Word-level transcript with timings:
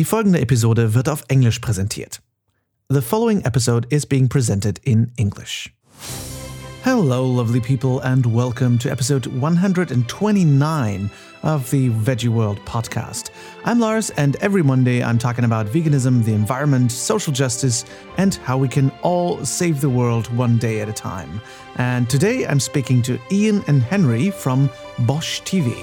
Die 0.00 0.06
folgende 0.06 0.40
Episode 0.40 0.94
wird 0.94 1.10
auf 1.10 1.24
Englisch 1.28 1.58
präsentiert. 1.58 2.22
The 2.88 3.02
following 3.02 3.42
episode 3.44 3.86
is 3.90 4.06
being 4.06 4.30
presented 4.30 4.80
in 4.82 5.12
English. 5.18 5.70
Hello, 6.82 7.26
lovely 7.26 7.60
people, 7.60 8.00
and 8.02 8.24
welcome 8.24 8.78
to 8.78 8.88
episode 8.88 9.26
129 9.26 11.10
of 11.42 11.68
the 11.68 11.90
Veggie 11.90 12.30
World 12.30 12.58
podcast. 12.64 13.30
I'm 13.66 13.78
Lars, 13.78 14.08
and 14.16 14.36
every 14.36 14.62
Monday 14.62 15.02
I'm 15.04 15.18
talking 15.18 15.44
about 15.44 15.66
veganism, 15.66 16.24
the 16.24 16.32
environment, 16.32 16.90
social 16.90 17.34
justice, 17.34 17.84
and 18.16 18.36
how 18.36 18.56
we 18.56 18.68
can 18.68 18.90
all 19.02 19.44
save 19.44 19.82
the 19.82 19.90
world 19.90 20.34
one 20.34 20.56
day 20.56 20.80
at 20.80 20.88
a 20.88 20.94
time. 20.94 21.42
And 21.76 22.08
today 22.08 22.46
I'm 22.46 22.58
speaking 22.58 23.02
to 23.02 23.18
Ian 23.30 23.62
and 23.66 23.82
Henry 23.82 24.30
from 24.30 24.70
Bosh 25.00 25.42
TV. 25.42 25.76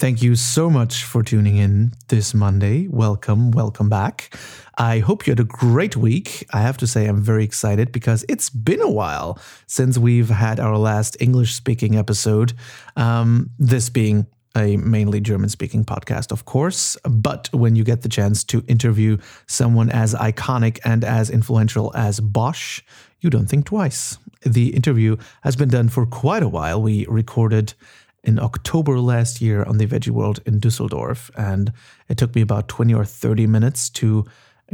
Thank 0.00 0.22
you 0.22 0.34
so 0.34 0.70
much 0.70 1.04
for 1.04 1.22
tuning 1.22 1.58
in 1.58 1.92
this 2.08 2.32
Monday. 2.32 2.88
Welcome, 2.88 3.50
welcome 3.50 3.90
back. 3.90 4.34
I 4.78 5.00
hope 5.00 5.26
you 5.26 5.32
had 5.32 5.40
a 5.40 5.44
great 5.44 5.94
week. 5.94 6.46
I 6.54 6.62
have 6.62 6.78
to 6.78 6.86
say, 6.86 7.04
I'm 7.04 7.20
very 7.20 7.44
excited 7.44 7.92
because 7.92 8.24
it's 8.26 8.48
been 8.48 8.80
a 8.80 8.88
while 8.88 9.38
since 9.66 9.98
we've 9.98 10.30
had 10.30 10.58
our 10.58 10.78
last 10.78 11.18
English 11.20 11.52
speaking 11.52 11.96
episode. 11.96 12.54
Um, 12.96 13.50
this 13.58 13.90
being 13.90 14.26
a 14.56 14.78
mainly 14.78 15.20
German 15.20 15.50
speaking 15.50 15.84
podcast, 15.84 16.32
of 16.32 16.46
course. 16.46 16.96
But 17.04 17.50
when 17.52 17.76
you 17.76 17.84
get 17.84 18.00
the 18.00 18.08
chance 18.08 18.42
to 18.44 18.64
interview 18.68 19.18
someone 19.48 19.90
as 19.90 20.14
iconic 20.14 20.78
and 20.82 21.04
as 21.04 21.28
influential 21.28 21.92
as 21.94 22.20
Bosh, 22.20 22.82
you 23.20 23.28
don't 23.28 23.50
think 23.50 23.66
twice. 23.66 24.16
The 24.46 24.74
interview 24.74 25.18
has 25.42 25.56
been 25.56 25.68
done 25.68 25.90
for 25.90 26.06
quite 26.06 26.42
a 26.42 26.48
while. 26.48 26.80
We 26.80 27.04
recorded 27.04 27.74
in 28.22 28.38
October 28.38 28.98
last 28.98 29.40
year 29.40 29.64
on 29.64 29.78
the 29.78 29.86
Veggie 29.86 30.10
World 30.10 30.40
in 30.46 30.58
Dusseldorf, 30.58 31.30
and 31.36 31.72
it 32.08 32.16
took 32.18 32.34
me 32.34 32.42
about 32.42 32.68
20 32.68 32.94
or 32.94 33.04
30 33.04 33.46
minutes 33.46 33.88
to 33.90 34.26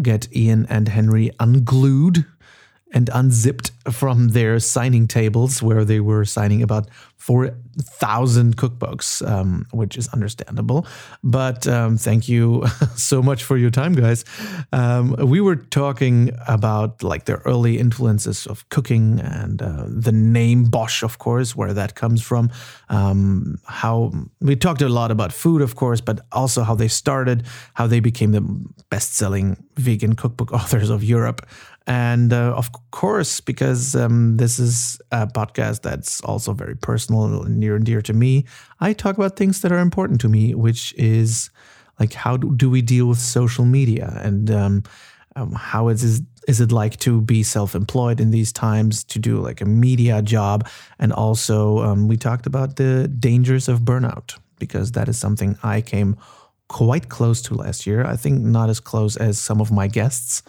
get 0.02 0.34
Ian 0.34 0.66
and 0.68 0.88
Henry 0.88 1.30
unglued 1.40 2.26
and 2.92 3.10
unzipped 3.12 3.72
from 3.90 4.28
their 4.28 4.60
signing 4.60 5.08
tables 5.08 5.62
where 5.62 5.84
they 5.84 6.00
were 6.00 6.24
signing 6.24 6.62
about 6.62 6.88
4,000 7.18 8.56
cookbooks, 8.56 9.26
um, 9.26 9.66
which 9.72 9.96
is 9.96 10.08
understandable. 10.08 10.86
But 11.24 11.66
um, 11.66 11.96
thank 11.96 12.28
you 12.28 12.64
so 12.96 13.22
much 13.22 13.42
for 13.42 13.56
your 13.56 13.70
time, 13.70 13.94
guys. 13.94 14.24
Um, 14.72 15.16
we 15.18 15.40
were 15.40 15.56
talking 15.56 16.30
about 16.46 17.02
like 17.02 17.24
the 17.24 17.36
early 17.44 17.78
influences 17.78 18.46
of 18.46 18.68
cooking 18.68 19.20
and 19.20 19.60
uh, 19.60 19.86
the 19.88 20.12
name 20.12 20.64
Bosh, 20.64 21.02
of 21.02 21.18
course, 21.18 21.56
where 21.56 21.74
that 21.74 21.94
comes 21.94 22.22
from. 22.22 22.50
Um, 22.88 23.58
how 23.66 24.12
we 24.40 24.54
talked 24.56 24.82
a 24.82 24.88
lot 24.88 25.10
about 25.10 25.32
food, 25.32 25.62
of 25.62 25.74
course, 25.74 26.00
but 26.00 26.20
also 26.32 26.62
how 26.62 26.74
they 26.74 26.88
started, 26.88 27.44
how 27.74 27.86
they 27.86 28.00
became 28.00 28.32
the 28.32 28.42
best 28.90 29.14
selling 29.14 29.56
vegan 29.76 30.14
cookbook 30.14 30.52
authors 30.58 30.90
of 30.90 31.02
Europe. 31.02 31.46
And 31.86 32.32
uh, 32.32 32.52
of 32.56 32.70
course, 32.90 33.40
because 33.40 33.94
um, 33.94 34.38
this 34.38 34.58
is 34.58 35.00
a 35.12 35.26
podcast 35.26 35.82
that's 35.82 36.20
also 36.22 36.52
very 36.52 36.76
personal 36.76 37.42
and 37.42 37.58
near 37.58 37.76
and 37.76 37.84
dear 37.84 38.02
to 38.02 38.12
me, 38.12 38.44
I 38.80 38.92
talk 38.92 39.16
about 39.16 39.36
things 39.36 39.60
that 39.60 39.70
are 39.70 39.78
important 39.78 40.20
to 40.22 40.28
me, 40.28 40.54
which 40.54 40.92
is 40.94 41.50
like 42.00 42.12
how 42.12 42.36
do 42.36 42.68
we 42.68 42.82
deal 42.82 43.06
with 43.06 43.18
social 43.18 43.64
media? 43.64 44.20
And 44.22 44.50
um, 44.50 44.82
um, 45.36 45.52
how 45.52 45.88
is 45.88 46.22
is 46.48 46.60
it 46.60 46.70
like 46.70 46.96
to 46.98 47.20
be 47.20 47.42
self-employed 47.42 48.20
in 48.20 48.30
these 48.30 48.52
times 48.52 49.02
to 49.04 49.18
do 49.18 49.40
like 49.40 49.60
a 49.60 49.64
media 49.64 50.22
job? 50.22 50.68
And 50.98 51.12
also 51.12 51.78
um, 51.78 52.08
we 52.08 52.16
talked 52.16 52.46
about 52.46 52.76
the 52.76 53.08
dangers 53.08 53.68
of 53.68 53.80
burnout 53.80 54.38
because 54.58 54.92
that 54.92 55.06
is 55.06 55.18
something 55.18 55.58
i 55.62 55.82
came 55.82 56.16
quite 56.68 57.08
close 57.08 57.42
to 57.42 57.54
last 57.54 57.86
year. 57.86 58.04
I 58.04 58.16
think 58.16 58.42
not 58.42 58.70
as 58.70 58.80
close 58.80 59.16
as 59.16 59.38
some 59.38 59.60
of 59.60 59.70
my 59.70 59.86
guests 59.86 60.42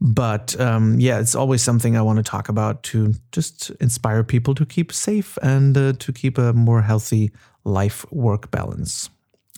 but 0.00 0.58
um, 0.60 1.00
yeah, 1.00 1.18
it's 1.18 1.34
always 1.34 1.62
something 1.62 1.96
I 1.96 2.02
want 2.02 2.18
to 2.18 2.22
talk 2.22 2.48
about 2.48 2.82
to 2.84 3.14
just 3.32 3.70
inspire 3.80 4.22
people 4.22 4.54
to 4.54 4.64
keep 4.64 4.92
safe 4.92 5.36
and 5.42 5.76
uh, 5.76 5.92
to 5.94 6.12
keep 6.12 6.38
a 6.38 6.52
more 6.52 6.82
healthy 6.82 7.32
life 7.64 8.04
work 8.12 8.50
balance. 8.50 9.10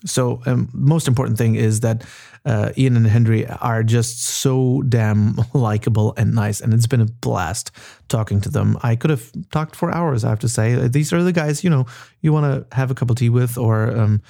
So, 0.07 0.41
um, 0.47 0.71
most 0.73 1.09
important 1.09 1.37
thing 1.37 1.57
is 1.57 1.81
that 1.81 2.05
uh, 2.47 2.73
Ian 2.79 2.97
and 2.97 3.07
Henry 3.07 3.47
are 3.47 3.83
just 3.83 4.25
so 4.25 4.83
damn 4.89 5.39
likable 5.53 6.15
and 6.17 6.35
nice, 6.35 6.61
and 6.61 6.73
it's 6.73 6.87
been 6.87 7.03
a 7.03 7.07
blast 7.07 7.71
talking 8.09 8.41
to 8.41 8.49
them. 8.49 8.79
I 8.83 8.97
could 8.97 9.11
have 9.11 9.31
talked 9.51 9.77
for 9.77 9.93
hours. 9.93 10.25
I 10.25 10.31
have 10.31 10.39
to 10.41 10.49
say, 10.49 10.89
these 10.89 11.13
are 11.13 11.23
the 11.23 11.33
guys 11.33 11.63
you 11.63 11.69
know 11.69 11.85
you 12.23 12.33
want 12.33 12.71
to 12.71 12.75
have 12.75 12.91
a 12.91 12.95
cup 12.95 13.11
of 13.11 13.17
tea 13.17 13.29
with, 13.29 13.59
or 13.59 13.95
um, 13.95 14.23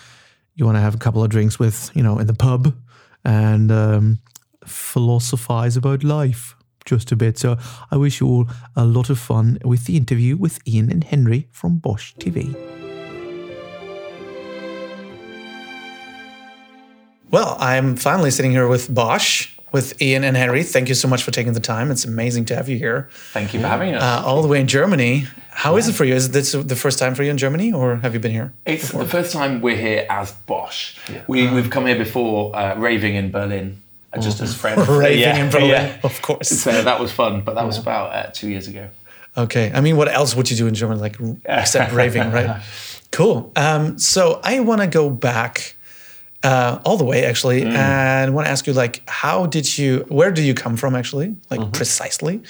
you 0.56 0.64
want 0.64 0.76
to 0.76 0.80
have 0.80 0.94
a 0.94 0.98
couple 0.98 1.22
of 1.22 1.30
drinks 1.30 1.60
with, 1.60 1.90
you 1.94 2.02
know, 2.02 2.18
in 2.18 2.26
the 2.26 2.34
pub, 2.34 2.74
and 3.24 3.70
um, 3.70 4.18
philosophize 4.66 5.76
about 5.76 6.04
life 6.04 6.56
just 6.84 7.12
a 7.12 7.16
bit. 7.16 7.38
So 7.38 7.56
I 7.90 7.96
wish 7.96 8.20
you 8.20 8.26
all 8.26 8.48
a 8.76 8.84
lot 8.84 9.10
of 9.10 9.18
fun 9.18 9.58
with 9.64 9.84
the 9.84 9.96
interview 9.96 10.36
with 10.36 10.58
Ian 10.66 10.90
and 10.90 11.04
Henry 11.04 11.48
from 11.50 11.78
Bosh 11.78 12.14
TV. 12.16 12.54
Well, 17.30 17.56
I'm 17.60 17.94
finally 17.94 18.32
sitting 18.32 18.50
here 18.50 18.66
with 18.66 18.92
Bosh, 18.92 19.56
with 19.70 20.02
Ian 20.02 20.24
and 20.24 20.36
Henry. 20.36 20.64
Thank 20.64 20.88
you 20.88 20.96
so 20.96 21.06
much 21.06 21.22
for 21.22 21.30
taking 21.30 21.52
the 21.52 21.60
time. 21.60 21.92
It's 21.92 22.04
amazing 22.04 22.46
to 22.46 22.56
have 22.56 22.68
you 22.68 22.76
here. 22.76 23.08
Thank 23.32 23.54
you 23.54 23.60
for 23.60 23.68
having 23.68 23.94
us. 23.94 24.02
Uh, 24.02 24.26
all 24.26 24.42
the 24.42 24.48
way 24.48 24.60
in 24.60 24.66
Germany. 24.66 25.28
How 25.50 25.72
yeah. 25.72 25.78
is 25.78 25.88
it 25.88 25.92
for 25.92 26.04
you? 26.04 26.14
Is 26.14 26.30
this 26.30 26.52
the 26.52 26.74
first 26.74 26.98
time 26.98 27.14
for 27.14 27.22
you 27.22 27.30
in 27.30 27.38
Germany, 27.38 27.72
or 27.72 27.96
have 27.96 28.14
you 28.14 28.20
been 28.20 28.32
here? 28.32 28.52
It's 28.66 28.86
before? 28.86 29.04
the 29.04 29.08
first 29.08 29.32
time 29.32 29.60
we're 29.60 29.76
here 29.76 30.06
as 30.10 30.32
Bosh. 30.32 30.98
Yeah. 31.08 31.22
We, 31.28 31.46
uh, 31.46 31.54
we've 31.54 31.70
come 31.70 31.86
here 31.86 31.98
before, 31.98 32.56
uh, 32.56 32.76
raving 32.76 33.14
in 33.14 33.30
Berlin 33.30 33.80
just 34.18 34.40
as 34.40 34.54
friends. 34.54 34.88
Raving 34.88 35.20
yeah, 35.20 35.44
in 35.44 35.50
Berlin, 35.50 35.68
yeah. 35.68 36.00
of 36.02 36.20
course. 36.22 36.48
So 36.48 36.82
that 36.82 36.98
was 36.98 37.12
fun, 37.12 37.42
but 37.42 37.54
that 37.54 37.66
was 37.66 37.78
about 37.78 38.12
uh, 38.12 38.30
two 38.32 38.48
years 38.48 38.66
ago. 38.66 38.88
Okay. 39.36 39.70
I 39.72 39.80
mean, 39.80 39.96
what 39.96 40.08
else 40.08 40.34
would 40.34 40.50
you 40.50 40.56
do 40.56 40.66
in 40.66 40.74
Germany, 40.74 41.00
like 41.00 41.16
except 41.44 41.92
raving, 41.92 42.30
right? 42.32 42.62
Cool. 43.12 43.50
Um, 43.56 43.98
so 43.98 44.40
I 44.44 44.60
want 44.60 44.82
to 44.82 44.86
go 44.86 45.10
back 45.10 45.74
uh, 46.42 46.80
all 46.84 46.96
the 46.96 47.04
way, 47.04 47.24
actually, 47.24 47.62
mm. 47.62 47.72
and 47.72 48.34
want 48.34 48.46
to 48.46 48.50
ask 48.50 48.66
you, 48.66 48.72
like, 48.72 49.02
how 49.08 49.46
did 49.46 49.76
you, 49.76 50.06
where 50.08 50.30
do 50.30 50.42
you 50.42 50.54
come 50.54 50.76
from, 50.76 50.94
actually, 50.94 51.36
like 51.50 51.60
mm-hmm. 51.60 51.72
precisely, 51.72 52.40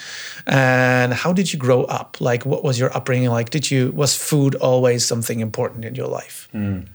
and 0.47 1.13
how 1.13 1.33
did 1.33 1.51
you 1.51 1.59
grow 1.59 1.83
up? 1.85 2.21
Like, 2.21 2.45
what 2.45 2.63
was 2.63 2.79
your 2.79 2.95
upbringing 2.95 3.29
like? 3.29 3.49
Did 3.49 3.69
you 3.69 3.91
was 3.91 4.15
food 4.15 4.55
always 4.55 5.05
something 5.05 5.39
important 5.39 5.83
in 5.83 5.95
your 5.95 6.07
life? 6.07 6.47
Mm. 6.53 6.87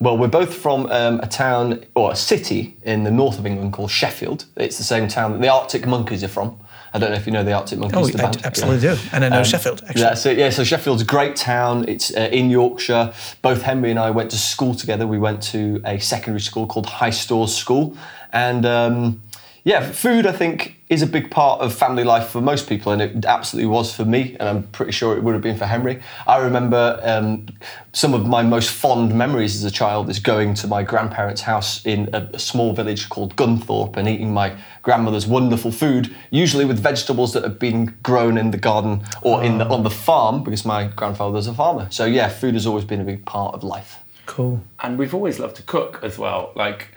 Well, 0.00 0.16
we're 0.16 0.28
both 0.28 0.54
from 0.54 0.86
um, 0.86 1.20
a 1.20 1.26
town 1.26 1.84
or 1.94 2.12
a 2.12 2.16
city 2.16 2.74
in 2.84 3.04
the 3.04 3.10
north 3.10 3.38
of 3.38 3.44
England 3.44 3.74
called 3.74 3.90
Sheffield. 3.90 4.46
It's 4.56 4.78
the 4.78 4.84
same 4.84 5.08
town 5.08 5.32
that 5.32 5.42
the 5.42 5.48
Arctic 5.48 5.86
Monkeys 5.86 6.24
are 6.24 6.28
from. 6.28 6.58
I 6.94 6.98
don't 6.98 7.10
know 7.10 7.16
if 7.16 7.26
you 7.26 7.32
know 7.32 7.44
the 7.44 7.52
Arctic 7.52 7.78
Monkeys. 7.78 8.16
Oh, 8.16 8.18
I 8.18 8.32
absolutely 8.42 8.88
yeah. 8.88 8.94
do, 8.94 9.00
and 9.12 9.24
I 9.24 9.28
know 9.28 9.38
um, 9.38 9.44
Sheffield. 9.44 9.82
Actually, 9.86 10.00
yeah. 10.00 10.14
So 10.14 10.30
yeah, 10.30 10.50
so 10.50 10.64
Sheffield's 10.64 11.02
a 11.02 11.04
great 11.04 11.36
town. 11.36 11.86
It's 11.86 12.16
uh, 12.16 12.30
in 12.32 12.48
Yorkshire. 12.48 13.12
Both 13.42 13.62
Henry 13.62 13.90
and 13.90 13.98
I 13.98 14.10
went 14.10 14.30
to 14.30 14.38
school 14.38 14.74
together. 14.74 15.06
We 15.06 15.18
went 15.18 15.42
to 15.44 15.82
a 15.84 15.98
secondary 15.98 16.40
school 16.40 16.66
called 16.66 16.86
High 16.86 17.10
Storrs 17.10 17.54
School, 17.54 17.96
and 18.32 18.64
um, 18.64 19.22
yeah, 19.64 19.92
food 19.92 20.26
I 20.26 20.32
think 20.32 20.79
is 20.90 21.02
a 21.02 21.06
big 21.06 21.30
part 21.30 21.60
of 21.60 21.72
family 21.72 22.02
life 22.02 22.28
for 22.28 22.40
most 22.40 22.68
people, 22.68 22.90
and 22.90 23.00
it 23.00 23.24
absolutely 23.24 23.68
was 23.68 23.94
for 23.94 24.04
me, 24.04 24.36
and 24.40 24.48
I'm 24.48 24.62
pretty 24.64 24.90
sure 24.90 25.16
it 25.16 25.22
would 25.22 25.34
have 25.34 25.42
been 25.42 25.56
for 25.56 25.64
Henry. 25.64 26.02
I 26.26 26.38
remember 26.38 26.98
um, 27.04 27.46
some 27.92 28.12
of 28.12 28.26
my 28.26 28.42
most 28.42 28.70
fond 28.70 29.14
memories 29.14 29.54
as 29.54 29.62
a 29.62 29.70
child 29.70 30.10
is 30.10 30.18
going 30.18 30.54
to 30.54 30.66
my 30.66 30.82
grandparents' 30.82 31.42
house 31.42 31.86
in 31.86 32.10
a, 32.12 32.28
a, 32.34 32.40
small 32.40 32.72
village 32.72 33.08
called 33.08 33.36
Gunthorpe 33.36 33.96
and 33.96 34.08
eating 34.08 34.34
my 34.34 34.56
grandmother's 34.82 35.28
wonderful 35.28 35.70
food, 35.70 36.14
usually 36.30 36.64
with 36.64 36.80
vegetables 36.80 37.34
that 37.34 37.44
have 37.44 37.60
been 37.60 37.96
grown 38.02 38.36
in 38.36 38.50
the 38.50 38.58
garden 38.58 39.02
or 39.22 39.44
in 39.44 39.58
the, 39.58 39.68
on 39.68 39.84
the 39.84 39.90
farm, 39.90 40.42
because 40.42 40.64
my 40.64 40.88
grandfather 40.88 41.34
was 41.34 41.46
a 41.46 41.54
farmer. 41.54 41.86
So 41.90 42.04
yeah, 42.04 42.28
food 42.28 42.54
has 42.54 42.66
always 42.66 42.84
been 42.84 43.00
a 43.00 43.04
big 43.04 43.24
part 43.24 43.54
of 43.54 43.62
life. 43.62 43.98
Cool. 44.26 44.60
And 44.80 44.98
we've 44.98 45.14
always 45.14 45.38
loved 45.38 45.54
to 45.56 45.62
cook 45.62 46.00
as 46.02 46.18
well. 46.18 46.50
Like 46.56 46.88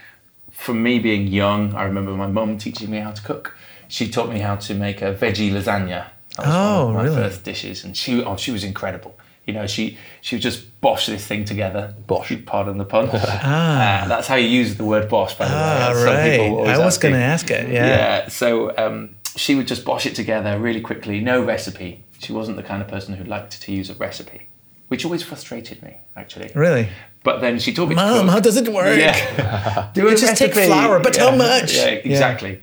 from 0.51 0.81
me 0.81 0.97
being 0.97 1.27
young, 1.27 1.75
I 1.75 1.83
remember 1.83 2.11
my 2.13 2.27
mum 2.27 2.57
teaching 2.57 2.89
me 2.89 2.97
how 2.97 3.11
to 3.11 3.21
cook. 3.21 3.55
She 3.93 4.09
taught 4.09 4.27
me 4.27 4.39
how 4.39 4.55
to 4.55 4.73
make 4.73 5.03
a 5.03 5.13
veggie 5.13 5.51
lasagna. 5.51 6.07
That 6.37 6.47
was 6.47 6.47
oh, 6.47 6.85
one 6.85 6.89
of 6.89 6.95
my 6.95 7.03
really? 7.03 7.15
first 7.15 7.43
dishes, 7.43 7.83
and 7.83 7.95
she 7.95 8.23
oh 8.23 8.35
she 8.37 8.49
was 8.49 8.63
incredible. 8.63 9.15
You 9.45 9.53
know, 9.53 9.67
she 9.67 9.99
she 10.21 10.35
would 10.35 10.41
just 10.41 10.81
bosh 10.81 11.05
this 11.05 11.27
thing 11.27 11.45
together. 11.45 11.93
Bosh, 12.07 12.33
pardon 12.47 12.79
the 12.79 12.85
pun. 12.85 13.07
ah, 13.13 14.01
uh, 14.01 14.07
that's 14.07 14.25
how 14.25 14.33
you 14.33 14.47
use 14.47 14.77
the 14.77 14.83
word 14.83 15.09
bosh. 15.09 15.35
By 15.35 15.47
the 15.47 15.53
ah, 15.53 15.93
way, 15.93 16.49
right. 16.49 16.69
I 16.69 16.83
was 16.83 16.97
going 16.97 17.13
to 17.13 17.19
ask 17.19 17.51
it. 17.51 17.69
Yeah. 17.69 17.85
Yeah. 17.85 18.29
So 18.29 18.75
um, 18.79 19.15
she 19.35 19.53
would 19.53 19.67
just 19.67 19.85
bosh 19.85 20.07
it 20.07 20.15
together 20.15 20.57
really 20.57 20.81
quickly, 20.81 21.19
no 21.19 21.43
recipe. 21.43 22.03
She 22.17 22.33
wasn't 22.33 22.57
the 22.57 22.63
kind 22.63 22.81
of 22.81 22.87
person 22.87 23.13
who 23.13 23.23
liked 23.25 23.61
to 23.61 23.71
use 23.71 23.91
a 23.91 23.93
recipe, 23.93 24.47
which 24.87 25.05
always 25.05 25.21
frustrated 25.21 25.83
me 25.83 25.97
actually. 26.15 26.49
Really. 26.55 26.89
But 27.23 27.41
then 27.41 27.59
she 27.59 27.73
taught 27.73 27.89
me. 27.89 27.95
Mom, 27.95 28.27
how 28.27 28.39
does 28.39 28.57
it 28.57 28.67
work? 28.69 28.97
Yeah. 28.97 29.91
Do 29.93 30.07
it 30.07 30.17
just 30.17 30.35
take 30.35 30.55
flour, 30.55 30.99
but 30.99 31.15
yeah. 31.15 31.29
how 31.29 31.35
much? 31.35 31.75
Yeah, 31.75 31.85
exactly. 31.85 32.53
Yeah. 32.53 32.59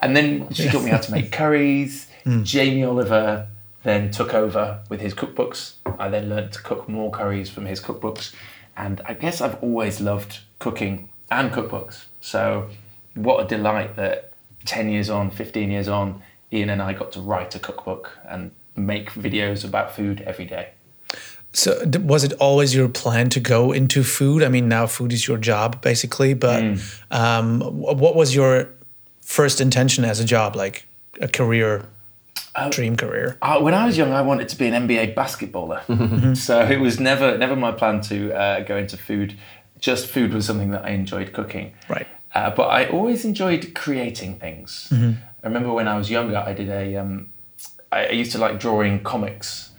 And 0.00 0.16
then 0.16 0.52
she 0.52 0.68
taught 0.68 0.84
me 0.84 0.90
how 0.90 0.98
to 0.98 1.12
make 1.16 1.32
curries. 1.32 2.08
Mm. 2.24 2.44
Jamie 2.44 2.84
Oliver 2.84 3.48
then 3.82 4.10
took 4.10 4.34
over 4.34 4.82
with 4.88 5.00
his 5.00 5.14
cookbooks. 5.14 5.74
I 5.98 6.08
then 6.08 6.28
learned 6.28 6.52
to 6.52 6.62
cook 6.62 6.88
more 6.88 7.10
curries 7.10 7.50
from 7.50 7.66
his 7.66 7.80
cookbooks. 7.80 8.34
and 8.76 9.00
I 9.04 9.14
guess 9.14 9.40
I've 9.40 9.62
always 9.62 10.00
loved 10.00 10.40
cooking 10.58 11.08
and 11.30 11.50
cookbooks. 11.52 12.04
So, 12.20 12.68
what 13.14 13.44
a 13.44 13.48
delight 13.48 13.96
that 13.96 14.32
10 14.66 14.90
years 14.90 15.10
on, 15.10 15.30
15 15.30 15.70
years 15.70 15.88
on, 15.88 16.22
Ian 16.52 16.70
and 16.70 16.82
I 16.82 16.92
got 16.92 17.12
to 17.12 17.20
write 17.20 17.54
a 17.54 17.58
cookbook 17.58 18.18
and 18.28 18.50
make 18.76 19.10
videos 19.12 19.64
about 19.64 19.94
food 19.94 20.20
every 20.22 20.44
day. 20.44 20.70
So 21.52 21.82
was 22.00 22.22
it 22.22 22.32
always 22.34 22.74
your 22.74 22.88
plan 22.88 23.28
to 23.30 23.40
go 23.40 23.72
into 23.72 24.04
food? 24.04 24.42
I 24.44 24.48
mean, 24.48 24.68
now 24.68 24.86
food 24.86 25.12
is 25.12 25.26
your 25.26 25.36
job 25.38 25.82
basically, 25.82 26.34
but 26.34 26.62
um, 27.10 27.60
what 27.60 28.14
was 28.14 28.34
your 28.34 28.68
first 29.30 29.60
intention 29.60 30.04
as 30.04 30.18
a 30.18 30.24
job, 30.24 30.56
like 30.56 30.86
a 31.20 31.28
career, 31.28 31.86
dream 32.70 32.96
career? 32.96 33.38
Uh, 33.40 33.60
when 33.60 33.74
I 33.74 33.86
was 33.86 33.96
young, 33.96 34.12
I 34.12 34.22
wanted 34.22 34.48
to 34.48 34.56
be 34.56 34.66
an 34.66 34.88
NBA 34.88 35.14
basketballer. 35.14 36.36
so 36.36 36.60
it 36.62 36.80
was 36.80 36.98
never 36.98 37.38
never 37.38 37.54
my 37.54 37.70
plan 37.70 38.00
to 38.02 38.32
uh, 38.34 38.60
go 38.60 38.76
into 38.76 38.96
food. 38.96 39.38
Just 39.78 40.08
food 40.08 40.34
was 40.34 40.44
something 40.46 40.72
that 40.72 40.84
I 40.84 40.90
enjoyed 40.90 41.32
cooking. 41.32 41.72
Right. 41.88 42.08
Uh, 42.34 42.50
but 42.50 42.64
I 42.64 42.86
always 42.86 43.24
enjoyed 43.24 43.72
creating 43.74 44.38
things. 44.38 44.88
I 45.42 45.46
remember 45.46 45.72
when 45.72 45.88
I 45.88 45.96
was 45.96 46.10
younger, 46.10 46.36
I 46.36 46.52
did 46.52 46.68
a. 46.68 46.96
Um, 46.96 47.30
I, 47.92 48.06
I 48.06 48.10
used 48.10 48.32
to 48.32 48.38
like 48.38 48.58
drawing 48.58 49.02
comics, 49.02 49.70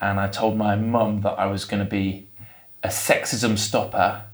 and 0.00 0.18
I 0.18 0.26
told 0.28 0.56
my 0.56 0.74
mum 0.74 1.22
that 1.22 1.38
I 1.38 1.46
was 1.46 1.64
going 1.64 1.82
to 1.82 1.90
be 1.90 2.26
a 2.82 2.88
sexism 2.88 3.56
stopper 3.56 4.24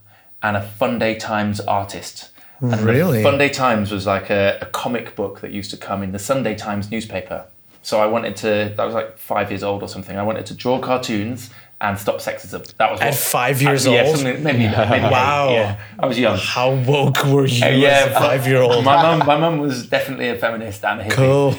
and 0.41 0.57
a 0.57 0.61
Funday 0.79 1.17
Times 1.17 1.59
artist. 1.61 2.32
And 2.63 2.81
Really? 2.81 3.21
Funday 3.21 3.51
Times 3.51 3.91
was 3.91 4.05
like 4.07 4.29
a, 4.29 4.57
a 4.61 4.65
comic 4.67 5.15
book 5.15 5.41
that 5.41 5.51
used 5.51 5.69
to 5.71 5.77
come 5.77 6.01
in 6.01 6.11
the 6.13 6.19
Sunday 6.19 6.55
Times 6.55 6.89
newspaper. 6.89 7.45
So 7.81 7.99
I 7.99 8.05
wanted 8.05 8.37
to. 8.37 8.73
That 8.77 8.85
was 8.85 8.93
like 8.93 9.17
five 9.17 9.51
years 9.51 9.63
old 9.63 9.83
or 9.83 9.89
something. 9.89 10.17
I 10.17 10.23
wanted 10.23 10.45
to 10.47 10.53
draw 10.53 10.79
cartoons 10.79 11.49
and 11.81 11.99
stop 11.99 12.19
sexism. 12.19 12.65
That 12.77 12.91
was 12.91 13.01
At 13.01 13.07
what- 13.07 13.15
five 13.15 13.61
years 13.61 13.85
yeah, 13.85 14.03
old? 14.03 14.15
something- 14.15 14.41
maybe, 14.41 14.59
maybe 14.59 15.03
Wow. 15.03 15.49
yeah. 15.51 15.79
I 15.99 16.05
was 16.05 16.17
young. 16.17 16.37
How 16.37 16.73
woke 16.75 17.25
were 17.25 17.45
you 17.45 17.57
yeah, 17.65 18.05
as 18.05 18.15
a 18.15 18.19
five-year-old? 18.19 18.85
My 18.85 19.01
mum, 19.01 19.27
my 19.27 19.37
mum 19.37 19.59
was 19.59 19.85
definitely 19.87 20.29
a 20.29 20.37
feminist 20.37 20.85
and 20.85 21.01
a 21.01 21.03
hippie. 21.03 21.11
Cool. 21.11 21.55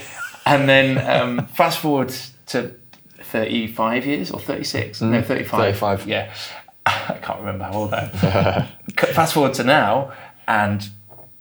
And 0.46 0.66
then 0.66 0.96
um, 1.10 1.46
fast 1.48 1.78
forward 1.80 2.14
to 2.46 2.74
35 3.20 4.06
years 4.06 4.30
or 4.30 4.40
36? 4.40 5.02
No, 5.02 5.20
35. 5.20 5.60
35. 5.78 6.06
Yeah. 6.06 6.32
I 6.86 7.18
can't 7.20 7.40
remember 7.40 7.64
how 7.64 7.72
old 7.74 7.92
I 7.94 8.10
am. 8.22 8.66
fast 9.14 9.34
forward 9.34 9.54
to 9.54 9.64
now, 9.64 10.12
and 10.46 10.86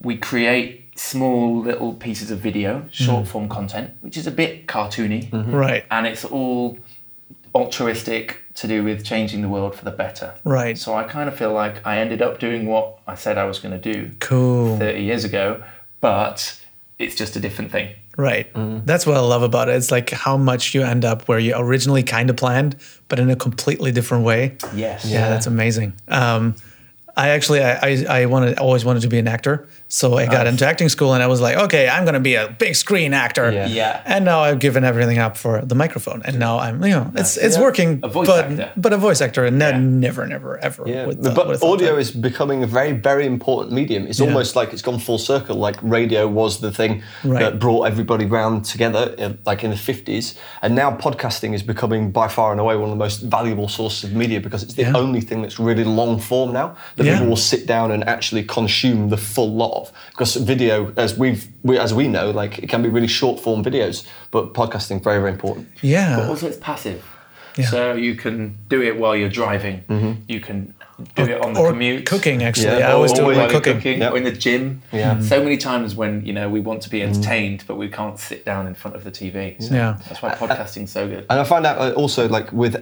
we 0.03 0.17
create 0.17 0.97
small 0.97 1.59
little 1.59 1.93
pieces 1.93 2.29
of 2.29 2.39
video, 2.39 2.79
mm-hmm. 2.79 2.89
short 2.89 3.27
form 3.27 3.49
content, 3.49 3.91
which 4.01 4.17
is 4.17 4.27
a 4.27 4.31
bit 4.31 4.67
cartoony, 4.67 5.29
mm-hmm. 5.29 5.53
Right. 5.53 5.85
and 5.89 6.05
it's 6.05 6.25
all 6.25 6.77
altruistic 7.55 8.41
to 8.55 8.67
do 8.67 8.83
with 8.83 9.03
changing 9.03 9.41
the 9.41 9.49
world 9.49 9.75
for 9.75 9.85
the 9.85 9.91
better. 9.91 10.33
Right. 10.43 10.77
So 10.77 10.93
I 10.93 11.03
kind 11.03 11.29
of 11.29 11.35
feel 11.35 11.53
like 11.53 11.85
I 11.85 11.99
ended 11.99 12.21
up 12.21 12.39
doing 12.39 12.67
what 12.67 12.99
I 13.07 13.15
said 13.15 13.37
I 13.37 13.45
was 13.45 13.59
going 13.59 13.79
to 13.79 13.93
do 13.93 14.11
Cool. 14.19 14.77
30 14.77 15.01
years 15.01 15.23
ago, 15.23 15.63
but 16.01 16.59
it's 16.99 17.15
just 17.15 17.35
a 17.35 17.39
different 17.39 17.71
thing. 17.71 17.95
Right. 18.17 18.53
Mm-hmm. 18.53 18.85
That's 18.85 19.07
what 19.07 19.17
I 19.17 19.21
love 19.21 19.41
about 19.41 19.69
it. 19.69 19.75
It's 19.75 19.91
like 19.91 20.11
how 20.11 20.37
much 20.37 20.75
you 20.75 20.83
end 20.83 21.03
up 21.03 21.27
where 21.27 21.39
you 21.39 21.53
originally 21.55 22.03
kind 22.03 22.29
of 22.29 22.37
planned, 22.37 22.75
but 23.07 23.19
in 23.19 23.29
a 23.29 23.35
completely 23.35 23.91
different 23.91 24.23
way. 24.23 24.57
Yes. 24.75 25.05
Yeah, 25.05 25.29
that's 25.29 25.47
amazing. 25.47 25.93
Um, 26.07 26.55
I 27.15 27.29
actually, 27.29 27.63
I, 27.63 27.77
I, 27.81 28.05
I 28.09 28.25
wanted, 28.25 28.57
always 28.59 28.85
wanted 28.85 29.01
to 29.01 29.07
be 29.07 29.19
an 29.19 29.27
actor. 29.27 29.67
So 29.93 30.17
I 30.17 30.25
got 30.25 30.47
into 30.47 30.65
acting 30.65 30.89
school 30.89 31.13
and 31.13 31.21
I 31.21 31.27
was 31.27 31.39
like, 31.39 31.55
okay, 31.55 31.87
I'm 31.87 32.03
going 32.03 32.15
to 32.15 32.19
be 32.19 32.33
a 32.33 32.47
big 32.57 32.75
screen 32.75 33.13
actor. 33.13 33.51
Yeah. 33.51 33.67
Yeah. 33.67 34.01
And 34.05 34.25
now 34.25 34.39
I've 34.39 34.57
given 34.57 34.83
everything 34.83 35.19
up 35.19 35.37
for 35.37 35.61
the 35.61 35.75
microphone. 35.75 36.23
And 36.25 36.39
now 36.39 36.57
I'm, 36.57 36.83
you 36.83 36.89
know, 36.97 37.11
it's 37.15 37.37
it's 37.37 37.57
Yeah. 37.57 37.61
working. 37.61 37.99
A 38.01 38.07
voice 38.07 38.27
but, 38.27 38.45
actor. 38.45 38.71
But 38.75 38.91
a 38.93 38.97
voice 38.97 39.21
actor. 39.21 39.45
And 39.45 39.61
Yeah. 39.61 39.77
never, 39.77 40.25
never, 40.25 40.57
ever. 40.57 40.83
Yeah, 40.87 41.05
would 41.05 41.21
thought- 41.23 41.35
but 41.35 41.45
would've 41.47 41.63
audio 41.63 41.95
is 41.97 42.09
becoming 42.09 42.63
a 42.63 42.67
very, 42.67 42.93
very 42.93 43.27
important 43.27 43.71
medium. 43.73 44.07
It's 44.07 44.19
almost 44.19 44.55
like 44.55 44.73
it's 44.73 44.81
gone 44.81 44.97
full 44.97 45.19
circle. 45.19 45.57
Like 45.57 45.77
radio 45.83 46.27
was 46.27 46.59
the 46.59 46.71
thing 46.71 47.03
Right. 47.23 47.39
that 47.43 47.59
brought 47.59 47.83
everybody 47.85 48.25
round 48.25 48.65
together, 48.65 49.13
uh, 49.19 49.29
like 49.45 49.63
in 49.63 49.69
the 49.69 49.77
fifties, 49.77 50.33
and 50.63 50.73
now 50.73 50.89
podcasting 51.05 51.53
is 51.53 51.61
becoming 51.61 52.09
by 52.09 52.27
far 52.29 52.51
and 52.51 52.59
away 52.59 52.75
one 52.77 52.85
of 52.89 52.97
the 52.97 53.03
most 53.07 53.21
valuable 53.21 53.67
sources 53.67 54.03
of 54.05 54.13
media 54.15 54.39
because 54.39 54.63
it's 54.63 54.73
the 54.73 54.85
Yeah. 54.87 54.93
only 55.03 55.21
thing 55.21 55.43
that's 55.43 55.59
really 55.59 55.83
long 55.83 56.19
form 56.19 56.51
now 56.51 56.73
that 56.95 57.05
Yeah. 57.05 57.13
people 57.13 57.27
will 57.27 57.45
sit 57.53 57.67
down 57.67 57.91
and 57.91 58.01
actually 58.15 58.41
consume 58.41 59.09
the 59.09 59.17
full 59.17 59.53
lot 59.53 59.82
of. 59.83 59.93
Because 60.11 60.35
video, 60.35 60.93
as 60.97 61.17
we've 61.17 61.47
we, 61.63 61.77
as 61.77 61.93
we 61.93 62.07
know, 62.07 62.31
like 62.31 62.59
it 62.59 62.69
can 62.69 62.81
be 62.81 62.89
really 62.89 63.07
short 63.07 63.39
form 63.39 63.63
videos, 63.63 64.07
but 64.31 64.53
podcasting 64.53 65.03
very, 65.03 65.19
very 65.19 65.31
important. 65.31 65.67
Yeah. 65.81 66.17
But 66.17 66.29
also, 66.29 66.47
it's 66.47 66.57
passive. 66.57 67.03
Yeah. 67.57 67.67
So 67.67 67.93
you 67.93 68.15
can 68.15 68.57
do 68.67 68.81
it 68.81 68.97
while 68.97 69.15
you're 69.15 69.29
driving. 69.29 69.83
Mm-hmm. 69.87 70.21
You 70.27 70.39
can 70.41 70.73
do 71.15 71.23
it 71.23 71.41
on 71.41 71.53
the 71.53 71.59
or 71.59 71.69
commute. 71.71 72.05
cooking, 72.05 72.43
actually. 72.43 72.77
Yeah, 72.79 72.89
I 72.89 72.91
always 72.93 73.11
or 73.11 73.15
do 73.15 73.21
it 73.21 73.25
while 73.25 73.35
while 73.35 73.45
while 73.45 73.51
you're 73.51 73.61
cooking. 73.61 73.77
cooking, 73.77 73.99
Yep. 73.99 74.13
or 74.13 74.17
in 74.17 74.23
the 74.23 74.31
gym. 74.31 74.81
Yeah. 74.91 75.13
Mm-hmm. 75.13 75.23
So 75.23 75.43
many 75.43 75.57
times 75.57 75.95
when 75.95 76.25
you 76.25 76.33
know 76.33 76.49
we 76.49 76.59
want 76.59 76.81
to 76.83 76.89
be 76.89 76.99
mm-hmm. 76.99 77.09
entertained, 77.13 77.63
but 77.67 77.75
we 77.75 77.89
can't 77.89 78.19
sit 78.19 78.45
down 78.45 78.67
in 78.67 78.73
front 78.73 78.95
of 78.95 79.03
the 79.03 79.11
TV. 79.11 79.61
So 79.61 79.73
Yeah. 79.73 79.99
That's 80.07 80.21
why 80.21 80.33
podcasting's 80.35 80.91
so 80.91 81.07
good. 81.07 81.25
And 81.29 81.39
I 81.39 81.43
find 81.43 81.65
out 81.65 81.77
uh, 81.77 81.91
also 81.93 82.27
like 82.27 82.51
with 82.51 82.75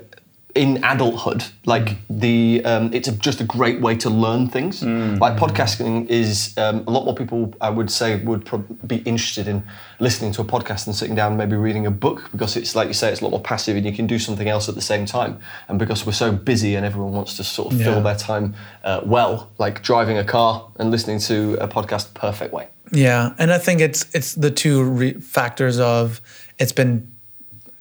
in 0.56 0.84
adulthood, 0.84 1.46
like 1.66 1.96
the 2.10 2.62
um, 2.66 2.94
it's 2.94 3.08
a, 3.08 3.12
just 3.14 3.40
a 3.42 3.44
great 3.46 3.80
way 3.82 3.96
to 3.98 4.10
learn 4.10 4.48
things. 4.50 4.84
Like 4.84 5.38
podcasting 5.38 6.08
is 6.10 6.54
um, 6.58 6.84
a 6.88 6.92
lot 6.92 7.06
more 7.06 7.16
people 7.16 7.54
I 7.62 7.70
would 7.70 7.90
say 7.90 8.18
would 8.24 8.46
prob- 8.46 8.68
be 8.88 8.98
interested 8.98 9.48
in 9.48 9.64
listening 10.00 10.32
to 10.34 10.42
a 10.42 10.46
podcast 10.46 10.86
than 10.86 10.94
sitting 10.94 11.16
down 11.16 11.32
and 11.34 11.38
maybe 11.38 11.56
reading 11.56 11.86
a 11.86 11.92
book 11.92 12.30
because 12.32 12.58
it's 12.58 12.76
like 12.76 12.88
you 12.88 12.94
say 12.94 13.12
it's 13.12 13.22
a 13.22 13.24
lot 13.24 13.32
more 13.32 13.42
passive 13.42 13.78
and 13.78 13.86
you 13.86 13.94
can 13.94 14.08
do 14.08 14.20
something 14.20 14.50
else 14.50 14.68
at 14.68 14.76
the 14.76 14.82
same 14.82 15.06
time. 15.06 15.40
And 15.68 15.80
because 15.80 16.06
we're 16.06 16.12
so 16.26 16.32
busy 16.32 16.76
and 16.76 16.86
everyone 16.86 17.14
wants 17.14 17.38
to 17.38 17.44
sort 17.44 17.74
of 17.74 17.80
Yeah. 17.80 17.86
fill 17.86 18.02
their 18.02 18.16
time 18.18 18.54
uh, 18.84 19.02
well, 19.06 19.50
like 19.58 19.82
driving 19.84 20.18
a 20.18 20.24
car 20.26 20.68
and 20.80 20.92
listening 20.92 21.20
to 21.20 21.58
a 21.62 21.68
podcast, 21.68 22.14
perfect 22.14 22.54
way. 22.54 22.68
Yeah, 22.92 23.34
and 23.40 23.54
I 23.54 23.58
think 23.58 23.80
it's 23.80 24.06
it's 24.14 24.36
the 24.36 24.52
two 24.52 24.84
re- 24.84 25.14
factors 25.14 25.80
of 25.80 26.20
it's 26.60 26.74
been 26.74 27.08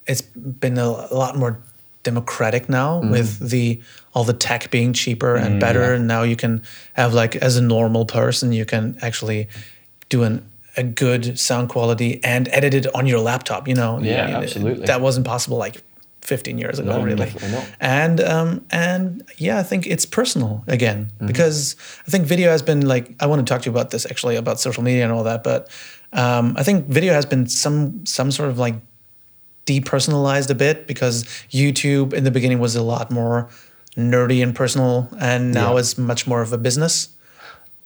it's 0.07 0.23
been 0.23 0.79
a 0.79 0.89
lot 1.13 1.37
more 1.37 1.59
democratic 2.03 2.69
now 2.69 3.01
with 3.01 3.51
the 3.51 3.81
all 4.15 4.25
the 4.25 4.33
tech 4.33 4.71
being 4.71 4.93
cheaper 4.93 5.37
and 5.37 5.61
better. 5.61 5.95
And 5.95 6.07
now 6.09 6.23
you 6.23 6.37
can 6.37 6.63
have 6.95 7.15
like 7.15 7.37
as 7.37 7.57
a 7.57 7.63
normal 7.63 8.05
person, 8.07 8.53
you 8.53 8.65
can 8.65 8.97
actually 9.03 9.49
do 10.09 10.23
an 10.23 10.47
a 10.77 10.83
good 10.85 11.39
sound 11.39 11.69
quality 11.69 12.21
and 12.25 12.49
edit 12.53 12.75
it 12.75 12.87
on 12.95 13.07
your 13.07 13.21
laptop. 13.21 13.69
You 13.69 13.75
know, 13.75 13.99
Yeah, 14.01 14.29
You 14.29 14.35
absolutely. 14.37 14.87
That 14.87 15.01
wasn't 15.01 15.27
possible 15.27 15.59
like 15.59 15.83
15 16.23 16.59
years 16.59 16.79
ago, 16.79 16.99
No, 16.99 17.03
really. 17.05 17.27
And 17.81 18.21
um, 18.21 18.65
and 18.71 19.23
yeah, 19.37 19.59
I 19.59 19.63
think 19.63 19.87
it's 19.87 20.07
personal 20.07 20.63
again 20.67 21.11
Mm-hmm. 21.17 21.27
because 21.27 21.77
I 22.07 22.11
think 22.11 22.27
video 22.27 22.51
has 22.51 22.63
been 22.63 22.87
like 22.87 23.15
I 23.21 23.27
want 23.27 23.47
to 23.47 23.53
talk 23.53 23.63
to 23.63 23.67
you 23.71 23.73
about 23.77 23.91
this 23.91 24.07
actually 24.07 24.37
about 24.37 24.61
social 24.61 24.83
media 24.83 25.03
and 25.05 25.13
all 25.13 25.25
that, 25.25 25.43
but 25.43 25.69
um, 26.13 26.55
I 26.57 26.63
think 26.63 26.87
video 26.87 27.13
has 27.15 27.27
been 27.27 27.47
some 27.49 28.05
some 28.07 28.31
sort 28.31 28.49
of 28.51 28.59
like 28.59 28.75
depersonalized 29.71 30.51
a 30.51 30.55
bit 30.55 30.87
because 30.87 31.25
YouTube 31.51 32.13
in 32.13 32.25
the 32.25 32.31
beginning 32.31 32.59
was 32.59 32.75
a 32.77 32.83
lot 32.83 33.11
more 33.11 33.49
nerdy 33.97 34.43
and 34.43 34.55
personal, 34.55 35.09
and 35.21 35.53
now 35.53 35.75
Yeah. 35.75 35.81
it's 35.81 35.97
much 35.99 36.27
more 36.27 36.43
of 36.43 36.53
a 36.53 36.59
business. 36.59 37.09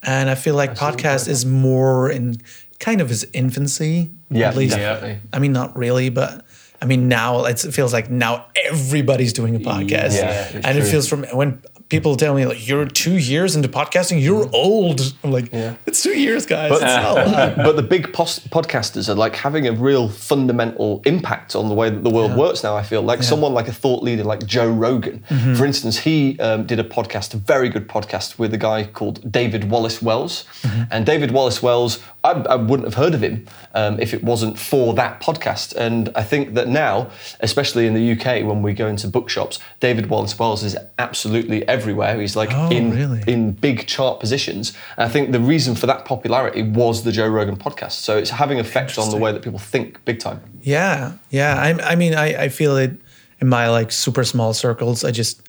And 0.03 0.29
I 0.31 0.35
feel 0.35 0.55
like 0.55 0.75
podcast 0.75 1.29
is 1.29 1.47
more 1.47 2.11
in 2.11 2.37
kind 2.79 3.01
of 3.01 3.11
its 3.11 3.25
infancy. 3.33 4.11
Yeah, 4.31 4.49
at 4.49 4.57
least. 4.57 4.77
definitely. 4.77 5.21
I 5.33 5.39
mean, 5.39 5.53
not 5.53 5.77
really, 5.77 6.11
but 6.11 6.45
I 6.83 6.87
mean, 6.87 7.09
now 7.09 7.45
it's, 7.47 7.65
it 7.65 7.73
feels 7.73 7.93
like 7.93 8.11
now 8.11 8.47
everybody's 8.71 9.33
doing 9.33 9.57
a 9.57 9.61
podcast, 9.61 10.17
Yeah, 10.17 10.61
and 10.65 10.77
it 10.79 10.83
feels 10.85 11.09
from 11.09 11.25
when 11.33 11.63
people 11.95 12.17
tell 12.17 12.35
me 12.35 12.45
like 12.45 12.67
you're 12.67 12.87
two 12.87 13.17
years 13.19 13.55
into 13.55 13.69
podcasting, 13.69 14.21
you're 14.21 14.49
old. 14.53 15.01
I'm 15.23 15.31
like, 15.31 15.53
Yeah. 15.53 15.77
it's 15.87 16.03
two 16.03 16.19
years, 16.19 16.45
guys. 16.45 16.71
But, 16.71 16.83
it's 16.83 16.85
not 16.85 17.27
a 17.27 17.31
lot. 17.31 17.57
but 17.69 17.77
the 17.77 17.83
big 17.85 18.13
pos- 18.13 18.41
podcasters 18.41 19.09
are 19.09 19.15
like 19.15 19.37
having 19.37 19.69
a 19.69 19.73
real 19.73 20.09
fundamental 20.09 21.03
impact 21.07 21.55
on 21.55 21.69
the 21.69 21.75
way 21.75 21.91
that 21.91 22.03
the 22.03 22.11
world 22.11 22.37
works 22.37 22.65
now. 22.65 22.77
I 22.77 22.83
feel 22.83 23.03
like 23.03 23.23
someone 23.23 23.55
like 23.55 23.69
a 23.69 23.73
thought 23.73 24.03
leader 24.03 24.25
like 24.25 24.45
Joe 24.45 24.69
Rogan, 24.71 25.23
Mm-hmm. 25.29 25.55
for 25.55 25.65
instance, 25.65 25.99
he 25.99 26.39
um, 26.41 26.67
did 26.67 26.81
a 26.81 26.85
podcast, 26.85 27.33
a 27.35 27.37
very 27.37 27.69
good 27.69 27.87
podcast 27.89 28.39
with 28.39 28.53
a 28.53 28.59
guy 28.59 28.85
called 28.85 29.31
David 29.31 29.71
Wallace 29.71 30.03
Wells. 30.03 30.45
Mm-hmm. 30.63 30.83
And 30.91 31.07
David 31.07 31.31
Wallace 31.31 31.63
Wells, 31.63 32.01
I, 32.25 32.31
I 32.33 32.57
wouldn't 32.57 32.87
have 32.89 32.95
heard 32.95 33.15
of 33.15 33.23
him 33.23 33.47
um, 33.75 34.01
if 34.01 34.13
it 34.15 34.25
wasn't 34.25 34.59
for 34.59 34.95
that 34.95 35.21
podcast. 35.21 35.75
And 35.77 36.11
I 36.17 36.23
think 36.25 36.55
that 36.55 36.67
now, 36.69 37.11
especially 37.41 37.87
in 37.87 37.95
the 37.95 38.13
UK, 38.13 38.45
when 38.45 38.63
we 38.63 38.73
go 38.73 38.89
into 38.89 39.07
bookshops, 39.09 39.59
David 39.81 40.07
Wallace 40.11 40.37
Wells 40.39 40.65
is 40.65 40.77
absolutely 40.99 41.67
everywhere. 41.85 42.21
He's 42.21 42.37
like 42.37 42.51
Oh, 42.53 42.71
in 42.71 42.91
really? 42.91 43.23
in 43.27 43.53
big 43.53 43.87
chart 43.87 44.21
positions. 44.21 44.73
And 44.97 45.05
I 45.09 45.09
think 45.13 45.33
the 45.33 45.41
reason 45.41 45.75
for 45.75 45.87
that 45.87 46.05
popularity 46.05 46.63
was 46.63 47.03
the 47.05 47.13
Joe 47.13 47.29
Rogan 47.29 47.57
podcast. 47.57 47.93
So 47.93 48.17
it's 48.17 48.31
having 48.31 48.59
effect 48.59 48.99
on 48.99 49.11
the 49.11 49.17
way 49.17 49.33
that 49.33 49.43
people 49.43 49.59
think 49.59 50.05
big 50.05 50.19
time. 50.21 50.41
Yeah, 50.63 51.13
yeah. 51.31 51.55
I, 51.67 51.93
I 51.93 51.95
mean, 51.97 52.15
I, 52.15 52.45
I 52.45 52.49
feel 52.49 52.77
it 52.77 52.93
in 53.41 53.49
my 53.49 53.69
like 53.69 53.93
super 53.93 54.25
small 54.25 54.55
circles. 54.55 55.05
I 55.05 55.11
just, 55.11 55.43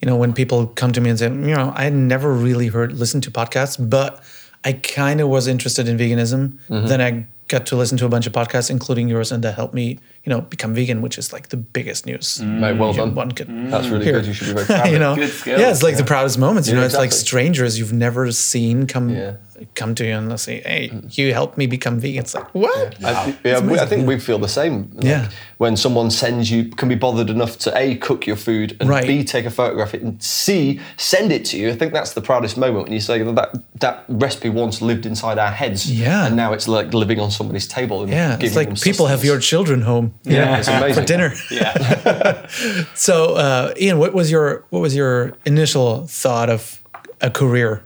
you 0.00 0.06
know, 0.08 0.16
when 0.16 0.32
people 0.32 0.66
come 0.66 0.92
to 0.92 1.00
me 1.00 1.10
and 1.10 1.18
say, 1.18 1.26
you 1.28 1.54
know, 1.54 1.72
I 1.76 1.88
never 1.90 2.32
really 2.32 2.68
heard 2.68 2.92
listened 2.92 3.22
to 3.24 3.30
podcasts, 3.30 3.76
but 3.78 4.22
I 4.64 4.72
kind 4.72 5.20
of 5.20 5.28
was 5.28 5.46
interested 5.46 5.88
in 5.88 5.96
veganism. 5.96 6.58
Mm-hmm. 6.68 6.86
Then 6.88 7.00
I 7.00 7.26
got 7.48 7.66
to 7.66 7.76
listen 7.76 7.96
to 7.98 8.06
a 8.06 8.08
bunch 8.08 8.26
of 8.26 8.32
podcasts, 8.32 8.70
including 8.70 9.08
yours, 9.08 9.30
and 9.32 9.44
that 9.44 9.54
helped 9.54 9.72
me, 9.74 9.98
you 10.24 10.30
know, 10.30 10.40
become 10.40 10.74
vegan, 10.74 11.00
which 11.02 11.16
is 11.18 11.32
like 11.32 11.48
the 11.50 11.56
biggest 11.56 12.04
news. 12.06 12.38
Mm. 12.42 12.58
Mate, 12.60 12.78
well 12.78 12.92
done. 12.92 13.14
One 13.14 13.30
could 13.32 13.48
That's 13.70 13.86
really 13.88 14.04
hear. 14.04 14.14
good. 14.14 14.26
You 14.26 14.32
should 14.32 14.48
be 14.48 14.52
very 14.54 14.66
proud. 14.80 14.90
you 14.92 14.98
know, 14.98 15.14
Good 15.14 15.30
skills. 15.30 15.60
yeah, 15.60 15.70
it's 15.70 15.82
like 15.82 15.96
the 15.96 16.04
proudest 16.04 16.38
moments. 16.38 16.68
You 16.68 16.74
Yeah, 16.74 16.80
know, 16.80 16.86
it's 16.86 16.96
like 16.96 17.12
strangers 17.12 17.78
you've 17.78 17.92
never 17.92 18.30
seen 18.32 18.86
come 18.86 19.10
Yeah. 19.10 19.36
Come 19.74 19.94
to 19.94 20.04
you 20.06 20.14
and 20.14 20.30
they 20.30 20.36
say, 20.36 20.60
"Hey, 20.60 20.90
you 21.12 21.32
helped 21.32 21.56
me 21.58 21.66
become 21.66 21.98
vegan." 22.00 22.20
It's 22.22 22.34
like 22.34 22.48
what? 22.54 23.02
I, 23.04 23.36
yeah, 23.44 23.60
we, 23.60 23.78
I 23.78 23.86
think 23.86 24.06
we 24.06 24.18
feel 24.18 24.38
the 24.38 24.48
same. 24.48 24.90
Like, 24.94 25.04
Yeah. 25.04 25.28
When 25.58 25.76
someone 25.76 26.10
sends 26.10 26.50
you, 26.50 26.64
can 26.66 26.88
be 26.88 26.94
bothered 26.96 27.30
enough 27.30 27.56
to 27.60 27.76
a 27.76 27.94
cook 27.96 28.26
your 28.26 28.36
food 28.36 28.76
and 28.80 28.88
Right. 28.88 29.06
b 29.06 29.24
take 29.24 29.46
a 29.46 29.50
photograph 29.50 29.94
it 29.94 30.02
and 30.02 30.22
c 30.22 30.80
send 30.96 31.32
it 31.32 31.44
to 31.46 31.56
you. 31.58 31.70
I 31.70 31.76
think 31.76 31.92
that's 31.92 32.12
the 32.12 32.20
proudest 32.20 32.56
moment 32.58 32.84
when 32.84 32.92
you 32.92 33.00
say 33.00 33.22
that 33.22 33.34
that, 33.34 33.50
that 33.80 34.04
recipe 34.08 34.50
once 34.50 34.82
lived 34.82 35.06
inside 35.06 35.38
our 35.38 35.50
heads. 35.50 35.90
Yeah. 35.90 36.26
And 36.26 36.36
now 36.36 36.52
it's 36.52 36.68
like 36.68 36.92
living 36.94 37.20
on 37.20 37.30
somebody's 37.30 37.66
table. 37.66 38.02
And 38.02 38.10
Yeah, 38.12 38.36
it's 38.40 38.56
like 38.56 38.68
them 38.68 38.76
people 38.76 39.06
have 39.06 39.24
your 39.24 39.38
children 39.40 39.80
home. 39.82 40.12
Yeah, 40.24 40.58
it's 40.58 40.68
amazing. 40.76 41.02
for 41.02 41.06
dinner. 41.06 41.32
Yeah. 41.50 42.46
So, 42.94 43.34
uh, 43.34 43.74
Ian, 43.80 43.98
what 43.98 44.12
was 44.14 44.30
your 44.30 44.64
what 44.70 44.80
was 44.80 44.94
your 44.94 45.32
initial 45.44 46.06
thought 46.06 46.50
of 46.50 46.82
a 47.20 47.30
career? 47.30 47.82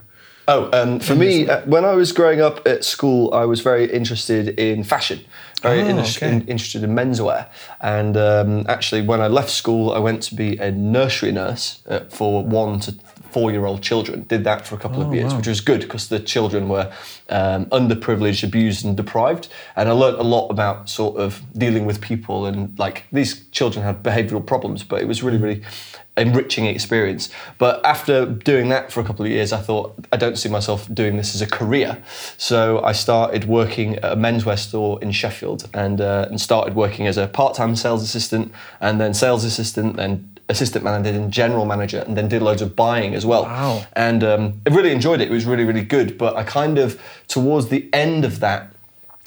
Oh, 0.52 0.68
um, 0.72 0.98
for 0.98 1.14
me, 1.14 1.48
uh, 1.48 1.60
when 1.66 1.84
I 1.84 1.94
was 1.94 2.10
growing 2.10 2.40
up 2.40 2.66
at 2.66 2.84
school, 2.84 3.32
I 3.32 3.44
was 3.44 3.60
very 3.60 3.84
interested 3.92 4.58
in 4.58 4.82
fashion, 4.82 5.20
very 5.62 5.82
Oh, 5.82 6.00
okay. 6.00 6.28
in- 6.28 6.40
interested 6.48 6.82
in 6.82 6.90
menswear. 6.90 7.46
And 7.80 8.16
um, 8.16 8.64
actually, 8.68 9.02
when 9.02 9.20
I 9.20 9.28
left 9.28 9.50
school, 9.50 9.92
I 9.92 10.00
went 10.00 10.22
to 10.24 10.34
be 10.34 10.56
a 10.56 10.72
nursery 10.72 11.30
nurse 11.30 11.80
uh, 11.88 12.00
for 12.08 12.44
one 12.44 12.80
to 12.80 12.94
four 13.32 13.50
year 13.50 13.66
old 13.66 13.82
children. 13.82 14.24
Did 14.28 14.44
that 14.44 14.66
for 14.66 14.74
a 14.74 14.78
couple 14.78 15.02
Oh, 15.02 15.06
of 15.08 15.14
years, 15.14 15.34
which 15.34 15.46
was 15.46 15.60
good 15.60 15.80
because 15.80 16.08
the 16.08 16.20
children 16.20 16.68
were 16.68 16.92
um, 17.28 17.66
underprivileged, 17.66 18.42
abused, 18.44 18.84
and 18.84 18.96
deprived. 18.96 19.48
And 19.76 19.88
I 19.88 19.92
learnt 19.92 20.18
a 20.18 20.22
lot 20.22 20.48
about 20.48 20.88
sort 20.88 21.16
of 21.16 21.42
dealing 21.56 21.86
with 21.86 22.00
people 22.00 22.46
and 22.46 22.78
like 22.78 23.04
these 23.12 23.46
children 23.50 23.84
had 23.84 24.02
behavioural 24.02 24.44
problems, 24.44 24.82
but 24.84 25.00
it 25.00 25.08
was 25.08 25.22
really, 25.22 25.38
really 25.38 25.62
enriching 26.16 26.66
experience. 26.66 27.30
But 27.58 27.84
after 27.84 28.26
doing 28.26 28.68
that 28.70 28.92
for 28.92 29.00
a 29.00 29.04
couple 29.04 29.24
of 29.24 29.30
years, 29.30 29.52
I 29.52 29.58
thought 29.60 29.94
I 30.12 30.16
don't 30.16 30.36
see 30.36 30.48
myself 30.48 30.92
doing 30.92 31.16
this 31.16 31.34
as 31.34 31.40
a 31.40 31.46
career. 31.46 32.02
So 32.36 32.82
I 32.84 32.92
started 32.92 33.44
working 33.46 33.96
at 33.96 34.12
a 34.12 34.16
menswear 34.16 34.58
store 34.58 35.00
in 35.02 35.12
Sheffield 35.12 35.68
and 35.72 36.00
uh, 36.00 36.26
and 36.28 36.40
started 36.40 36.74
working 36.74 37.06
as 37.06 37.16
a 37.16 37.26
part-time 37.26 37.76
sales 37.76 38.02
assistant 38.02 38.52
and 38.80 39.00
then 39.00 39.14
sales 39.14 39.44
assistant, 39.44 39.96
then 39.96 40.29
assistant 40.50 40.84
manager, 40.84 41.12
then 41.12 41.30
general 41.30 41.64
manager, 41.64 42.00
and 42.06 42.16
then 42.16 42.28
did 42.28 42.42
loads 42.42 42.62
of 42.62 42.76
buying 42.76 43.14
as 43.14 43.24
well. 43.24 43.44
Wow. 43.44 43.86
And 43.94 44.22
um, 44.24 44.60
I 44.66 44.74
really 44.74 44.92
enjoyed 44.92 45.20
it. 45.20 45.28
It 45.28 45.30
was 45.30 45.46
really, 45.46 45.64
really 45.64 45.84
good. 45.84 46.18
But 46.18 46.36
I 46.36 46.44
kind 46.44 46.78
of 46.78 47.00
towards 47.28 47.68
the 47.68 47.88
end 47.92 48.24
of 48.24 48.40
that 48.40 48.74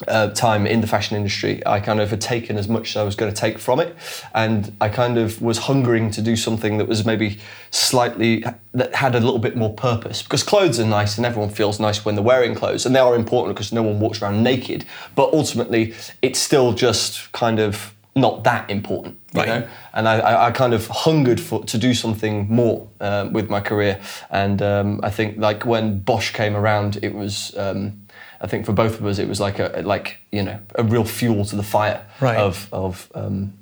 uh, 0.07 0.29
time 0.31 0.65
in 0.65 0.81
the 0.81 0.87
fashion 0.87 1.15
industry, 1.15 1.65
I 1.65 1.79
kind 1.79 2.01
of 2.01 2.09
had 2.09 2.19
taken 2.19 2.57
as 2.57 2.67
much 2.67 2.91
as 2.91 2.97
I 2.97 3.03
was 3.03 3.15
going 3.15 3.33
to 3.33 3.39
take 3.39 3.59
from 3.59 3.79
it, 3.79 3.95
and 4.33 4.75
I 4.81 4.89
kind 4.89 5.17
of 5.17 5.41
was 5.41 5.59
hungering 5.59 6.11
to 6.11 6.21
do 6.21 6.35
something 6.35 6.77
that 6.77 6.87
was 6.87 7.05
maybe 7.05 7.39
slightly 7.71 8.43
that 8.73 8.95
had 8.95 9.15
a 9.15 9.19
little 9.19 9.39
bit 9.39 9.55
more 9.55 9.73
purpose. 9.73 10.23
Because 10.23 10.43
clothes 10.43 10.79
are 10.79 10.85
nice, 10.85 11.17
and 11.17 11.25
everyone 11.25 11.49
feels 11.49 11.79
nice 11.79 12.03
when 12.03 12.15
they're 12.15 12.23
wearing 12.23 12.55
clothes, 12.55 12.85
and 12.85 12.95
they 12.95 12.99
are 12.99 13.15
important 13.15 13.55
because 13.55 13.71
no 13.71 13.83
one 13.83 13.99
walks 13.99 14.21
around 14.21 14.43
naked. 14.43 14.85
But 15.15 15.31
ultimately, 15.31 15.93
it's 16.21 16.39
still 16.39 16.73
just 16.73 17.31
kind 17.31 17.59
of 17.59 17.92
not 18.15 18.43
that 18.43 18.69
important, 18.69 19.17
you 19.33 19.39
Right. 19.41 19.47
know. 19.49 19.67
And 19.93 20.07
I, 20.07 20.19
I, 20.19 20.47
I 20.47 20.51
kind 20.51 20.73
of 20.73 20.87
hungered 20.87 21.39
for 21.41 21.63
to 21.65 21.77
do 21.77 21.93
something 21.93 22.47
more 22.49 22.87
um, 23.01 23.33
with 23.33 23.49
my 23.49 23.59
career, 23.61 23.99
and 24.29 24.61
um, 24.61 24.99
I 25.03 25.09
think 25.09 25.37
like 25.37 25.65
when 25.65 25.99
Bosh 25.99 26.31
came 26.33 26.55
around, 26.55 26.97
it 27.01 27.13
was. 27.13 27.55
Um, 27.57 27.99
I 28.41 28.47
think 28.47 28.65
for 28.65 28.73
both 28.73 28.99
of 28.99 29.05
us, 29.05 29.19
it 29.19 29.27
was 29.29 29.39
like 29.39 29.57
a 29.59 29.81
like 29.85 30.17
you 30.31 30.43
know 30.43 30.59
a 30.75 30.83
real 30.83 31.05
fuel 31.05 31.45
to 31.45 31.55
the 31.55 31.63
fire 31.63 32.05
Right. 32.21 32.37
of 32.37 32.67
of 32.71 33.09
um, 33.15 33.53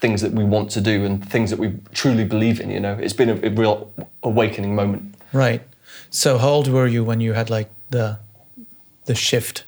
things 0.00 0.20
that 0.22 0.32
we 0.32 0.44
want 0.44 0.70
to 0.70 0.80
do 0.80 1.04
and 1.04 1.28
things 1.28 1.50
that 1.50 1.58
we 1.58 1.74
truly 1.92 2.24
believe 2.24 2.60
in. 2.60 2.70
You 2.70 2.80
know, 2.80 2.94
it's 2.94 3.12
been 3.16 3.28
a, 3.28 3.34
a 3.46 3.50
real 3.50 3.90
awakening 4.22 4.74
moment. 4.74 5.14
Right. 5.32 5.62
So, 6.10 6.38
how 6.38 6.48
old 6.48 6.68
were 6.68 6.86
you 6.86 7.04
when 7.04 7.20
you 7.20 7.32
had 7.34 7.50
like 7.50 7.68
the 7.90 8.18
the 9.06 9.14
shift? 9.14 9.64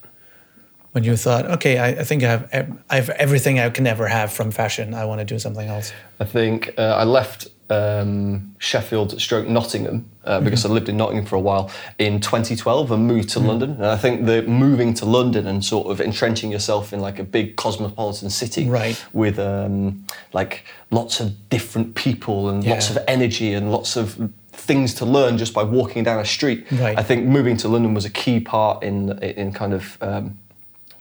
When 0.92 1.04
you 1.04 1.16
thought, 1.16 1.46
okay, 1.52 1.78
I, 1.78 1.88
I 2.00 2.04
think 2.04 2.22
I 2.22 2.28
have 2.30 2.78
I 2.90 2.96
have 2.96 3.08
everything 3.10 3.58
I 3.58 3.70
can 3.70 3.86
ever 3.86 4.06
have 4.08 4.30
from 4.32 4.50
fashion. 4.50 4.92
I 4.94 5.04
want 5.06 5.20
to 5.20 5.24
do 5.34 5.38
something 5.38 5.66
else. 5.68 5.92
I 6.20 6.24
think 6.24 6.74
uh, 6.76 6.82
I 6.82 7.04
left 7.04 7.48
um, 7.70 8.54
Sheffield 8.58 9.18
stroke 9.20 9.48
Nottingham 9.48 10.04
uh, 10.24 10.40
because 10.40 10.66
I 10.66 10.68
lived 10.68 10.88
in 10.90 10.96
Nottingham 10.98 11.24
for 11.24 11.36
a 11.36 11.40
while 11.40 11.70
in 11.98 12.20
2012 12.20 12.90
and 12.92 13.06
moved 13.06 13.30
to 13.30 13.40
London. 13.40 13.70
And 13.72 13.86
I 13.86 13.96
think 13.96 14.26
the 14.26 14.42
moving 14.42 14.92
to 14.94 15.06
London 15.06 15.46
and 15.46 15.64
sort 15.64 15.86
of 15.86 16.00
entrenching 16.00 16.52
yourself 16.52 16.92
in 16.92 17.00
like 17.00 17.18
a 17.18 17.24
big 17.24 17.56
cosmopolitan 17.56 18.28
city 18.30 18.68
Right. 18.68 19.02
with 19.14 19.38
um, 19.38 20.04
like 20.34 20.64
lots 20.90 21.20
of 21.20 21.48
different 21.48 21.94
people 21.94 22.50
and 22.50 22.62
lots 22.64 22.90
of 22.90 22.98
energy 23.08 23.54
and 23.54 23.72
lots 23.72 23.96
of 23.96 24.30
things 24.54 24.92
to 24.94 25.06
learn 25.06 25.38
just 25.38 25.54
by 25.54 25.62
walking 25.62 26.04
down 26.04 26.20
a 26.20 26.24
street. 26.26 26.66
Right. 26.70 26.98
I 26.98 27.02
think 27.02 27.24
moving 27.26 27.56
to 27.58 27.68
London 27.68 27.94
was 27.94 28.04
a 28.04 28.10
key 28.10 28.38
part 28.38 28.82
in 28.82 29.18
in 29.22 29.52
kind 29.52 29.72
of 29.72 29.96
um, 30.02 30.38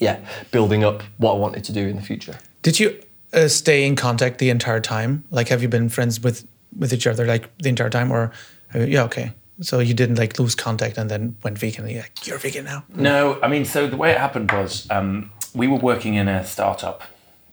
yeah 0.01 0.19
building 0.51 0.83
up 0.83 1.03
what 1.17 1.31
I 1.35 1.37
wanted 1.37 1.63
to 1.63 1.71
do 1.71 1.87
in 1.87 1.95
the 1.95 2.01
future. 2.01 2.37
Did 2.61 2.79
you 2.79 2.99
uh, 3.33 3.47
stay 3.47 3.85
in 3.85 3.95
contact 3.95 4.39
the 4.39 4.49
entire 4.49 4.81
time? 4.81 5.23
Like, 5.31 5.47
have 5.47 5.61
you 5.61 5.69
been 5.69 5.87
friends 5.87 6.19
with 6.19 6.45
with 6.77 6.93
each 6.93 7.07
other 7.07 7.25
like 7.25 7.49
the 7.57 7.69
entire 7.69 7.89
time, 7.89 8.11
or 8.11 8.31
uh, 8.75 8.79
yeah, 8.79 9.03
okay. 9.03 9.31
So 9.61 9.79
you 9.79 9.93
didn't 9.93 10.17
like 10.17 10.39
lose 10.39 10.55
contact 10.55 10.97
and 10.97 11.09
then 11.09 11.35
went 11.43 11.57
vegan. 11.57 11.85
And 11.85 11.93
you're 11.93 12.01
like, 12.01 12.27
you're 12.27 12.39
vegan 12.39 12.65
now. 12.65 12.83
No, 12.95 13.39
I 13.43 13.47
mean, 13.47 13.63
so 13.63 13.87
the 13.87 13.97
way 13.97 14.11
it 14.11 14.17
happened 14.17 14.51
was 14.51 14.89
um, 14.89 15.31
we 15.53 15.67
were 15.67 15.77
working 15.77 16.15
in 16.15 16.27
a 16.27 16.43
startup 16.45 17.03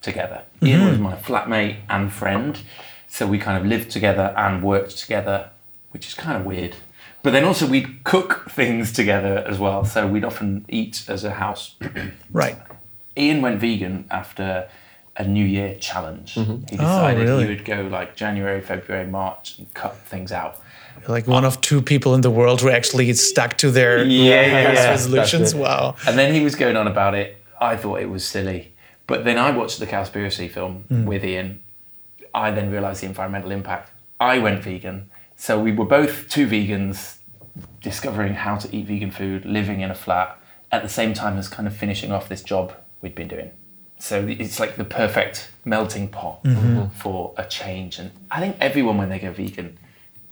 together. 0.01 0.41
Ian 0.63 0.87
was 0.87 0.97
my 0.97 1.15
flatmate 1.15 1.77
and 1.89 2.11
friend, 2.11 2.59
so 3.07 3.27
we 3.27 3.37
kind 3.37 3.57
of 3.57 3.65
lived 3.65 3.91
together 3.91 4.33
and 4.35 4.63
worked 4.63 4.97
together, 4.97 5.51
which 5.91 6.07
is 6.07 6.13
kind 6.13 6.37
of 6.37 6.45
weird. 6.45 6.75
But 7.21 7.31
then 7.31 7.43
also 7.43 7.67
we'd 7.67 8.03
cook 8.03 8.49
things 8.49 8.91
together 8.93 9.43
as 9.45 9.59
well, 9.59 9.83
so 9.83 10.07
we'd 10.07 10.23
often 10.23 10.65
eat 10.69 11.05
as 11.07 11.23
a 11.23 11.31
house. 11.31 11.75
Right. 12.31 12.57
Ian 13.17 13.41
went 13.41 13.59
vegan 13.59 14.05
after 14.11 14.69
a 15.17 15.27
New 15.27 15.43
Year 15.43 15.75
challenge. 15.79 16.35
Mm-hmm. 16.35 16.67
He 16.69 16.77
oh, 16.77 16.77
decided 16.77 17.27
really? 17.27 17.43
he 17.43 17.49
would 17.49 17.65
go 17.65 17.81
like 17.81 18.15
January, 18.15 18.61
February, 18.61 19.07
March 19.07 19.57
and 19.57 19.71
cut 19.73 19.97
things 19.97 20.31
out. 20.31 20.61
Like 21.07 21.27
one 21.27 21.43
of 21.43 21.59
two 21.61 21.81
people 21.81 22.13
in 22.13 22.21
the 22.21 22.29
world 22.29 22.61
who 22.61 22.69
actually 22.69 23.11
stuck 23.13 23.57
to 23.57 23.71
their 23.71 24.03
Yeah, 24.05 24.41
yeah, 24.41 24.73
yeah. 24.73 24.89
resolutions. 24.89 25.55
Wow. 25.55 25.95
And 26.07 26.17
then 26.17 26.33
he 26.33 26.43
was 26.43 26.55
going 26.55 26.77
on 26.77 26.87
about 26.87 27.15
it. 27.15 27.37
I 27.59 27.75
thought 27.75 27.99
it 27.99 28.09
was 28.09 28.25
silly. 28.25 28.73
But 29.07 29.25
then 29.25 29.37
I 29.37 29.51
watched 29.51 29.79
the 29.79 29.87
Cowspiracy 29.87 30.49
film 30.49 30.85
mm. 30.89 31.05
with 31.05 31.25
Ian. 31.25 31.61
I 32.33 32.51
then 32.51 32.69
realised 32.71 33.01
the 33.01 33.07
environmental 33.07 33.51
impact. 33.51 33.91
I 34.19 34.39
went 34.39 34.63
vegan. 34.63 35.09
So 35.39 35.57
we 35.57 35.71
were 35.71 35.85
both 35.85 36.27
two 36.27 36.47
vegans 36.47 37.15
discovering 37.81 38.33
how 38.33 38.57
to 38.57 38.75
eat 38.75 38.87
vegan 38.87 39.09
food, 39.09 39.45
living 39.45 39.79
in 39.79 39.89
a 39.89 39.95
flat, 39.95 40.37
at 40.69 40.83
the 40.83 40.89
same 40.89 41.13
time 41.13 41.37
as 41.37 41.47
kind 41.47 41.65
of 41.65 41.73
finishing 41.73 42.11
off 42.11 42.27
this 42.27 42.43
job 42.43 42.73
we'd 43.01 43.15
been 43.15 43.29
doing. 43.29 43.51
So 43.99 44.27
it's 44.27 44.59
like 44.59 44.75
the 44.75 44.83
perfect 44.83 45.49
melting 45.63 46.09
pot 46.09 46.43
mm-hmm. 46.43 46.89
for 46.89 47.33
a 47.37 47.45
change. 47.45 47.99
And 47.99 48.11
I 48.29 48.41
think 48.41 48.57
everyone, 48.59 48.97
when 48.97 49.07
they 49.07 49.17
go 49.17 49.31
vegan, 49.31 49.77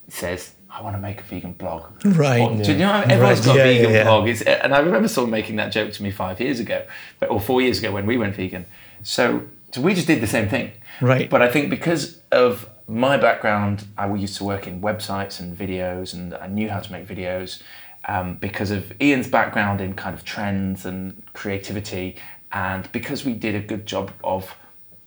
says, 0.10 0.52
I 0.70 0.82
want 0.82 0.98
to 0.98 1.02
make 1.02 1.22
a 1.22 1.24
vegan 1.24 1.54
blog. 1.54 1.86
Right. 2.04 2.42
Or- 2.42 2.62
do 2.62 2.74
you 2.74 2.80
know, 2.80 2.92
everyone's 3.08 3.40
Right. 3.40 3.46
got 3.46 3.56
Yeah, 3.56 3.64
a 3.64 3.74
vegan 3.78 3.92
yeah, 3.92 3.98
yeah. 4.00 4.04
blog. 4.04 4.28
It's, 4.28 4.42
and 4.42 4.76
I 4.76 4.80
remember 4.80 5.08
someone 5.08 5.32
making 5.32 5.56
that 5.56 5.72
joke 5.72 5.94
to 5.94 6.04
me 6.04 6.12
five 6.12 6.42
years 6.42 6.60
ago, 6.60 6.86
but- 7.22 7.32
or 7.32 7.40
four 7.40 7.62
years 7.62 7.80
ago 7.80 7.94
when 7.94 8.06
we 8.06 8.18
went 8.18 8.36
vegan. 8.36 8.66
So, 9.04 9.44
so 9.72 9.80
we 9.80 9.94
just 9.94 10.08
did 10.08 10.20
the 10.20 10.28
same 10.28 10.50
thing. 10.50 10.72
Right. 11.00 11.30
But 11.30 11.42
I 11.42 11.50
think 11.50 11.70
because 11.70 12.20
of 12.30 12.70
my 12.88 13.18
background, 13.18 13.86
I 13.98 14.14
used 14.14 14.38
to 14.38 14.44
work 14.44 14.66
in 14.66 14.82
websites 14.82 15.40
and 15.40 15.58
videos, 15.58 16.14
and 16.14 16.34
I 16.34 16.48
knew 16.48 16.70
how 16.70 16.80
to 16.80 16.92
make 16.92 17.08
videos. 17.08 17.62
Um, 18.08 18.36
because 18.36 18.72
of 18.72 18.94
Ian's 19.02 19.28
background 19.28 19.82
in 19.82 19.94
kind 19.94 20.16
of 20.16 20.24
trends 20.24 20.86
and 20.86 21.22
creativity, 21.34 22.16
and 22.52 22.90
because 22.94 23.26
we 23.26 23.34
did 23.34 23.56
a 23.56 23.60
good 23.60 23.86
job 23.86 24.14
of 24.24 24.56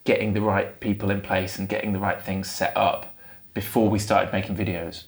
getting 0.05 0.35
the 0.35 0.43
right 0.43 0.79
people 0.81 1.11
in 1.11 1.23
place 1.23 1.59
and 1.59 1.69
getting 1.69 1.93
the 1.93 1.99
right 1.99 2.21
things 2.21 2.51
set 2.51 2.77
up 2.77 3.15
before 3.55 3.89
we 3.89 3.99
started 3.99 4.33
making 4.33 4.57
videos, 4.57 5.05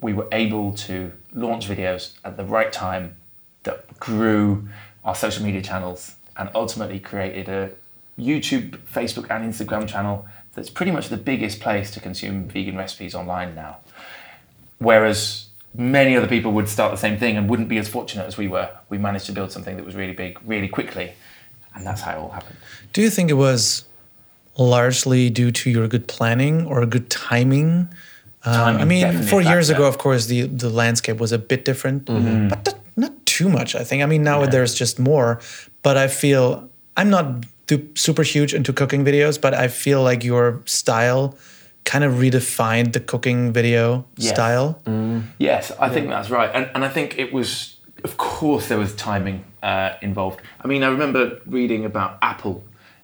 we 0.00 0.12
were 0.12 0.28
able 0.30 0.72
to 0.72 1.12
launch 1.32 1.68
videos 1.68 2.12
at 2.24 2.36
the 2.36 2.44
right 2.44 2.72
time 2.72 3.16
that 3.64 3.98
grew 3.98 4.68
our 5.04 5.14
social 5.14 5.44
media 5.44 5.62
channels 5.62 6.14
and 6.36 6.48
ultimately 6.54 7.00
created 7.00 7.48
a 7.48 7.70
YouTube, 8.18 8.78
Facebook, 8.92 9.30
and 9.30 9.52
Instagram 9.52 9.88
channel 9.88 10.26
that's 10.56 10.70
pretty 10.70 10.90
much 10.90 11.08
the 11.08 11.16
biggest 11.16 11.60
place 11.60 11.90
to 11.92 12.00
consume 12.00 12.48
vegan 12.48 12.76
recipes 12.76 13.14
online 13.14 13.54
now. 13.54 13.76
Whereas 14.78 15.46
many 15.74 16.16
other 16.16 16.26
people 16.26 16.52
would 16.52 16.68
start 16.68 16.90
the 16.90 16.96
same 16.98 17.18
thing 17.18 17.36
and 17.36 17.48
wouldn't 17.48 17.68
be 17.68 17.78
as 17.78 17.88
fortunate 17.88 18.24
as 18.26 18.36
we 18.36 18.48
were. 18.48 18.68
We 18.88 18.98
managed 18.98 19.26
to 19.26 19.32
build 19.32 19.52
something 19.52 19.76
that 19.76 19.84
was 19.84 19.94
really 19.94 20.12
big 20.14 20.38
really 20.44 20.68
quickly, 20.68 21.12
and 21.74 21.86
that's 21.86 22.00
how 22.00 22.12
it 22.12 22.18
all 22.18 22.30
happened. 22.30 22.56
Do 22.92 23.00
you 23.02 23.10
think 23.10 23.30
it 23.30 23.34
was 23.34 23.84
largely 24.58 25.30
due 25.30 25.50
to 25.52 25.70
your 25.70 25.86
good 25.88 26.08
planning 26.08 26.66
or 26.66 26.82
a 26.82 26.86
good 26.86 27.10
timing? 27.10 27.88
Um, 28.44 28.54
Timing 28.78 28.80
I 28.80 28.84
mean, 28.84 29.22
four 29.24 29.42
years 29.42 29.70
ago, 29.70 29.84
of 29.86 29.98
course, 29.98 30.26
the, 30.26 30.42
the 30.42 30.70
landscape 30.70 31.18
was 31.18 31.32
a 31.32 31.38
bit 31.38 31.64
different, 31.64 32.04
Mm-hmm. 32.06 32.48
but 32.48 32.64
not, 32.64 32.78
not 32.96 33.26
too 33.26 33.48
much, 33.48 33.74
I 33.74 33.82
think. 33.82 34.02
I 34.02 34.06
mean, 34.06 34.22
now 34.22 34.46
there's 34.46 34.74
just 34.74 34.98
more, 34.98 35.40
but 35.82 35.96
I 35.96 36.06
feel 36.06 36.68
I'm 36.96 37.10
not 37.10 37.44
too, 37.66 37.88
super 37.94 38.22
huge 38.22 38.54
into 38.54 38.72
cooking 38.72 39.04
videos, 39.04 39.40
but 39.40 39.54
I 39.54 39.68
feel 39.68 40.02
like 40.02 40.24
your 40.24 40.62
style 40.64 41.36
kind 41.84 42.04
of 42.04 42.14
redefined 42.14 42.92
the 42.92 43.00
cooking 43.00 43.52
video 43.52 44.04
Yes. 44.16 44.34
style. 44.34 44.80
Yes, 45.38 45.72
I 45.80 45.88
think 45.88 46.08
that's 46.08 46.30
right, 46.30 46.50
and 46.52 46.70
and 46.74 46.84
I 46.84 46.88
think 46.88 47.18
it 47.18 47.32
was, 47.32 47.76
of 48.04 48.16
course, 48.16 48.68
there 48.68 48.78
was 48.78 48.94
timing 48.94 49.44
uh, 49.62 49.90
involved. 50.02 50.40
I 50.62 50.68
mean, 50.68 50.82
I 50.82 50.88
remember 50.88 51.40
reading 51.46 51.84
about 51.84 52.18
Apple 52.22 52.62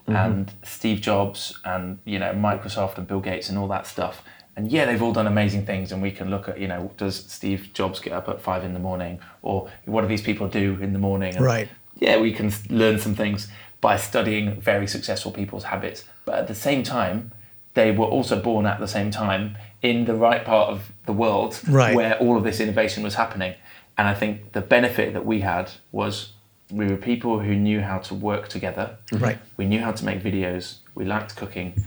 and 0.09 0.53
Steve 0.65 1.01
Jobs 1.01 1.59
and 1.65 1.99
you 2.05 2.19
know 2.19 2.33
Microsoft 2.33 2.99
and 2.99 3.07
Bill 3.07 3.21
Gates 3.21 3.49
and 3.49 3.57
all 3.59 3.69
that 3.69 3.87
stuff. 3.87 4.23
And 4.57 4.71
yeah, 4.71 4.85
they've 4.85 5.03
all 5.03 5.13
done 5.15 5.27
amazing 5.27 5.65
things, 5.65 5.93
and 5.93 6.03
we 6.03 6.11
can 6.11 6.29
look 6.29 6.49
at 6.49 6.59
you 6.61 6.69
know, 6.69 6.91
does 6.99 7.17
Steve 7.17 7.71
Jobs 7.73 8.01
get 8.01 8.13
up 8.13 8.29
at 8.29 8.43
five 8.43 8.65
in 8.65 8.75
the 8.75 8.81
morning, 8.81 9.21
or 9.41 9.71
what 9.87 10.03
do 10.03 10.09
these 10.09 10.21
people 10.23 10.49
do 10.49 10.77
in 10.81 10.93
the 10.93 10.99
morning? 10.99 11.37
And 11.37 11.45
Right. 11.45 11.69
Yeah, 11.99 12.19
we 12.21 12.33
can 12.33 12.53
learn 12.69 12.99
some 12.99 13.15
things 13.15 13.49
by 13.83 13.99
studying 13.99 14.59
very 14.61 14.87
successful 14.87 15.31
people's 15.31 15.65
habits, 15.65 16.05
but 16.25 16.37
at 16.37 16.49
the 16.49 16.55
same 16.55 16.83
time, 16.83 17.33
they 17.75 17.91
were 17.91 18.07
also 18.07 18.41
born 18.41 18.65
at 18.65 18.81
the 18.81 18.89
same 18.89 19.11
time 19.11 19.59
in 19.83 20.05
the 20.07 20.15
right 20.15 20.45
part 20.45 20.71
of 20.71 20.93
the 21.07 21.13
world 21.13 21.61
Right. 21.69 21.95
where 21.95 22.17
all 22.19 22.37
of 22.39 22.45
this 22.45 22.61
innovation 22.61 23.03
was 23.03 23.17
happening. 23.17 23.55
And 23.99 24.07
I 24.09 24.15
think 24.15 24.53
the 24.53 24.61
benefit 24.63 25.13
that 25.15 25.27
we 25.27 25.41
had 25.41 25.71
was 25.91 26.33
we 26.71 26.87
were 26.87 26.97
people 26.97 27.41
who 27.41 27.55
knew 27.55 27.81
how 27.81 27.99
to 27.99 28.15
work 28.15 28.49
together. 28.49 28.97
Right. 29.11 29.39
We 29.59 29.67
knew 29.67 29.81
how 29.81 29.93
to 29.93 30.05
make 30.05 30.23
videos. 30.23 30.77
We 30.95 31.05
liked 31.05 31.35
cooking. 31.37 31.85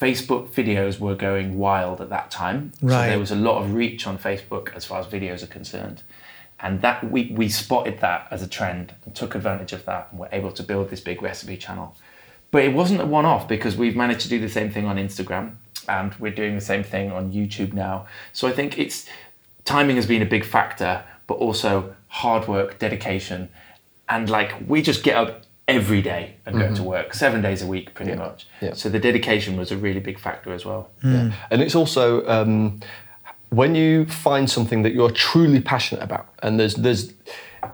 Facebook 0.00 0.50
videos 0.50 1.00
were 1.00 1.14
going 1.16 1.58
wild 1.58 2.00
at 2.00 2.10
that 2.10 2.30
time. 2.30 2.72
So 2.80 2.86
there 2.86 3.18
was 3.18 3.32
a 3.32 3.36
lot 3.36 3.60
of 3.62 3.74
reach 3.74 4.06
on 4.06 4.16
Facebook 4.18 4.72
as 4.76 4.84
far 4.84 5.00
as 5.00 5.06
videos 5.06 5.42
are 5.42 5.46
concerned. 5.48 6.02
And 6.60 6.80
that 6.82 7.10
we, 7.10 7.32
we 7.34 7.48
spotted 7.48 8.00
that 8.00 8.26
as 8.30 8.42
a 8.42 8.48
trend 8.48 8.94
and 9.04 9.14
took 9.14 9.34
advantage 9.34 9.72
of 9.72 9.84
that 9.84 10.08
and 10.10 10.18
were 10.18 10.28
able 10.32 10.50
to 10.52 10.62
build 10.62 10.90
this 10.90 11.00
big 11.00 11.22
recipe 11.22 11.56
channel. 11.56 11.96
But 12.50 12.64
it 12.64 12.72
wasn't 12.72 13.00
a 13.00 13.06
one 13.06 13.24
off 13.24 13.46
because 13.46 13.76
we've 13.76 13.94
managed 13.94 14.22
to 14.22 14.28
do 14.28 14.40
the 14.40 14.48
same 14.48 14.70
thing 14.70 14.86
on 14.86 14.96
Instagram 14.96 15.56
and 15.88 16.14
we're 16.16 16.32
doing 16.32 16.54
the 16.54 16.60
same 16.60 16.82
thing 16.82 17.12
on 17.12 17.32
YouTube 17.32 17.72
now. 17.72 18.06
So 18.32 18.48
I 18.48 18.52
think 18.52 18.78
it's 18.78 19.06
timing 19.64 19.96
has 19.96 20.06
been 20.06 20.22
a 20.22 20.26
big 20.26 20.44
factor, 20.44 21.04
but 21.26 21.34
also 21.34 21.94
hard 22.08 22.48
work, 22.48 22.78
dedication, 22.78 23.48
and 24.08 24.28
like 24.28 24.54
we 24.66 24.82
just 24.82 25.02
get 25.02 25.16
up 25.16 25.42
every 25.68 26.00
day 26.00 26.34
and 26.46 26.58
go 26.58 26.74
to 26.74 26.82
work 26.82 27.12
seven 27.12 27.42
days 27.42 27.60
a 27.60 27.66
week 27.66 27.92
pretty 27.92 28.14
much. 28.14 28.46
Yeah. 28.62 28.72
So 28.72 28.88
the 28.88 28.98
dedication 28.98 29.58
was 29.58 29.70
a 29.70 29.76
really 29.76 30.00
big 30.00 30.18
factor 30.18 30.54
as 30.54 30.64
well. 30.64 30.88
Yeah. 31.04 31.32
And 31.50 31.60
it's 31.60 31.74
also 31.74 32.26
um, 32.26 32.80
when 33.50 33.74
you 33.74 34.06
find 34.06 34.48
something 34.50 34.82
that 34.82 34.92
you're 34.92 35.10
truly 35.10 35.60
passionate 35.60 36.02
about, 36.02 36.28
and 36.42 36.58
there's 36.58 36.74
there's 36.74 37.12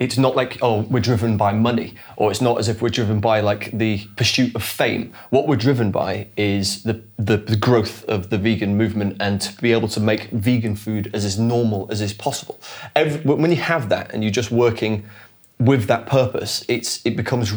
it's 0.00 0.16
not 0.16 0.35
like 0.35 0.59
oh 0.62 0.81
we're 0.83 1.00
driven 1.00 1.37
by 1.37 1.52
money 1.52 1.95
or 2.16 2.31
it's 2.31 2.40
not 2.40 2.59
as 2.59 2.69
if 2.69 2.81
we're 2.81 2.88
driven 2.88 3.21
by 3.21 3.40
like 3.40 3.71
the 3.76 4.07
pursuit 4.16 4.54
of 4.54 4.62
fame. 4.62 5.12
What 5.31 5.47
we're 5.47 5.57
driven 5.57 5.90
by 5.90 6.28
is 6.37 6.83
the, 6.85 7.02
the, 7.19 7.37
the 7.37 7.57
growth 7.57 8.04
of 8.07 8.31
the 8.31 8.38
vegan 8.38 8.76
movement 8.76 9.19
and 9.21 9.40
to 9.40 9.61
be 9.61 9.73
able 9.73 9.88
to 9.88 10.00
make 10.00 10.31
vegan 10.31 10.76
food 10.76 11.11
as 11.14 11.25
as 11.25 11.38
normal 11.38 11.87
as 11.90 12.00
is 12.00 12.12
possible. 12.12 12.59
Every, 12.97 13.21
when 13.21 13.50
you 13.50 13.59
have 13.59 13.88
that 13.90 14.12
and 14.12 14.25
you're 14.25 14.33
just 14.33 14.50
working 14.50 15.04
with 15.59 15.87
that 15.87 16.07
purpose 16.07 16.64
it's 16.69 17.04
it 17.04 17.16
becomes 17.16 17.52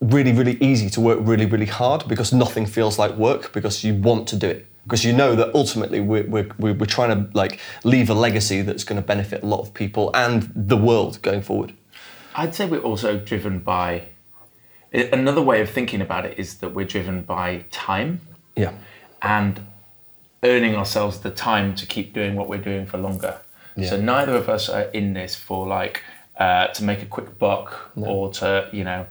really 0.00 0.32
really 0.32 0.56
easy 0.60 0.88
to 0.90 1.00
work 1.00 1.18
really 1.22 1.46
really 1.46 1.66
hard 1.66 2.06
because 2.06 2.32
nothing 2.32 2.66
feels 2.66 2.98
like 2.98 3.12
work 3.12 3.52
because 3.52 3.82
you 3.82 3.94
want 3.94 4.28
to 4.28 4.36
do 4.36 4.48
it 4.48 4.66
because 4.86 5.04
you 5.04 5.12
know 5.12 5.34
that 5.34 5.54
ultimately 5.54 6.00
we're, 6.00 6.26
we're, 6.26 6.48
we're 6.58 6.74
we're 6.74 6.86
trying 6.86 7.10
to 7.10 7.36
like 7.36 7.60
leave 7.84 8.08
a 8.08 8.14
legacy 8.14 8.62
that's 8.62 8.84
going 8.84 9.00
to 9.00 9.06
benefit 9.06 9.42
a 9.42 9.46
lot 9.46 9.60
of 9.60 9.74
people 9.74 10.10
and 10.14 10.50
the 10.54 10.76
world 10.76 11.20
going 11.22 11.42
forward 11.42 11.72
I'd 12.34 12.54
say 12.54 12.66
we're 12.66 12.80
also 12.80 13.18
driven 13.18 13.60
by 13.60 14.08
another 14.92 15.42
way 15.42 15.60
of 15.60 15.70
thinking 15.70 16.00
about 16.00 16.24
it 16.24 16.38
is 16.38 16.58
that 16.58 16.70
we're 16.70 16.86
driven 16.86 17.22
by 17.22 17.64
time 17.70 18.20
yeah 18.56 18.72
and 19.22 19.60
earning 20.46 20.76
ourselves 20.76 21.20
the 21.20 21.30
time 21.30 21.74
to 21.74 21.86
keep 21.86 22.12
doing 22.12 22.36
what 22.36 22.48
we're 22.48 22.58
doing 22.58 22.86
for 22.86 22.98
longer. 22.98 23.40
Yeah. 23.76 23.90
So 23.90 24.00
neither 24.00 24.34
of 24.34 24.48
us 24.48 24.68
are 24.68 24.82
in 24.82 25.12
this 25.12 25.34
for 25.34 25.66
like 25.66 26.02
uh, 26.38 26.68
to 26.68 26.84
make 26.84 27.02
a 27.02 27.06
quick 27.06 27.38
buck 27.38 27.92
or 27.96 28.32
to 28.34 28.68
you 28.72 28.84
know 28.84 29.06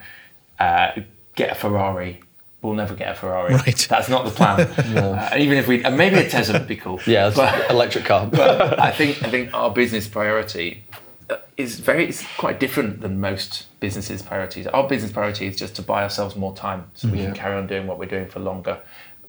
uh, 0.60 0.92
get 1.36 1.52
a 1.52 1.56
Ferrari. 1.56 2.22
We'll 2.66 2.74
never 2.74 2.96
get 2.96 3.12
a 3.12 3.16
Ferrari. 3.16 3.54
Right. 3.54 3.88
That's 3.90 4.10
not 4.10 4.26
the 4.26 4.32
plan. 4.32 4.62
uh, 4.98 5.36
even 5.38 5.58
if 5.58 5.68
we, 5.68 5.84
and 5.84 5.96
maybe 5.98 6.16
a 6.18 6.30
Tesla 6.30 6.58
would 6.60 6.68
be 6.68 6.76
cool. 6.76 7.00
yeah 7.06 7.32
But- 7.36 7.70
electric 7.70 8.06
car 8.06 8.26
but 8.32 8.80
I 8.80 8.92
think 8.92 9.22
I 9.24 9.30
think 9.30 9.54
our 9.54 9.70
business 9.72 10.08
priority 10.08 10.84
uh, 11.30 11.38
is 11.58 11.80
very 11.80 12.06
it's 12.10 12.24
quite 12.38 12.60
different 12.60 13.02
than 13.02 13.20
most 13.20 13.68
businesses' 13.80 14.22
priorities. 14.22 14.66
Our 14.68 14.88
business 14.88 15.12
priority 15.12 15.46
is 15.48 15.56
just 15.56 15.76
to 15.76 15.82
buy 15.82 16.04
ourselves 16.04 16.36
more 16.36 16.56
time 16.56 16.90
so 16.96 17.08
we 17.08 17.20
Yeah. 17.20 17.26
can 17.26 17.34
carry 17.36 17.56
on 17.56 17.68
doing 17.68 17.86
what 17.88 17.98
we're 18.00 18.10
doing 18.18 18.28
for 18.28 18.40
longer. 18.40 18.80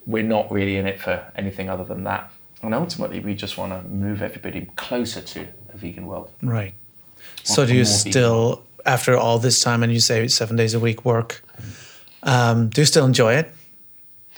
We're 0.07 0.23
not 0.37 0.51
really 0.51 0.77
in 0.77 0.87
it 0.87 1.01
for 1.01 1.31
anything 1.37 1.69
other 1.69 1.85
than 1.85 2.05
that. 2.05 2.31
And 2.63 2.75
ultimately, 2.75 3.21
we 3.21 3.35
just 3.35 3.59
want 3.59 3.73
to 3.73 3.87
move 3.89 4.23
everybody 4.23 4.69
closer 4.77 5.21
to 5.21 5.41
a 5.75 5.77
vegan 5.77 6.07
world. 6.07 6.31
Right. 6.43 6.75
So 7.45 7.67
do 7.67 7.73
you 7.75 7.85
more 7.85 7.93
vegan. 7.99 8.13
still, 8.13 8.63
after 8.87 9.17
all 9.17 9.39
this 9.39 9.61
time, 9.61 9.83
and 9.83 9.93
you 9.93 10.01
say 10.01 10.27
seven 10.29 10.57
days 10.57 10.73
a 10.75 10.81
week 10.81 11.05
work, 11.05 11.45
um, 12.27 12.69
do 12.69 12.81
you 12.83 12.87
still 12.87 13.07
enjoy 13.07 13.35
it? 13.35 13.51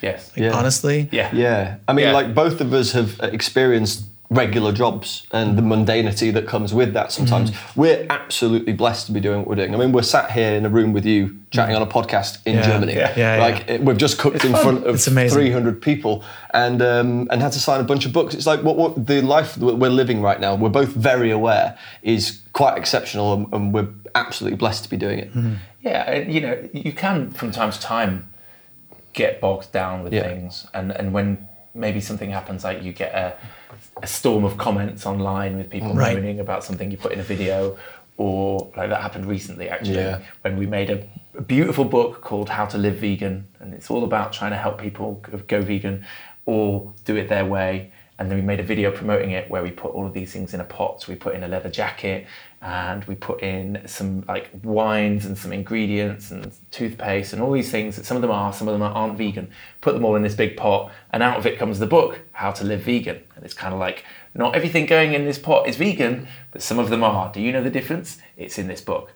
Yes. 0.00 0.30
Yeah. 0.36 0.52
Honestly, 0.52 1.08
Yeah. 1.10 1.30
Yeah, 1.34 1.76
I 1.88 1.92
mean, 1.92 2.04
Yeah. 2.06 2.12
like 2.12 2.32
both 2.34 2.60
of 2.60 2.72
us 2.72 2.92
have 2.92 3.18
experienced 3.20 4.04
regular 4.30 4.72
jobs 4.72 5.26
and 5.32 5.56
the 5.56 5.62
mundanity 5.62 6.30
that 6.34 6.46
comes 6.46 6.74
with 6.74 6.92
that 6.92 7.10
sometimes. 7.10 7.50
We're 7.74 8.04
absolutely 8.10 8.74
blessed 8.74 9.06
to 9.06 9.12
be 9.12 9.20
doing 9.20 9.38
what 9.38 9.48
we're 9.48 9.54
doing. 9.54 9.74
I 9.74 9.78
mean, 9.78 9.90
we're 9.90 10.02
sat 10.02 10.30
here 10.30 10.52
in 10.52 10.66
a 10.66 10.68
room 10.68 10.92
with 10.92 11.06
you 11.06 11.34
chatting 11.50 11.74
on 11.74 11.80
a 11.80 11.86
podcast 11.86 12.38
in 12.44 12.56
Yeah. 12.56 12.62
Germany. 12.66 12.94
Yeah. 12.94 13.12
Yeah, 13.16 13.36
like 13.40 13.64
it- 13.70 13.82
we've 13.82 13.96
just 13.96 14.18
cooked 14.18 14.44
in 14.44 14.52
front 14.54 14.84
of 14.86 15.00
300 15.00 15.80
people 15.80 16.22
and 16.52 16.82
um, 16.82 17.26
and 17.30 17.40
had 17.40 17.52
to 17.52 17.58
sign 17.58 17.80
a 17.80 17.84
bunch 17.84 18.04
of 18.04 18.12
books. 18.12 18.34
It's 18.34 18.46
like 18.46 18.62
what, 18.62 18.76
what 18.76 19.06
the 19.06 19.22
life 19.22 19.54
that 19.54 19.76
we're 19.76 19.88
living 20.02 20.20
right 20.20 20.38
now. 20.38 20.54
We're 20.54 20.68
both 20.68 20.90
very 20.90 21.30
aware 21.30 21.76
is 22.02 22.40
quite 22.52 22.76
exceptional, 22.76 23.32
and, 23.32 23.46
and 23.54 23.72
we're 23.72 23.88
absolutely 24.14 24.58
blessed 24.58 24.84
to 24.84 24.90
be 24.90 24.98
doing 24.98 25.18
it. 25.20 25.30
Yeah, 25.88 26.14
you 26.34 26.40
know, 26.40 26.68
you 26.72 26.92
can 26.92 27.30
from 27.30 27.50
time 27.50 27.70
to 27.72 27.80
time 27.80 28.28
get 29.12 29.40
bogged 29.40 29.72
down 29.72 30.02
with 30.04 30.12
Yeah. 30.12 30.22
things, 30.28 30.66
and 30.74 30.92
and 30.92 31.12
when 31.12 31.48
maybe 31.74 32.00
something 32.00 32.30
happens, 32.30 32.64
like 32.64 32.82
you 32.82 32.92
get 32.92 33.12
a, 33.14 33.26
a 34.02 34.06
storm 34.06 34.44
of 34.44 34.56
comments 34.56 35.06
online 35.06 35.56
with 35.56 35.68
people 35.70 35.94
Right. 35.94 36.16
moaning 36.16 36.40
about 36.40 36.64
something 36.64 36.90
you 36.90 36.96
put 36.96 37.12
in 37.12 37.20
a 37.20 37.28
video, 37.34 37.76
or 38.16 38.68
like 38.76 38.88
that 38.90 39.00
happened 39.00 39.26
recently 39.26 39.68
actually 39.68 39.96
Yeah. 39.96 40.18
when 40.42 40.56
we 40.58 40.66
made 40.66 40.90
a, 40.90 40.98
a 41.36 41.42
beautiful 41.42 41.84
book 41.84 42.20
called 42.20 42.48
How 42.50 42.66
to 42.66 42.78
Live 42.78 42.96
Vegan, 42.96 43.46
and 43.60 43.72
it's 43.74 43.90
all 43.90 44.04
about 44.04 44.32
trying 44.32 44.50
to 44.50 44.56
help 44.58 44.78
people 44.80 45.20
go- 45.22 45.38
go 45.46 45.60
vegan 45.62 46.04
or 46.46 46.92
do 47.04 47.14
it 47.16 47.28
their 47.28 47.44
way. 47.44 47.92
And 48.18 48.28
then 48.28 48.36
we 48.36 48.42
made 48.42 48.58
a 48.58 48.64
video 48.64 48.90
promoting 48.90 49.30
it 49.30 49.48
where 49.48 49.62
we 49.62 49.70
put 49.70 49.92
all 49.92 50.04
of 50.04 50.12
these 50.12 50.32
things 50.32 50.52
in 50.52 50.60
a 50.60 50.64
pot. 50.64 51.02
So 51.02 51.12
we 51.12 51.16
put 51.16 51.36
in 51.36 51.44
a 51.44 51.48
leather 51.48 51.70
jacket 51.70 52.26
and 52.60 53.04
we 53.04 53.14
put 53.14 53.42
in 53.42 53.80
some 53.86 54.24
like 54.26 54.50
wines 54.64 55.24
and 55.24 55.38
some 55.38 55.52
ingredients 55.52 56.32
and 56.32 56.52
toothpaste 56.72 57.32
and 57.32 57.40
all 57.40 57.52
these 57.52 57.70
things. 57.70 57.94
That 57.94 58.04
some 58.04 58.16
of 58.16 58.22
them 58.22 58.32
are, 58.32 58.52
some 58.52 58.66
of 58.66 58.74
them 58.74 58.82
aren't 58.82 59.16
vegan. 59.16 59.50
Put 59.80 59.94
them 59.94 60.04
all 60.04 60.16
in 60.16 60.22
this 60.22 60.34
big 60.34 60.56
pot, 60.56 60.90
and 61.12 61.22
out 61.22 61.38
of 61.38 61.46
it 61.46 61.58
comes 61.58 61.78
the 61.78 61.86
book, 61.86 62.20
How 62.32 62.50
to 62.50 62.64
Live 62.64 62.80
Vegan. 62.80 63.22
And 63.36 63.44
it's 63.44 63.54
kind 63.54 63.72
of 63.72 63.78
like 63.78 64.04
not 64.34 64.56
everything 64.56 64.86
going 64.86 65.14
in 65.14 65.24
this 65.24 65.38
pot 65.38 65.68
is 65.68 65.76
vegan, 65.76 66.26
but 66.50 66.60
some 66.60 66.80
of 66.80 66.90
them 66.90 67.04
are. 67.04 67.30
Do 67.32 67.40
you 67.40 67.52
know 67.52 67.62
the 67.62 67.70
difference? 67.70 68.18
It's 68.36 68.58
in 68.58 68.66
this 68.66 68.80
book. 68.80 69.12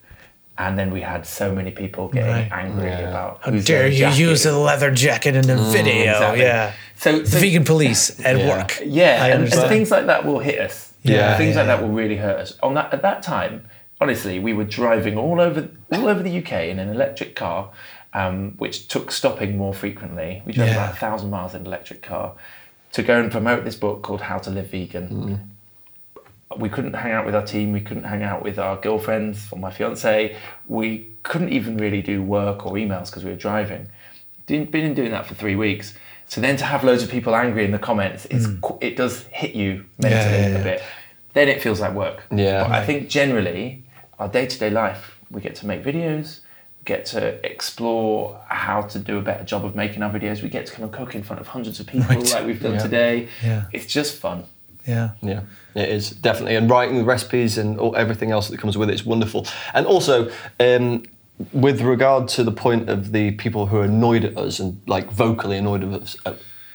And 0.58 0.78
then 0.78 0.90
we 0.90 1.00
had 1.00 1.26
so 1.26 1.52
many 1.54 1.70
people 1.70 2.08
getting 2.08 2.28
Right. 2.30 2.48
angry 2.52 2.88
Yeah. 2.88 3.08
about 3.08 3.40
how 3.42 3.50
whose 3.52 3.64
dare 3.64 3.88
you 3.88 3.98
jacket 4.00 4.18
use 4.18 4.44
a 4.46 4.56
leather 4.56 4.90
jacket 4.90 5.34
in 5.34 5.48
a 5.48 5.56
video? 5.56 6.12
exactly. 6.12 6.42
Yeah. 6.42 6.72
So, 6.96 7.18
The 7.20 7.26
so 7.26 7.38
vegan 7.38 7.64
police 7.64 8.20
at 8.24 8.36
Yeah. 8.38 8.48
work. 8.48 8.80
yeah, 8.84 9.18
I 9.22 9.28
and, 9.28 9.42
and 9.44 9.68
things 9.68 9.90
like 9.90 10.06
that 10.06 10.24
will 10.26 10.40
hit 10.40 10.60
us. 10.60 10.92
Yeah, 11.02 11.36
things 11.36 11.54
yeah, 11.56 11.62
like 11.62 11.66
that 11.68 11.82
will 11.82 11.88
really 11.94 12.16
hurt 12.16 12.38
us. 12.38 12.58
On 12.62 12.74
that 12.74 12.92
at 12.92 13.02
that 13.02 13.22
time, 13.22 13.64
honestly, 14.00 14.38
we 14.38 14.52
were 14.52 14.64
driving 14.64 15.16
all 15.18 15.40
over 15.40 15.68
all 15.92 16.06
over 16.08 16.22
the 16.22 16.30
UK 16.38 16.68
in 16.68 16.78
an 16.78 16.90
electric 16.90 17.34
car, 17.34 17.70
um, 18.14 18.52
which 18.58 18.88
took 18.88 19.10
stopping 19.10 19.56
more 19.56 19.72
frequently. 19.74 20.42
We 20.44 20.52
drove 20.52 20.68
Yeah. 20.68 20.74
about 20.74 20.92
a 20.92 20.96
thousand 20.96 21.30
miles 21.30 21.54
in 21.54 21.62
an 21.62 21.66
electric 21.66 22.02
car 22.02 22.32
to 22.92 23.02
go 23.02 23.18
and 23.18 23.32
promote 23.32 23.64
this 23.64 23.74
book 23.74 24.02
called 24.02 24.20
How 24.20 24.38
to 24.38 24.50
Live 24.50 24.66
Vegan. 24.70 25.08
Mm. 25.08 25.38
We 26.58 26.68
couldn't 26.68 26.94
hang 26.94 27.12
out 27.12 27.24
with 27.26 27.34
our 27.34 27.44
team. 27.44 27.72
We 27.72 27.80
couldn't 27.80 28.04
hang 28.04 28.22
out 28.22 28.42
with 28.42 28.58
our 28.58 28.76
girlfriends 28.76 29.48
or 29.50 29.58
my 29.58 29.70
fiance. 29.70 30.36
We 30.68 31.08
couldn't 31.22 31.50
even 31.50 31.76
really 31.76 32.02
do 32.02 32.22
work 32.22 32.66
or 32.66 32.72
emails 32.74 33.06
because 33.06 33.24
we 33.24 33.30
were 33.30 33.36
driving. 33.36 33.88
Didn't 34.46 34.70
been 34.70 34.94
doing 34.94 35.10
that 35.12 35.26
for 35.26 35.34
three 35.34 35.56
weeks. 35.56 35.94
So 36.26 36.40
then 36.40 36.56
to 36.56 36.64
have 36.64 36.82
loads 36.82 37.02
of 37.02 37.10
people 37.10 37.34
angry 37.34 37.64
in 37.64 37.70
the 37.72 37.78
comments, 37.78 38.26
qu- 38.60 38.78
it 38.80 38.96
does 38.96 39.24
hit 39.24 39.54
you 39.54 39.84
mentally 39.98 40.22
Mm. 40.24 40.42
Yeah, 40.42 40.48
yeah, 40.48 40.58
a 40.58 40.62
bit. 40.64 40.82
Then 41.34 41.48
it 41.48 41.62
feels 41.62 41.80
like 41.80 41.92
work. 41.94 42.24
Yeah. 42.30 42.62
But 42.64 42.72
I 42.72 42.84
think 42.86 43.08
generally, 43.08 43.84
our 44.18 44.28
day 44.28 44.46
to 44.46 44.58
day 44.58 44.70
life, 44.70 45.18
we 45.30 45.40
get 45.40 45.54
to 45.56 45.66
make 45.66 45.82
videos, 45.84 46.40
get 46.84 47.06
to 47.06 47.38
explore 47.48 48.40
how 48.48 48.82
to 48.82 48.98
do 48.98 49.18
a 49.18 49.22
better 49.22 49.44
job 49.44 49.64
of 49.64 49.74
making 49.76 50.02
our 50.02 50.10
videos. 50.10 50.42
We 50.42 50.48
get 50.48 50.66
to 50.66 50.72
come 50.72 50.84
and 50.84 50.92
cook 50.92 51.14
in 51.14 51.22
front 51.22 51.40
of 51.40 51.48
hundreds 51.48 51.78
of 51.80 51.86
people 51.86 52.08
Right. 52.16 52.32
like 52.32 52.44
we've 52.46 52.60
done 52.62 52.74
Yeah. 52.74 52.78
today. 52.82 53.28
Yeah. 53.42 53.64
It's 53.72 53.86
just 53.86 54.16
fun. 54.18 54.44
Yeah. 54.86 55.10
Yeah, 55.22 55.42
it 55.74 55.88
is 55.88 56.10
definitely, 56.10 56.56
and 56.56 56.68
writing 56.68 56.96
the 56.98 57.04
recipes 57.04 57.58
and 57.58 57.78
all, 57.78 57.94
everything 57.96 58.30
else 58.30 58.48
that 58.48 58.58
comes 58.58 58.76
with 58.76 58.90
it 58.90 58.94
is 58.94 59.04
wonderful. 59.04 59.46
And 59.74 59.86
also, 59.86 60.30
um, 60.60 61.04
with 61.52 61.80
regard 61.80 62.28
to 62.28 62.44
the 62.44 62.52
point 62.52 62.88
of 62.88 63.12
the 63.12 63.32
people 63.32 63.66
who 63.66 63.78
are 63.78 63.84
annoyed 63.84 64.24
at 64.24 64.36
us 64.36 64.60
and 64.60 64.80
like 64.86 65.10
vocally 65.10 65.56
annoyed 65.56 65.82
at 65.82 66.02
us 66.02 66.16
uh, 66.26 66.34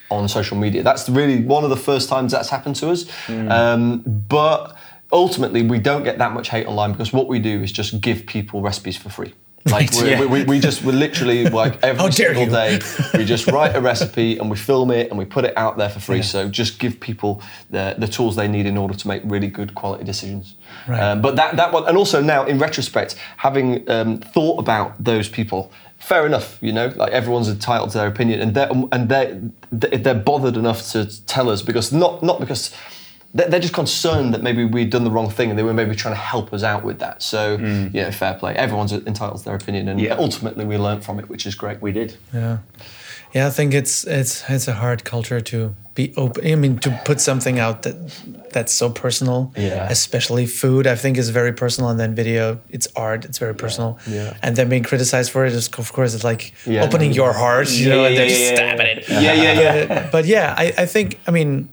on 0.10 0.28
social 0.28 0.58
media, 0.58 0.84
that's 0.84 1.10
really 1.10 1.44
one 1.44 1.64
of 1.64 1.70
the 1.70 1.78
first 1.78 2.10
times 2.10 2.32
that's 2.32 2.50
happened 2.50 2.76
to 2.78 2.90
us. 2.90 3.06
Um, 3.30 4.00
but 4.06 4.76
ultimately, 5.12 5.62
we 5.64 5.80
don't 5.80 6.04
get 6.04 6.18
that 6.18 6.34
much 6.34 6.50
hate 6.50 6.66
online 6.66 6.92
because 6.92 7.14
what 7.14 7.28
we 7.28 7.40
do 7.40 7.62
is 7.62 7.72
just 7.72 8.02
give 8.02 8.26
people 8.26 8.62
recipes 8.62 8.98
for 8.98 9.10
free. 9.10 9.34
Like 9.72 9.88
Right, 9.92 10.06
yeah. 10.06 10.20
we, 10.20 10.26
we, 10.26 10.44
we 10.44 10.60
just 10.60 10.84
we 10.84 10.92
literally 10.92 11.46
like 11.46 11.84
every 11.84 12.12
single 12.12 12.44
you. 12.44 12.50
day 12.50 12.80
we 13.14 13.26
just 13.26 13.48
write 13.52 13.76
a 13.76 13.82
recipe 13.82 14.38
and 14.38 14.50
we 14.50 14.58
film 14.58 14.92
it 14.92 15.10
and 15.10 15.18
we 15.18 15.26
put 15.26 15.46
it 15.46 15.56
out 15.58 15.78
there 15.78 15.90
for 15.90 16.00
free. 16.00 16.22
So 16.22 16.50
just 16.50 16.80
give 16.80 17.00
people 17.00 17.42
the, 17.70 17.96
the 17.98 18.08
tools 18.08 18.36
they 18.36 18.48
need 18.48 18.66
in 18.66 18.78
order 18.78 18.94
to 18.94 19.08
make 19.08 19.22
really 19.26 19.48
good 19.48 19.76
quality 19.76 20.04
decisions. 20.04 20.56
Right. 20.88 21.00
Um, 21.00 21.22
but 21.22 21.36
that 21.36 21.56
that 21.58 21.72
one, 21.72 21.88
and 21.88 21.98
also 21.98 22.22
now 22.22 22.46
in 22.46 22.58
retrospect, 22.58 23.16
having 23.38 23.90
um, 23.90 24.18
thought 24.18 24.60
about 24.60 25.04
those 25.04 25.30
people. 25.30 25.72
Fair 26.00 26.28
enough, 26.28 26.60
you 26.62 26.72
know. 26.72 26.94
Like 26.96 27.12
everyone's 27.12 27.50
entitled 27.50 27.90
to 27.90 27.98
their 27.98 28.08
opinion, 28.08 28.40
and 28.40 28.54
they're 28.54 28.70
and 28.92 29.10
they 29.10 29.42
they're 29.72 30.14
bothered 30.14 30.56
enough 30.56 30.92
to 30.92 31.26
tell 31.26 31.50
us 31.50 31.64
because 31.64 31.92
not 31.92 32.22
not 32.22 32.40
because 32.40 32.72
they're 33.34 33.50
they're 33.50 33.60
just 33.60 33.74
concerned 33.74 34.34
that 34.34 34.42
maybe 34.44 34.64
we'd 34.66 34.90
done 34.90 35.04
the 35.04 35.12
wrong 35.12 35.30
thing 35.30 35.50
and 35.50 35.58
they 35.60 35.64
were 35.64 35.74
maybe 35.74 35.96
trying 35.96 36.14
to 36.16 36.20
help 36.22 36.54
us 36.54 36.64
out 36.64 36.84
with 36.84 37.00
that. 37.00 37.22
So 37.22 37.58
hmm. 37.58 37.88
you 37.96 38.02
know, 38.04 38.12
fair 38.12 38.34
play. 38.36 38.54
Everyone's 38.56 38.94
entitled 38.94 39.40
to 39.40 39.46
their 39.46 39.56
opinion, 39.56 39.88
and 39.90 40.00
Yeah. 40.00 40.16
ultimately 40.18 40.66
we 40.66 40.78
learnt 40.78 41.04
from 41.04 41.20
it, 41.20 41.30
which 41.30 41.46
is 41.46 41.56
great. 41.56 41.82
We 41.82 41.92
did. 41.92 42.16
Yeah, 42.34 42.58
yeah. 43.34 43.48
I 43.48 43.50
think 43.52 43.74
it's 43.74 44.06
it's 44.06 44.44
it's 44.50 44.68
a 44.68 44.74
hard 44.74 45.04
culture 45.04 45.42
to 45.42 45.76
be 45.94 46.14
open. 46.16 46.46
I 46.46 46.56
mean, 46.56 46.78
to 46.80 47.02
put 47.06 47.20
something 47.20 47.60
out 47.60 47.82
that 47.84 47.96
that's 48.54 48.72
so 48.72 48.90
personal. 48.90 49.52
Yeah. 49.58 49.88
Especially 49.90 50.46
food, 50.46 50.86
I 50.88 50.96
think 50.96 51.18
is 51.18 51.30
very 51.30 51.52
personal, 51.54 51.90
and 51.90 52.00
then 52.00 52.16
video, 52.16 52.60
it's 52.70 52.88
art. 52.96 53.26
It's 53.26 53.40
very 53.40 53.54
personal. 53.56 53.98
Yeah. 54.08 54.38
And 54.44 54.56
then 54.56 54.70
being 54.70 54.84
criticized 54.84 55.32
for 55.32 55.46
it 55.46 55.54
is, 55.54 55.68
of 55.78 55.92
course, 55.94 56.14
it's 56.16 56.24
like 56.24 56.54
Yeah. 56.66 56.84
opening 56.86 57.14
your 57.14 57.34
heart, 57.34 57.70
you 57.72 57.88
Yeah, 57.90 57.96
know, 57.96 58.02
yeah, 58.02 58.08
and 58.08 58.18
then 58.18 58.28
yeah, 58.30 58.34
just 58.36 58.42
yeah, 58.50 58.56
stabbing 58.56 58.88
yeah. 58.88 58.98
it. 58.98 59.10
Yeah, 59.10 59.34
yeah, 59.44 59.60
yeah. 59.62 59.88
But, 59.88 60.12
but 60.12 60.26
yeah, 60.26 60.56
I, 60.58 60.66
I 60.84 60.86
think 60.86 61.20
I 61.28 61.32
mean, 61.32 61.70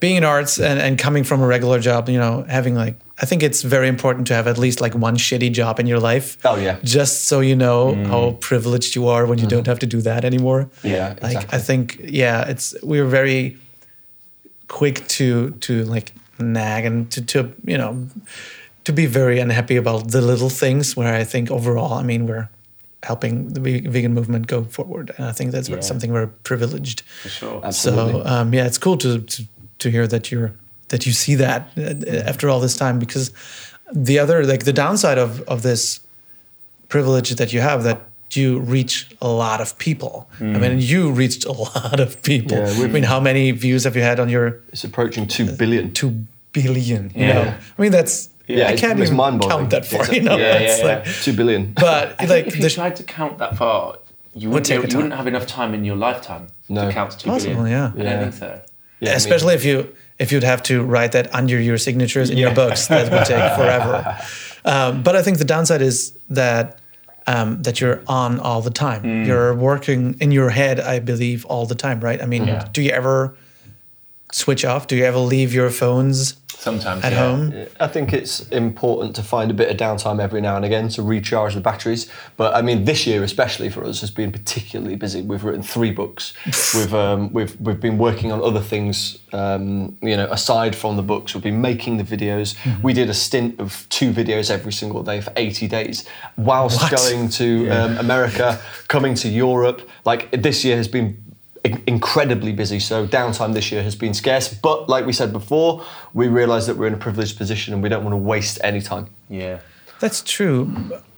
being 0.00 0.16
in 0.16 0.24
arts 0.24 0.58
and, 0.58 0.78
and 0.78 0.98
coming 0.98 1.24
from 1.24 1.40
a 1.40 1.46
regular 1.46 1.78
job, 1.78 2.08
you 2.08 2.18
know, 2.18 2.44
having 2.48 2.74
like 2.74 2.96
I 3.22 3.26
think 3.26 3.42
it's 3.42 3.62
very 3.62 3.88
important 3.88 4.26
to 4.28 4.34
have 4.34 4.46
at 4.46 4.58
least 4.58 4.80
like 4.80 4.94
one 4.94 5.16
shitty 5.16 5.52
job 5.52 5.78
in 5.80 5.86
your 5.86 6.00
life. 6.00 6.38
Oh, 6.44 6.56
yeah. 6.56 6.78
Just 6.82 7.24
so 7.24 7.40
you 7.40 7.56
know 7.56 7.92
mm. 7.92 8.06
how 8.06 8.32
privileged 8.40 8.94
you 8.94 9.08
are 9.08 9.26
when 9.26 9.38
you 9.38 9.44
mm-hmm. 9.44 9.56
don't 9.56 9.66
have 9.66 9.78
to 9.80 9.86
do 9.86 10.00
that 10.02 10.24
anymore. 10.24 10.70
Yeah, 10.82 11.16
Like 11.22 11.36
exactly. 11.36 11.58
I 11.58 11.58
think 11.58 12.00
yeah, 12.02 12.48
it's 12.48 12.74
we 12.82 13.00
were 13.00 13.08
very 13.08 13.58
quick 14.68 15.06
to 15.08 15.50
to 15.60 15.84
like 15.84 16.12
nag 16.38 16.84
and 16.84 17.10
to, 17.10 17.20
to 17.22 17.52
you 17.64 17.76
know 17.76 18.06
to 18.84 18.92
be 18.92 19.06
very 19.06 19.38
unhappy 19.40 19.76
about 19.76 20.10
the 20.10 20.20
little 20.20 20.48
things 20.48 20.96
where 20.96 21.14
I 21.14 21.24
think 21.24 21.50
overall 21.50 21.94
I 21.94 22.02
mean 22.02 22.26
we're 22.26 22.48
helping 23.02 23.48
the 23.54 23.60
vegan 23.60 24.12
movement 24.14 24.46
go 24.46 24.64
forward 24.64 25.10
and 25.16 25.26
I 25.26 25.32
think 25.32 25.52
that's 25.52 25.68
Yeah. 25.68 25.80
something 25.80 26.12
we're 26.12 26.26
privileged. 26.44 27.00
For 27.22 27.28
sure. 27.30 27.60
Absolutely. 27.64 28.22
So 28.22 28.26
um, 28.26 28.52
yeah, 28.54 28.66
it's 28.66 28.78
cool 28.78 28.96
to, 28.98 29.20
to 29.20 29.42
to 29.78 29.90
hear 29.90 30.06
that 30.06 30.30
you're 30.30 30.52
that 30.88 31.06
you 31.06 31.12
see 31.12 31.34
that 31.36 31.60
uh, 31.78 32.28
after 32.28 32.48
all 32.50 32.60
this 32.60 32.76
time 32.76 32.98
because 32.98 33.32
the 33.92 34.18
other 34.18 34.44
like 34.44 34.64
the 34.64 34.72
downside 34.72 35.18
of 35.18 35.40
of 35.48 35.62
this 35.62 36.00
privilege 36.88 37.30
that 37.36 37.52
you 37.52 37.60
have 37.60 37.82
that 37.84 38.00
you 38.32 38.60
reach 38.60 39.08
a 39.20 39.28
lot 39.28 39.60
of 39.60 39.76
people. 39.78 40.28
I 40.40 40.44
mean, 40.44 40.78
you 40.78 41.10
reached 41.10 41.44
a 41.46 41.52
lot 41.74 41.98
of 42.00 42.22
people. 42.22 42.56
Yeah, 42.58 42.68
I 42.68 42.78
we've- 42.80 42.92
mean, 42.92 43.02
how 43.04 43.18
many 43.20 43.50
views 43.52 43.84
have 43.84 43.96
you 43.96 44.02
had 44.02 44.20
on 44.20 44.28
your 44.28 44.60
It's 44.72 44.84
approaching 44.84 45.26
two 45.26 45.46
billion. 45.56 45.92
two 45.92 46.12
billion? 46.52 47.10
You 47.14 47.26
Yeah. 47.26 47.34
know, 47.34 47.54
I 47.78 47.82
mean 47.82 47.92
that's 47.92 48.28
Yeah, 48.58 48.64
I 48.68 48.72
it's- 48.72 48.80
can't 48.80 48.98
it's 49.00 49.08
even 49.08 49.16
mind-boggling. 49.16 49.58
count 49.58 49.70
that 49.70 49.86
far. 49.86 50.02
It's 50.02 50.12
you 50.12 50.22
know. 50.22 50.36
yeah, 50.36 50.54
it's 50.64 50.78
yeah, 50.80 50.86
like, 50.86 51.04
Two 51.24 51.32
billion. 51.32 51.72
But 51.86 52.04
I 52.20 52.26
think 52.26 52.30
like 52.30 52.46
if 52.48 52.56
you 52.56 52.62
the, 52.62 52.70
tried 52.70 52.96
to 52.96 53.02
count 53.04 53.38
that 53.38 53.56
far, 53.56 53.98
you 54.34 54.48
Would 54.48 54.54
wouldn't, 54.54 54.66
take 54.66 54.82
be- 54.82 54.90
you 54.92 54.96
wouldn't 54.98 55.14
have 55.14 55.26
enough 55.26 55.46
time 55.46 55.74
in 55.74 55.84
your 55.84 55.96
lifetime 55.96 56.46
No. 56.68 56.86
to 56.86 56.92
count 56.92 57.10
to 57.12 57.18
two 57.18 57.30
Possible, 57.30 57.54
billion. 57.56 57.70
yeah. 57.78 57.92
I 57.96 58.02
Yeah. 58.02 58.10
don't 58.20 58.22
think 58.22 58.34
so. 58.34 58.46
Yeah, 59.00 59.08
I 59.08 59.12
mean- 59.12 59.16
especially 59.16 59.54
if 59.54 59.64
you 59.64 59.76
if 60.18 60.30
you'd 60.32 60.44
have 60.52 60.62
to 60.64 60.82
write 60.84 61.12
that 61.12 61.34
under 61.34 61.58
your 61.58 61.78
signatures 61.78 62.28
in 62.30 62.36
your 62.38 62.54
books 62.54 62.86
that 62.88 63.10
would 63.10 63.24
take 63.24 63.52
forever 63.60 64.18
um, 64.66 65.02
but 65.02 65.16
i 65.16 65.22
think 65.22 65.38
the 65.38 65.46
downside 65.46 65.80
is 65.80 66.12
that 66.28 66.78
um, 67.26 67.62
that 67.62 67.80
you're 67.80 68.02
on 68.06 68.38
all 68.40 68.60
the 68.60 68.70
time 68.70 69.02
Mm. 69.02 69.26
you're 69.26 69.54
working 69.54 70.16
in 70.20 70.30
your 70.30 70.50
head 70.50 70.78
i 70.94 70.98
believe 70.98 71.46
all 71.46 71.64
the 71.64 71.74
time 71.74 72.00
right 72.00 72.20
i 72.22 72.26
mean 72.26 72.46
Yeah. 72.46 72.68
do 72.74 72.82
you 72.82 72.90
ever 72.90 73.34
switch 74.32 74.64
off 74.64 74.86
do 74.86 74.96
you 74.96 75.04
ever 75.04 75.18
leave 75.18 75.52
your 75.52 75.70
phones 75.70 76.36
Sometimes 76.60 77.02
at 77.04 77.12
yeah. 77.12 77.18
home 77.18 77.66
I 77.80 77.88
think 77.88 78.12
it's 78.12 78.46
important 78.50 79.16
to 79.16 79.22
find 79.22 79.50
a 79.50 79.54
bit 79.54 79.70
of 79.70 79.78
downtime 79.78 80.20
every 80.20 80.42
now 80.42 80.56
and 80.56 80.64
again 80.64 80.90
to 80.90 81.02
recharge 81.02 81.54
the 81.54 81.60
batteries. 81.60 82.10
But 82.36 82.54
I 82.54 82.60
mean, 82.60 82.84
this 82.84 83.06
year 83.06 83.24
especially 83.24 83.70
for 83.70 83.82
us 83.82 84.02
has 84.02 84.10
been 84.10 84.30
particularly 84.30 84.94
busy. 84.94 85.22
We've 85.22 85.42
written 85.42 85.62
three 85.62 85.90
books. 85.90 86.34
we've 86.74 86.92
um, 86.92 87.32
we've 87.32 87.58
we've 87.60 87.80
been 87.80 87.96
working 87.96 88.30
on 88.30 88.42
other 88.42 88.60
things. 88.60 89.18
Um, 89.32 89.96
you 90.02 90.16
know, 90.18 90.26
aside 90.30 90.76
from 90.76 90.96
the 90.96 91.02
books, 91.02 91.32
we've 91.32 91.42
been 91.42 91.62
making 91.62 91.96
the 91.96 92.04
videos. 92.04 92.54
We 92.82 92.92
did 92.92 93.08
a 93.08 93.14
stint 93.14 93.58
of 93.58 93.86
two 93.88 94.12
videos 94.12 94.50
every 94.50 94.72
single 94.72 95.02
day 95.02 95.22
for 95.22 95.32
80 95.36 95.66
days, 95.68 96.06
whilst 96.36 96.82
What? 96.82 96.90
going 96.90 97.30
to 97.30 97.70
um, 97.70 97.96
America, 97.96 98.60
coming 98.88 99.14
to 99.14 99.28
Europe. 99.30 99.88
Like 100.04 100.30
this 100.42 100.62
year 100.62 100.76
has 100.76 100.88
been 100.88 101.06
in- 101.06 101.29
incredibly 101.64 102.52
busy. 102.52 102.80
So 102.80 103.06
downtime 103.06 103.54
this 103.54 103.70
year 103.70 103.82
has 103.82 103.94
been 103.94 104.14
scarce. 104.14 104.52
But 104.52 104.88
like 104.88 105.06
we 105.06 105.12
said 105.12 105.32
before, 105.32 105.84
we 106.14 106.28
realise 106.28 106.66
that 106.66 106.76
we're 106.76 106.86
in 106.86 106.94
a 106.94 106.98
privileged 106.98 107.36
position 107.36 107.74
and 107.74 107.82
we 107.82 107.88
don't 107.88 108.04
want 108.04 108.14
to 108.14 108.18
waste 108.18 108.58
any 108.62 108.80
time. 108.80 109.08
Yeah. 109.28 109.60
That's 110.00 110.22
true. 110.22 110.72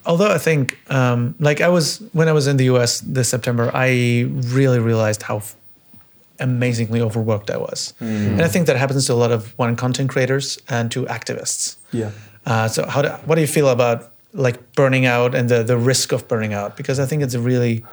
Although 0.05 0.33
I 0.33 0.38
think, 0.38 0.78
um, 0.90 1.37
like 1.38 1.61
I 1.61 1.68
was 1.68 1.98
when 2.12 2.28
I 2.28 2.33
was 2.33 2.48
in 2.48 2.57
the 2.57 2.64
US 2.74 3.00
this 3.00 3.28
September, 3.28 3.70
I 3.72 4.26
really 4.28 4.81
realized 4.81 5.22
how 5.22 5.37
f- 5.37 5.55
amazingly 6.40 7.00
overworked 7.00 7.50
I 7.52 7.57
was, 7.57 7.94
and 8.00 8.42
I 8.42 8.48
think 8.48 8.66
that 8.66 8.76
happens 8.76 9.07
to 9.07 9.12
a 9.12 9.14
lot 9.14 9.31
of 9.31 9.57
one 9.57 9.76
content 9.76 10.11
creators 10.11 10.59
and 10.68 10.90
to 10.90 11.05
activists. 11.05 11.76
Yeah. 11.92 12.11
Uh, 12.44 12.66
so 12.66 12.85
how 12.85 13.02
do, 13.02 13.11
what 13.26 13.37
do 13.37 13.40
you 13.40 13.46
feel 13.46 13.68
about 13.68 14.11
like 14.33 14.74
burning 14.74 15.07
out 15.07 15.37
and 15.37 15.48
the 15.48 15.62
the 15.62 15.76
risk 15.76 16.11
of 16.11 16.26
burning 16.26 16.52
out? 16.52 16.76
Because 16.76 16.98
I 16.98 17.07
think 17.07 17.22
it's 17.22 17.35
a 17.35 17.40
really 17.40 17.85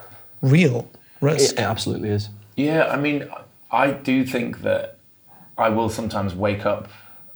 real 0.42 0.90
risk. 1.22 1.54
It, 1.54 1.60
it 1.60 1.64
absolutely 1.64 2.10
is. 2.10 2.30
Yeah, 2.60 2.88
I 2.88 2.98
mean, 2.98 3.30
I 3.72 3.92
do 3.92 4.26
think 4.26 4.64
that 4.64 5.00
I 5.58 5.70
will 5.70 5.88
sometimes 5.88 6.36
wake 6.36 6.66
up 6.66 6.90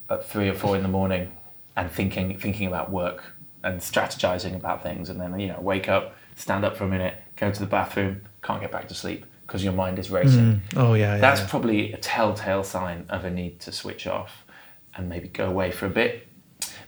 at 0.09 0.25
three 0.25 0.49
or 0.49 0.53
four 0.53 0.75
in 0.75 0.83
the 0.83 0.89
morning 0.89 1.31
and 1.77 1.89
thinking 1.89 2.37
thinking 2.37 2.67
about 2.67 2.91
work 2.91 3.23
and 3.63 3.79
strategizing 3.79 4.53
about 4.53 4.83
things, 4.83 5.09
and 5.09 5.21
then 5.21 5.39
you 5.39 5.47
know 5.47 5.61
wake 5.61 5.87
up, 5.87 6.13
stand 6.35 6.65
up 6.65 6.75
for 6.75 6.83
a 6.83 6.89
minute, 6.89 7.15
go 7.37 7.49
to 7.49 7.59
the 7.59 7.65
bathroom, 7.65 8.21
can't 8.41 8.59
get 8.59 8.69
back 8.69 8.89
to 8.89 8.93
sleep 8.93 9.25
because 9.47 9.63
your 9.63 9.71
mind 9.71 9.97
is 9.97 10.11
racing. 10.11 10.55
Mm. 10.55 10.61
Oh 10.75 10.93
yeah, 10.93 11.15
yeah. 11.15 11.21
That's 11.21 11.39
yeah. 11.39 11.47
probably 11.47 11.93
a 11.93 11.97
telltale 11.97 12.65
sign 12.65 13.05
of 13.07 13.23
a 13.23 13.29
need 13.29 13.61
to 13.61 13.71
switch 13.71 14.05
off 14.05 14.43
and 14.93 15.07
maybe 15.07 15.29
go 15.29 15.45
away 15.47 15.71
for 15.71 15.85
a 15.85 15.89
bit. 15.89 16.27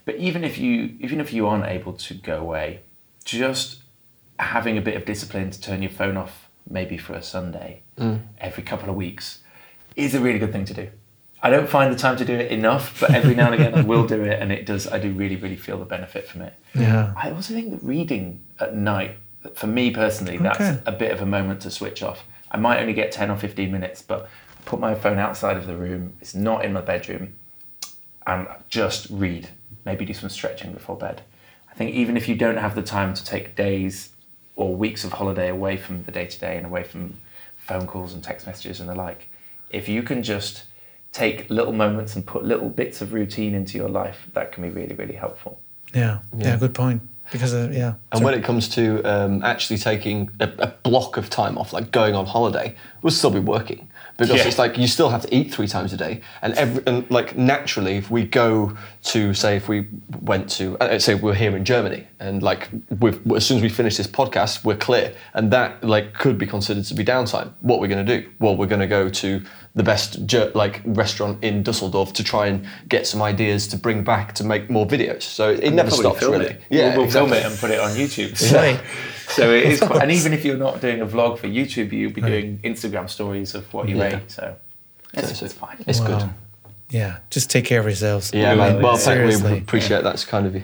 But 0.04 0.16
even 0.16 0.44
if 0.44 0.58
you 0.58 0.98
even 1.00 1.22
if 1.22 1.32
you 1.32 1.48
aren't 1.48 1.68
able 1.68 1.94
to 1.94 2.14
go 2.14 2.40
away, 2.40 2.82
just 3.24 3.84
having 4.40 4.78
a 4.78 4.82
bit 4.82 4.98
of 4.98 5.06
discipline 5.06 5.52
to 5.52 5.62
turn 5.62 5.82
your 5.82 5.92
phone 5.92 6.18
off 6.18 6.45
maybe 6.70 6.98
for 6.98 7.14
a 7.14 7.22
Sunday 7.22 7.84
mm. 7.98 8.22
every 8.40 8.64
couple 8.64 8.90
of 8.90 8.96
weeks 8.96 9.40
is 9.96 10.14
a 10.16 10.20
really 10.20 10.40
good 10.40 10.52
thing 10.52 10.66
to 10.66 10.74
do. 10.74 10.90
I 11.42 11.50
don't 11.50 11.70
find 11.70 11.94
the 11.94 11.98
time 11.98 12.18
to 12.18 12.26
do 12.26 12.34
it 12.34 12.52
enough, 12.52 13.00
but 13.00 13.14
every 13.14 13.36
now 13.36 13.52
and 13.52 13.56
again 13.56 13.76
I 13.76 13.82
will 13.82 14.08
do 14.08 14.24
it 14.24 14.42
and 14.42 14.52
it 14.52 14.66
does 14.66 14.88
I 14.88 15.00
do 15.00 15.12
really, 15.12 15.36
really 15.36 15.56
feel 15.56 15.78
the 15.78 15.86
benefit 15.86 16.28
from 16.28 16.42
it. 16.42 16.54
Yeah. 16.74 17.14
I 17.16 17.32
also 17.32 17.54
think 17.54 17.72
that 17.72 17.84
reading 17.84 18.42
at 18.60 18.76
night, 18.76 19.18
for 19.54 19.68
me 19.68 19.92
personally, 19.92 20.38
that's 20.38 20.60
Okay. 20.60 20.82
a 20.86 20.92
bit 20.92 21.12
of 21.12 21.22
a 21.22 21.26
moment 21.26 21.62
to 21.62 21.72
switch 21.72 22.02
off. 22.02 22.24
I 22.52 22.58
might 22.58 22.80
only 22.80 22.94
get 22.94 23.12
10 23.12 23.30
or 23.30 23.38
15 23.38 23.72
minutes, 23.72 24.02
but 24.02 24.28
put 24.66 24.80
my 24.80 24.96
phone 24.96 25.20
outside 25.20 25.58
of 25.58 25.68
the 25.68 25.76
room, 25.76 26.14
it's 26.20 26.34
not 26.34 26.66
in 26.66 26.74
my 26.74 26.82
bedroom, 26.82 27.36
and 28.26 28.48
just 28.70 29.08
read. 29.10 29.50
Maybe 29.86 30.04
do 30.04 30.14
some 30.14 30.30
stretching 30.30 30.74
before 30.74 30.98
bed. 30.98 31.22
I 31.70 31.76
think 31.76 31.94
even 31.94 32.18
if 32.18 32.28
you 32.28 32.36
don't 32.36 32.58
have 32.58 32.74
the 32.74 32.82
time 32.82 33.14
to 33.14 33.24
take 33.24 33.56
days 33.56 34.15
or 34.56 34.76
weeks 34.76 35.04
of 35.04 35.14
holiday 35.14 35.50
away 35.50 35.78
from 35.78 36.04
the 36.04 36.12
day 36.12 36.26
to 36.26 36.40
day 36.40 36.58
and 36.58 36.66
away 36.66 36.84
from 36.84 37.16
phone 37.58 37.88
calls 37.88 38.14
and 38.14 38.24
text 38.24 38.46
messages 38.46 38.80
and 38.80 38.90
the 38.90 38.96
like, 38.96 39.30
if 39.70 39.90
you 39.90 40.04
can 40.04 40.24
just 40.24 40.64
take 41.12 41.50
little 41.50 41.74
moments 41.74 42.16
and 42.16 42.26
put 42.26 42.44
little 42.44 42.70
bits 42.70 43.02
of 43.02 43.14
routine 43.14 43.56
into 43.56 43.78
your 43.78 43.90
life, 43.90 44.28
that 44.34 44.52
can 44.52 44.64
be 44.64 44.70
really, 44.70 44.96
really 44.96 45.16
helpful. 45.16 45.60
yeah, 45.94 46.20
yeah, 46.38 46.58
Good 46.58 46.74
point. 46.74 47.02
Because 47.32 47.54
uh, 47.56 47.70
yeah, 47.72 47.96
And 48.12 48.24
when 48.24 48.36
it 48.36 48.44
comes 48.44 48.70
to 48.70 49.02
um, 49.04 49.44
actually 49.44 49.80
taking 49.80 50.30
a, 50.40 50.52
a 50.60 50.68
block 50.68 51.18
of 51.18 51.30
time 51.30 51.58
off, 51.58 51.74
like 51.74 51.92
going 51.92 52.14
on 52.14 52.26
holiday, 52.28 52.76
we'll 53.02 53.12
still 53.12 53.32
be 53.32 53.40
working. 53.40 53.90
Because 54.18 54.38
Yeah. 54.42 54.48
it's 54.48 54.58
like 54.58 54.78
you 54.78 54.88
still 54.88 55.10
have 55.10 55.22
to 55.24 55.36
eat 55.36 55.54
three 55.54 55.68
times 55.68 55.94
a 55.94 55.98
day, 55.98 56.22
and 56.42 56.54
every 56.54 56.84
and 56.88 57.10
like 57.12 57.38
naturally, 57.38 57.98
if 57.98 58.10
we 58.10 58.24
go 58.26 58.76
to 59.04 59.34
say 59.34 59.56
if 59.58 59.68
we 59.68 59.88
went 60.22 60.50
to 60.52 60.78
uh, 60.80 60.98
say 61.00 61.16
we're 61.16 61.34
here 61.34 61.56
in 61.56 61.66
Germany, 61.66 62.08
and 62.20 62.42
like 62.42 62.70
we've, 63.00 63.20
as 63.34 63.46
soon 63.46 63.58
as 63.58 63.64
we 63.64 63.70
finish 63.70 63.98
this 63.98 64.08
podcast, 64.08 64.64
we're 64.64 64.78
clear, 64.78 65.14
and 65.34 65.52
that 65.52 65.84
like 65.84 66.14
could 66.14 66.38
be 66.38 66.46
considered 66.48 66.86
to 66.86 66.94
be 66.94 67.04
downtime. 67.04 67.52
What 67.62 67.80
we're 67.80 67.88
going 67.88 68.06
to 68.06 68.22
do? 68.22 68.30
Well, 68.40 68.56
we're 68.56 68.68
going 68.68 68.82
to 68.82 68.88
go 68.88 69.10
to 69.10 69.42
the 69.76 69.84
best 69.84 70.26
Ger- 70.26 70.52
like 70.56 70.82
restaurant 70.86 71.44
in 71.44 71.62
Dusseldorf 71.62 72.14
to 72.14 72.24
try 72.24 72.48
and 72.48 72.66
get 72.88 73.06
some 73.06 73.22
ideas 73.22 73.68
to 73.68 73.78
bring 73.78 74.04
back 74.06 74.34
to 74.36 74.44
make 74.46 74.70
more 74.70 74.86
videos. 74.88 75.24
So 75.24 75.50
it 75.50 75.72
never 75.72 75.92
stops 75.92 76.20
film 76.20 76.32
really. 76.32 76.46
It. 76.46 76.62
we'll, 76.70 76.98
we'll 77.00 77.12
film 77.12 77.34
it 77.34 77.46
and 77.46 77.58
put 77.60 77.72
it 77.72 77.80
on 77.80 77.92
YouTube. 77.92 78.34
Right. 78.56 78.80
So 79.36 79.52
it 79.54 79.64
is, 79.66 79.80
quite, 79.80 80.02
and 80.02 80.12
even 80.12 80.34
if 80.34 80.46
you're 80.46 80.58
not 80.58 80.82
doing 80.82 81.02
a 81.02 81.06
vlog 81.06 81.38
for 81.40 81.48
YouTube, 81.48 81.92
you'll 81.92 82.12
be 82.14 82.22
doing 82.22 82.60
Instagram 82.64 83.10
stories 83.10 83.56
of 83.56 83.72
what 83.74 83.88
you 83.90 83.98
Yeah. 83.98 84.18
ate. 84.18 84.32
So 84.32 84.56
it's, 85.14 85.40
So 85.40 85.46
it's 85.46 85.54
fine. 85.54 85.78
It's 85.88 86.00
Wow. 86.00 86.08
good. 86.08 86.30
Yeah, 86.92 87.18
just 87.32 87.50
take 87.50 87.66
care 87.66 87.80
of 87.80 87.86
yourselves. 87.88 88.32
Yeah, 88.34 88.54
We 88.54 88.60
man. 88.60 88.82
Well, 88.82 88.94
yeah. 88.94 88.98
thank, 89.00 89.26
we 89.26 89.32
Seriously. 89.32 89.58
appreciate 89.60 90.04
that's 90.04 90.24
kind 90.24 90.46
of 90.48 90.54
you. 90.56 90.64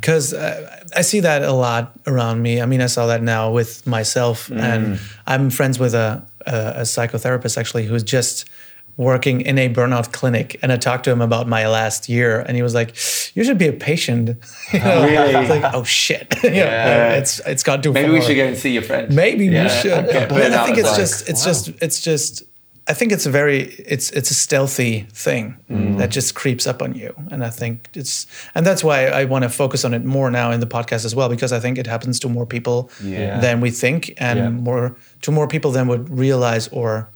because 0.00 0.32
uh, 0.32 0.80
I 0.96 1.02
see 1.02 1.20
that 1.20 1.42
a 1.42 1.52
lot 1.52 1.92
around 2.06 2.40
me. 2.42 2.60
I 2.62 2.66
mean, 2.66 2.80
I 2.80 2.86
saw 2.86 3.06
that 3.06 3.22
now 3.22 3.50
with 3.52 3.86
myself, 3.86 4.50
and 4.50 4.98
I'm 5.26 5.50
friends 5.50 5.78
with 5.78 5.94
a, 5.94 6.22
a, 6.46 6.56
a 6.76 6.80
psychotherapist 6.82 7.58
actually 7.58 7.84
who's 7.86 8.02
just 8.02 8.46
working 8.96 9.40
in 9.40 9.58
a 9.58 9.68
burnout 9.68 10.12
clinic. 10.12 10.58
And 10.62 10.70
I 10.72 10.76
talked 10.76 11.04
to 11.04 11.10
him 11.10 11.20
about 11.20 11.48
my 11.48 11.66
last 11.66 12.08
year, 12.08 12.40
and 12.40 12.56
he 12.56 12.62
was 12.62 12.74
like, 12.74 12.90
"You 13.34 13.44
should 13.44 13.58
be 13.58 13.68
a 13.68 13.72
patient." 13.72 14.36
You 14.72 14.78
know? 14.80 15.04
Really? 15.04 15.34
I 15.34 15.40
was 15.40 15.50
like, 15.50 15.74
"Oh 15.74 15.84
shit!" 15.84 16.34
Know, 16.44 16.50
Yeah. 16.50 17.14
it's 17.14 17.40
it's 17.46 17.62
got 17.62 17.82
too 17.82 17.92
Maybe 17.92 18.08
far. 18.08 18.14
we 18.18 18.20
should 18.24 18.36
go 18.36 18.44
and 18.46 18.56
see 18.56 18.72
your 18.72 18.82
friend. 18.82 19.14
Maybe 19.14 19.48
we 19.48 19.68
should. 19.68 20.06
get 20.10 20.28
But 20.28 20.52
I 20.52 20.64
think 20.66 20.78
it's 20.78 20.88
advice. 20.90 21.10
just 21.24 21.28
it's 21.28 21.44
just 21.44 21.68
it's 21.82 22.00
just 22.00 22.42
I 22.88 22.94
think 22.94 23.12
it's 23.12 23.26
a 23.26 23.30
very 23.30 23.60
it's 23.94 24.10
it's 24.10 24.30
a 24.30 24.34
stealthy 24.34 25.06
thing 25.12 25.56
Mm. 25.70 25.98
that 25.98 26.10
just 26.10 26.34
creeps 26.34 26.66
up 26.66 26.82
on 26.82 26.94
you. 26.94 27.14
And 27.30 27.44
I 27.44 27.50
think 27.50 27.88
it's 27.94 28.26
and 28.54 28.66
that's 28.66 28.82
why 28.84 29.06
I 29.06 29.24
want 29.24 29.44
to 29.44 29.48
focus 29.48 29.84
on 29.84 29.94
it 29.94 30.04
more 30.04 30.30
now 30.30 30.50
in 30.52 30.60
the 30.60 30.66
podcast 30.66 31.04
as 31.04 31.14
well, 31.14 31.28
because 31.28 31.52
I 31.52 31.60
think 31.60 31.78
it 31.78 31.86
happens 31.86 32.18
to 32.20 32.28
more 32.28 32.44
people 32.46 32.90
Yeah. 33.02 33.40
than 33.40 33.60
we 33.60 33.70
think 33.70 34.12
and 34.18 34.38
Yeah. 34.38 34.48
more 34.50 34.96
to 35.22 35.30
more 35.30 35.46
people 35.48 35.70
than 35.72 35.86
would 35.88 36.08
realize 36.18 36.68
or 36.72 37.08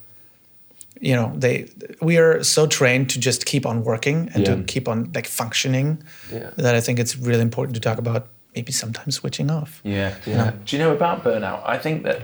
you 1.00 1.14
know, 1.14 1.32
they 1.36 1.68
we 2.00 2.16
are 2.18 2.42
so 2.42 2.66
trained 2.66 3.10
to 3.10 3.20
just 3.20 3.44
keep 3.46 3.66
on 3.66 3.84
working 3.84 4.30
and 4.34 4.46
Yeah. 4.46 4.54
to 4.56 4.62
keep 4.64 4.88
on 4.88 5.10
like 5.14 5.26
functioning 5.28 6.02
Yeah. 6.32 6.50
that 6.56 6.74
I 6.74 6.80
think 6.80 6.98
it's 6.98 7.16
really 7.16 7.42
important 7.42 7.74
to 7.74 7.80
talk 7.80 7.98
about 7.98 8.28
maybe 8.54 8.72
sometimes 8.72 9.14
switching 9.16 9.50
off. 9.50 9.80
Yeah. 9.84 10.14
Yeah. 10.26 10.52
Do 10.64 10.76
you 10.76 10.82
know 10.82 10.92
about 10.94 11.22
burnout? 11.24 11.62
I 11.66 11.78
think 11.78 12.02
that 12.04 12.20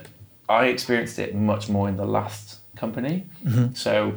I 0.49 0.67
experienced 0.67 1.19
it 1.19 1.35
much 1.35 1.69
more 1.69 1.89
in 1.89 1.97
the 1.97 2.07
last 2.07 2.59
company. 2.77 3.27
So 3.75 4.15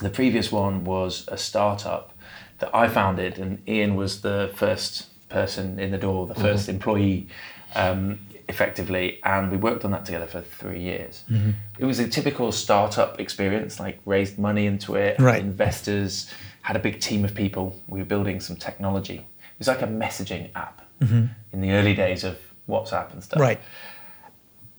the 0.00 0.10
previous 0.10 0.52
one 0.52 0.84
was 0.84 1.24
a 1.28 1.36
startup 1.36 2.12
that 2.58 2.70
I 2.74 2.88
founded, 2.88 3.38
and 3.38 3.58
Ian 3.66 3.94
was 3.96 4.20
the 4.20 4.50
first 4.54 5.06
person 5.28 5.78
in 5.78 5.90
the 5.90 5.98
door, 5.98 6.26
the 6.26 6.34
1st 6.34 6.68
employee, 6.68 7.28
um, 7.74 8.18
effectively, 8.48 9.20
and 9.24 9.50
we 9.50 9.56
worked 9.56 9.84
on 9.84 9.90
that 9.90 10.04
together 10.04 10.26
for 10.26 10.40
three 10.40 10.80
years. 10.80 11.24
Mm-hmm. 11.30 11.50
It 11.78 11.84
was 11.84 11.98
a 11.98 12.08
typical 12.08 12.50
startup 12.52 13.20
experience, 13.20 13.78
like 13.78 14.00
raised 14.06 14.38
money 14.38 14.66
into 14.66 14.94
it, 14.94 15.18
Right. 15.20 15.40
investors, 15.40 16.30
had 16.62 16.76
a 16.76 16.78
big 16.78 17.00
team 17.00 17.24
of 17.24 17.34
people. 17.34 17.80
We 17.88 17.98
were 17.98 18.06
building 18.06 18.40
some 18.40 18.56
technology. 18.56 19.16
It 19.16 19.58
was 19.58 19.68
like 19.68 19.82
a 19.82 19.86
messaging 19.86 20.50
app 20.54 20.80
mm-hmm. 21.00 21.26
in 21.52 21.60
the 21.60 21.72
early 21.72 21.94
days 21.94 22.24
of 22.24 22.38
WhatsApp 22.68 23.12
and 23.12 23.22
stuff. 23.22 23.40
Right. 23.40 23.60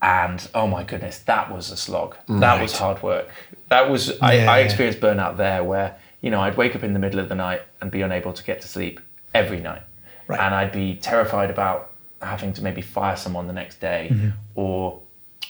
And 0.02 0.48
oh 0.56 0.66
my 0.68 0.84
goodness, 0.84 1.20
that 1.20 1.52
was 1.52 1.72
a 1.72 1.78
slog. 1.78 2.16
That 2.28 2.62
was 2.62 2.78
hard 2.78 3.04
work. 3.04 3.30
That 3.68 3.90
was 3.90 4.18
I, 4.22 4.34
Yeah, 4.34 4.52
I 4.52 4.60
yeah. 4.60 4.66
experienced 4.66 5.02
burnout 5.02 5.36
there 5.36 5.64
where, 5.64 5.98
you 6.22 6.32
know, 6.32 6.40
I'd 6.40 6.56
wake 6.56 6.76
up 6.76 6.84
in 6.84 6.94
the 6.94 7.00
middle 7.00 7.20
of 7.20 7.28
the 7.28 7.36
night 7.36 7.62
and 7.82 7.92
be 7.92 8.02
unable 8.02 8.32
to 8.32 8.44
get 8.44 8.62
to 8.62 8.68
sleep 8.68 9.02
every 9.34 9.60
night. 9.60 9.82
Right. 10.28 10.40
And 10.40 10.56
I'd 10.56 10.72
be 10.72 10.96
terrified 10.96 11.50
about 11.50 11.92
having 12.22 12.54
to 12.54 12.62
maybe 12.64 12.82
fire 12.82 13.16
someone 13.16 13.48
the 13.48 13.54
next 13.54 13.80
day 13.80 14.10
Mm-hmm. 14.12 14.30
or 14.56 15.02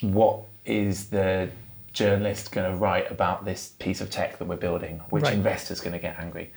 what 0.01 0.41
is 0.65 1.09
the 1.09 1.49
journalist 1.93 2.51
going 2.51 2.71
to 2.71 2.77
write 2.77 3.11
about 3.11 3.43
this 3.45 3.73
piece 3.79 4.01
of 4.01 4.09
tech 4.09 4.37
that 4.37 4.45
we're 4.45 4.55
building? 4.55 5.01
Which 5.09 5.23
Right. 5.23 5.33
investor's 5.33 5.81
going 5.81 5.93
to 5.93 5.99
get 5.99 6.17
angry? 6.19 6.51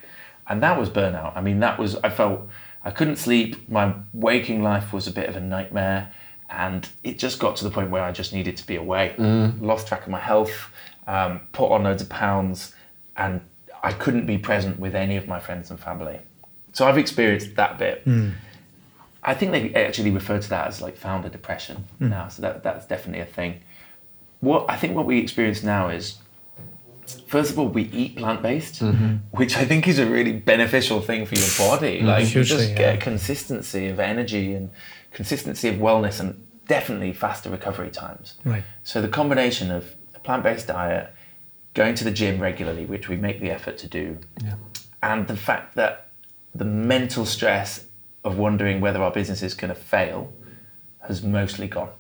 And 0.49 0.63
that 0.63 0.79
was 0.79 0.91
burnout. 0.91 1.37
I 1.37 1.41
mean, 1.41 1.61
that 1.61 1.79
was, 1.79 1.97
I 1.97 2.11
felt 2.11 2.49
I 2.85 2.91
couldn't 2.91 3.17
sleep. 3.17 3.69
My 3.69 3.95
waking 4.13 4.63
life 4.63 4.93
was 4.93 5.07
a 5.07 5.13
bit 5.13 5.29
of 5.29 5.37
a 5.37 5.41
nightmare. 5.41 6.13
And 6.51 6.87
it 7.03 7.19
just 7.19 7.39
got 7.39 7.57
to 7.57 7.65
the 7.65 7.71
point 7.71 7.91
where 7.91 8.03
I 8.03 8.13
just 8.13 8.33
needed 8.35 8.57
to 8.59 8.67
be 8.67 8.77
away. 8.77 9.15
Lost 9.61 9.87
track 9.89 10.03
of 10.03 10.09
my 10.09 10.19
health, 10.21 10.69
um, 11.07 11.41
put 11.53 11.71
on 11.73 11.85
loads 11.85 12.03
of 12.03 12.09
pounds, 12.11 12.75
and 13.17 13.41
I 13.83 13.93
couldn't 13.93 14.27
be 14.27 14.37
present 14.37 14.79
with 14.79 14.95
any 14.95 15.17
of 15.17 15.27
my 15.27 15.41
friends 15.41 15.71
and 15.71 15.81
family. 15.81 16.21
So 16.73 16.87
I've 16.87 16.99
experienced 16.99 17.57
that 17.57 17.79
bit. 17.79 18.05
I 19.25 19.35
think 19.35 19.53
they 19.53 19.75
actually 19.75 20.11
refer 20.11 20.39
to 20.41 20.49
that 20.51 20.67
as 20.67 20.81
like 20.81 20.97
founder 20.97 21.29
depression 21.29 21.85
hmm. 21.99 22.09
now. 22.09 22.29
So 22.29 22.43
that, 22.43 22.63
that's 22.63 22.87
definitely 22.87 23.21
a 23.21 23.27
thing. 23.27 23.61
What 24.41 24.69
I 24.69 24.77
think 24.77 24.97
what 24.97 25.07
we 25.07 25.19
experience 25.19 25.63
now 25.63 25.89
is, 25.89 26.19
first 27.29 27.53
of 27.53 27.59
all, 27.59 27.69
we 27.69 27.85
eat 27.85 28.17
plant 28.17 28.43
based, 28.43 28.83
mm-hmm. 28.83 29.17
which 29.31 29.57
I 29.57 29.65
think 29.65 29.87
is 29.87 30.01
a 30.01 30.07
really 30.07 30.33
beneficial 30.33 31.01
thing 31.01 31.27
for 31.27 31.37
your 31.37 31.49
body. 31.57 31.99
Mm-hmm. 31.99 32.07
Like 32.07 32.35
you 32.35 32.43
just 32.43 32.71
yeah. 32.71 32.77
get 32.77 33.01
consistency 33.01 33.87
of 33.87 34.01
energy 34.01 34.55
and 34.55 34.71
consistency 35.13 35.69
of 35.69 35.77
wellness, 35.77 36.19
and 36.19 36.45
definitely 36.67 37.13
faster 37.13 37.51
recovery 37.51 37.91
times. 37.91 38.35
Right. 38.45 38.65
So 38.83 39.01
the 39.01 39.09
combination 39.09 39.71
of 39.71 39.95
a 40.17 40.19
plant-based 40.19 40.67
diet, 40.67 41.15
going 41.75 41.95
to 41.95 42.05
the 42.05 42.11
gym 42.11 42.41
regularly, 42.41 42.87
which 42.87 43.09
we 43.09 43.17
make 43.17 43.41
the 43.41 43.51
effort 43.51 43.79
to 43.79 43.89
do, 43.89 44.19
and 45.03 45.29
the 45.29 45.37
fact 45.37 45.77
that 45.77 46.09
the 46.55 46.65
mental 46.65 47.25
stress 47.25 47.87
of 48.25 48.39
wondering 48.39 48.81
whether 48.81 49.03
our 49.03 49.11
business 49.11 49.43
is 49.43 49.55
going 49.55 49.69
to 49.75 49.81
fail 49.81 50.33
has 51.07 51.23
mostly 51.23 51.67
gone. 51.69 51.91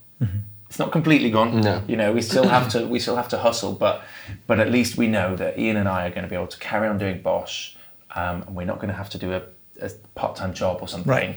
It's 0.69 0.79
not 0.79 0.93
completely 0.93 1.31
gone. 1.31 1.61
No. 1.61 1.83
You 1.87 1.97
know, 1.97 2.13
we 2.13 2.23
still 2.23 2.49
have 2.49 2.69
to 2.71 2.87
we 2.87 2.99
still 3.01 3.17
have 3.17 3.29
to 3.31 3.39
hustle, 3.39 3.73
but 3.73 4.03
but 4.47 4.59
at 4.61 4.71
least 4.71 4.97
we 4.97 5.07
know 5.07 5.37
that 5.37 5.59
Ian 5.59 5.77
and 5.77 5.89
I 5.89 6.07
are 6.07 6.11
going 6.11 6.23
to 6.23 6.29
be 6.29 6.37
able 6.37 6.47
to 6.47 6.59
carry 6.59 6.89
on 6.89 6.97
doing 6.99 7.21
Bosh, 7.21 7.77
um, 8.15 8.43
and 8.43 8.55
we're 8.57 8.65
not 8.67 8.77
going 8.77 8.89
to 8.89 8.95
have 8.97 9.11
to 9.11 9.19
do 9.19 9.33
a, 9.33 9.43
a 9.83 9.91
part-time 10.15 10.55
job 10.55 10.79
or 10.81 10.89
something. 10.89 11.11
Right. 11.11 11.37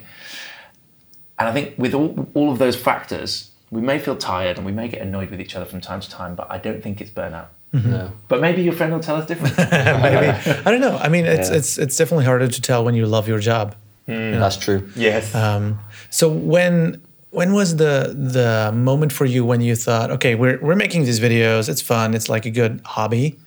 And 1.37 1.49
I 1.49 1.51
think 1.51 1.77
with 1.77 1.93
all, 1.93 2.29
all 2.33 2.49
of 2.51 2.59
those 2.59 2.77
factors, 2.77 3.51
we 3.71 3.81
may 3.81 3.99
feel 3.99 4.15
tired 4.15 4.55
and 4.57 4.65
we 4.65 4.71
may 4.71 4.87
get 4.87 5.01
annoyed 5.01 5.31
with 5.31 5.41
each 5.41 5.55
other 5.55 5.65
from 5.65 5.81
time 5.81 5.99
to 5.99 6.09
time, 6.09 6.35
but 6.35 6.49
I 6.49 6.57
don't 6.57 6.81
think 6.81 7.01
it's 7.01 7.11
burnout. 7.11 7.47
No. 7.73 8.13
But 8.29 8.39
maybe 8.39 8.61
your 8.61 8.71
friend 8.71 8.93
will 8.93 9.01
tell 9.01 9.17
us 9.17 9.25
different. 9.27 9.57
Maybe 9.57 10.27
I 10.29 10.71
don't 10.71 10.79
know. 10.79 10.95
I 10.95 11.09
mean, 11.09 11.25
it's 11.25 11.49
Yeah. 11.49 11.57
it's 11.57 11.77
it's 11.77 11.97
definitely 11.97 12.23
harder 12.23 12.47
to 12.47 12.61
tell 12.61 12.85
when 12.85 12.95
you 12.95 13.05
love 13.05 13.27
your 13.27 13.39
job. 13.39 13.75
That's 14.07 14.57
true. 14.57 14.89
yes. 14.95 15.33
Um, 15.33 15.79
so 16.09 16.29
when 16.29 17.01
when 17.31 17.53
was 17.53 17.75
the 17.75 18.15
the 18.15 18.71
moment 18.73 19.11
for 19.11 19.25
you 19.25 19.43
when 19.43 19.61
you 19.61 19.75
thought, 19.75 20.11
okay, 20.11 20.35
we're 20.35 20.59
we're 20.61 20.75
making 20.75 21.05
these 21.05 21.19
videos, 21.19 21.67
it's 21.69 21.81
fun, 21.81 22.13
it's 22.13 22.29
like 22.29 22.45
a 22.45 22.51
good 22.51 22.81
hobby. 22.85 23.37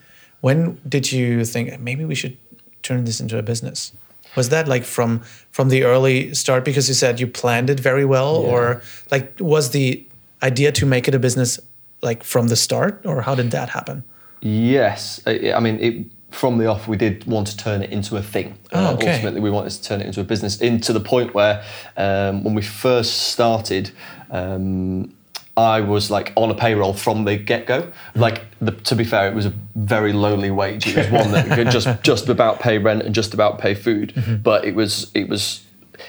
When 0.40 0.78
did 0.88 1.10
you 1.10 1.44
think 1.44 1.80
maybe 1.80 2.04
we 2.04 2.14
should 2.14 2.36
turn 2.82 3.04
this 3.04 3.20
into 3.20 3.38
a 3.38 3.42
business? 3.42 3.92
Was 4.36 4.50
that 4.50 4.68
like 4.68 4.84
from 4.84 5.20
from 5.50 5.68
the 5.68 5.84
early 5.84 6.34
start 6.34 6.64
because 6.64 6.88
you 6.88 6.94
said 6.94 7.18
you 7.18 7.26
planned 7.26 7.70
it 7.70 7.80
very 7.80 8.04
well, 8.04 8.36
or 8.36 8.82
like 9.10 9.32
was 9.40 9.70
the 9.70 10.04
idea 10.42 10.70
to 10.72 10.86
make 10.86 11.08
it 11.08 11.14
a 11.14 11.18
business 11.18 11.58
like 12.02 12.22
from 12.22 12.48
the 12.48 12.56
start, 12.56 13.00
or 13.04 13.22
how 13.22 13.34
did 13.34 13.50
that 13.50 13.70
happen? 13.70 14.04
Yes, 14.40 15.20
I, 15.26 15.52
I 15.52 15.60
mean, 15.60 15.80
it, 15.80 16.06
from 16.30 16.58
the 16.58 16.66
off, 16.66 16.86
we 16.86 16.96
did 16.96 17.24
want 17.26 17.46
to 17.48 17.56
turn 17.56 17.82
it 17.82 17.90
into 17.90 18.16
a 18.16 18.22
thing. 18.22 18.58
Uh, 18.72 18.90
Oh, 18.90 18.94
okay. 18.94 19.12
Ultimately, 19.14 19.40
we 19.40 19.50
wanted 19.50 19.70
to 19.70 19.82
turn 19.82 20.00
it 20.00 20.06
into 20.06 20.20
a 20.20 20.24
business. 20.24 20.60
Into 20.60 20.92
the 20.92 21.00
point 21.00 21.34
where, 21.34 21.64
um, 21.96 22.44
when 22.44 22.54
we 22.54 22.62
first 22.62 23.28
started, 23.32 23.90
um, 24.30 25.14
I 25.56 25.80
was 25.80 26.10
like 26.10 26.32
on 26.36 26.50
a 26.50 26.54
payroll 26.54 26.92
from 26.92 27.24
the 27.24 27.36
get 27.36 27.66
go. 27.66 27.90
Like, 28.14 28.42
the, 28.60 28.72
to 28.72 28.94
be 28.94 29.04
fair, 29.04 29.28
it 29.28 29.34
was 29.34 29.46
a 29.46 29.52
very 29.74 30.12
lowly 30.12 30.50
wage. 30.50 30.86
It 30.86 30.96
was 30.96 31.10
one 31.10 31.32
that 31.32 31.50
could 31.50 31.70
just 31.70 31.88
just 32.02 32.28
about 32.28 32.60
pay 32.60 32.78
rent 32.78 33.02
and 33.02 33.14
just 33.14 33.34
about 33.34 33.58
pay 33.58 33.74
food. 33.74 34.40
But 34.42 34.64
it 34.64 34.74
was 34.74 35.10
it 35.14 35.28
was. 35.28 35.64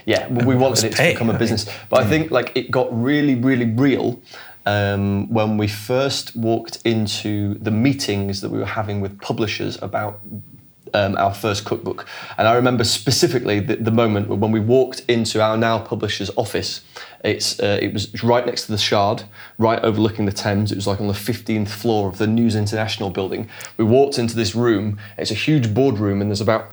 Yeah, 0.06 0.28
we 0.28 0.56
wanted 0.56 0.84
it 0.86 0.92
to 0.92 0.98
pay, 0.98 1.14
become 1.14 1.32
a 1.32 1.38
business, 1.38 1.66
but 1.90 2.04
I 2.04 2.08
think 2.08 2.30
like 2.30 2.52
it 2.56 2.70
got 2.70 2.88
really, 2.92 3.34
really 3.34 3.66
real 3.66 4.22
um, 4.70 5.28
when 5.38 5.58
we 5.58 5.68
first 5.68 6.36
walked 6.36 6.76
into 6.86 7.32
the 7.68 7.72
meetings 7.72 8.42
that 8.42 8.50
we 8.54 8.60
were 8.60 8.74
having 8.82 9.02
with 9.02 9.14
publishers 9.30 9.82
about 9.82 10.20
um, 10.94 11.16
our 11.18 11.34
first 11.34 11.66
cookbook. 11.66 12.06
And 12.38 12.48
I 12.48 12.54
remember 12.56 12.84
specifically 12.84 13.60
the, 13.60 13.76
the 13.78 13.92
moment 13.92 14.28
when 14.28 14.52
we 14.52 14.60
walked 14.60 15.00
into 15.08 15.42
our 15.42 15.58
now 15.58 15.80
publisher's 15.80 16.32
office. 16.36 16.82
It's 17.24 17.60
uh, 17.60 17.80
it 17.82 17.94
was 17.94 18.04
right 18.24 18.46
next 18.46 18.66
to 18.66 18.72
the 18.72 18.78
Shard, 18.78 19.24
right 19.58 19.80
overlooking 19.90 20.26
the 20.26 20.32
Thames. 20.32 20.72
It 20.72 20.76
was 20.76 20.88
like 20.88 21.02
on 21.02 21.08
the 21.08 21.22
15th 21.32 21.70
floor 21.70 22.08
of 22.10 22.18
the 22.18 22.28
News 22.28 22.56
International 22.56 23.10
building. 23.10 23.50
We 23.78 23.86
walked 23.86 24.18
into 24.18 24.36
this 24.36 24.56
room. 24.56 24.98
It's 25.18 25.32
a 25.32 25.42
huge 25.48 25.74
boardroom, 25.74 26.22
and 26.22 26.30
there's 26.32 26.42
about 26.42 26.64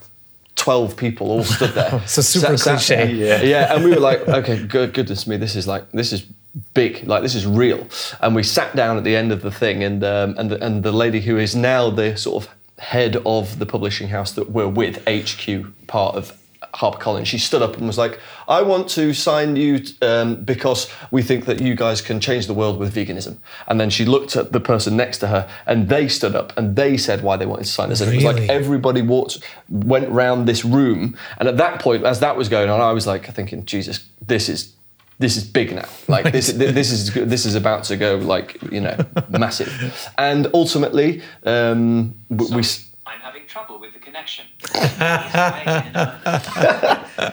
12 0.56 0.96
people 0.96 1.30
all 1.30 1.44
stood 1.44 1.74
there. 1.74 2.00
So 2.06 2.22
super 2.22 2.56
Sat- 2.56 2.80
sat 2.80 2.96
cliche. 2.98 3.14
there. 3.14 3.42
Yeah. 3.42 3.42
Yeah, 3.52 3.74
and 3.74 3.84
we 3.84 3.90
were 3.90 4.00
like, 4.10 4.20
okay, 4.28 4.56
good, 4.66 4.94
goodness 4.94 5.26
me, 5.26 5.36
this 5.36 5.54
is 5.56 5.66
like, 5.66 5.90
this 5.92 6.12
is 6.12 6.26
big. 6.74 7.06
Like 7.06 7.22
this 7.22 7.34
is 7.34 7.46
real. 7.46 7.86
And 8.20 8.34
we 8.34 8.42
sat 8.42 8.74
down 8.76 8.96
at 8.96 9.04
the 9.04 9.16
end 9.16 9.32
of 9.32 9.42
the 9.42 9.50
thing, 9.50 9.82
and 9.82 10.02
um, 10.04 10.34
and 10.38 10.50
the, 10.50 10.64
and 10.64 10.82
the 10.82 10.92
lady 10.92 11.20
who 11.20 11.36
is 11.38 11.54
now 11.54 11.90
the 11.90 12.16
sort 12.16 12.44
of 12.44 12.54
head 12.78 13.16
of 13.24 13.58
the 13.58 13.66
publishing 13.66 14.08
house 14.08 14.32
that 14.32 14.50
we're 14.50 14.68
with, 14.68 15.02
HQ, 15.08 15.86
part 15.86 16.14
of 16.14 16.38
HarperCollins, 16.74 17.26
she 17.26 17.38
stood 17.38 17.62
up 17.62 17.76
and 17.76 17.86
was 17.86 17.96
like, 17.96 18.20
I 18.48 18.62
want 18.62 18.88
to 18.90 19.14
sign 19.14 19.56
you 19.56 19.82
um, 20.02 20.36
because 20.36 20.90
we 21.10 21.22
think 21.22 21.46
that 21.46 21.60
you 21.60 21.74
guys 21.74 22.02
can 22.02 22.20
change 22.20 22.46
the 22.46 22.54
world 22.54 22.78
with 22.78 22.94
veganism. 22.94 23.38
And 23.66 23.80
then 23.80 23.88
she 23.88 24.04
looked 24.04 24.36
at 24.36 24.52
the 24.52 24.60
person 24.60 24.96
next 24.96 25.18
to 25.18 25.28
her 25.28 25.48
and 25.66 25.88
they 25.88 26.08
stood 26.08 26.34
up 26.34 26.56
and 26.56 26.76
they 26.76 26.96
said 26.96 27.22
why 27.22 27.36
they 27.36 27.46
wanted 27.46 27.64
to 27.64 27.72
sign 27.72 27.90
us. 27.90 28.00
And 28.00 28.12
it 28.12 28.16
was 28.16 28.24
like 28.24 28.48
everybody 28.48 29.02
walked, 29.02 29.38
went 29.70 30.08
round 30.10 30.46
this 30.46 30.64
room. 30.64 31.16
And 31.38 31.48
at 31.48 31.56
that 31.56 31.80
point, 31.80 32.04
as 32.04 32.20
that 32.20 32.36
was 32.36 32.48
going 32.48 32.68
on, 32.68 32.80
I 32.80 32.92
was 32.92 33.06
like 33.06 33.32
thinking, 33.34 33.64
Jesus, 33.64 34.06
this 34.20 34.48
is. 34.48 34.72
This 35.18 35.36
is 35.36 35.44
big 35.44 35.74
now. 35.74 35.88
Like 36.08 36.30
this, 36.32 36.52
this 36.52 36.92
is 36.92 37.12
this 37.14 37.46
is 37.46 37.54
about 37.54 37.84
to 37.84 37.96
go 37.96 38.16
like 38.16 38.58
you 38.70 38.80
know 38.80 38.96
massive, 39.30 40.08
and 40.18 40.46
ultimately 40.54 41.22
um, 41.44 42.14
w- 42.30 42.54
we. 42.54 42.60
s- 42.62 42.90
I'm 43.06 43.20
having 43.20 43.46
trouble 43.46 43.78
with 43.80 43.92
the 43.92 43.98
connection. 43.98 44.46
Please 44.62 44.94
try 44.96 45.62
again. 45.62 47.32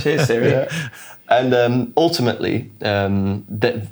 Cheers, 0.00 0.26
Siri. 0.26 0.66
and 1.28 1.54
um, 1.54 1.92
ultimately, 1.96 2.70
um, 2.82 3.44
that 3.48 3.86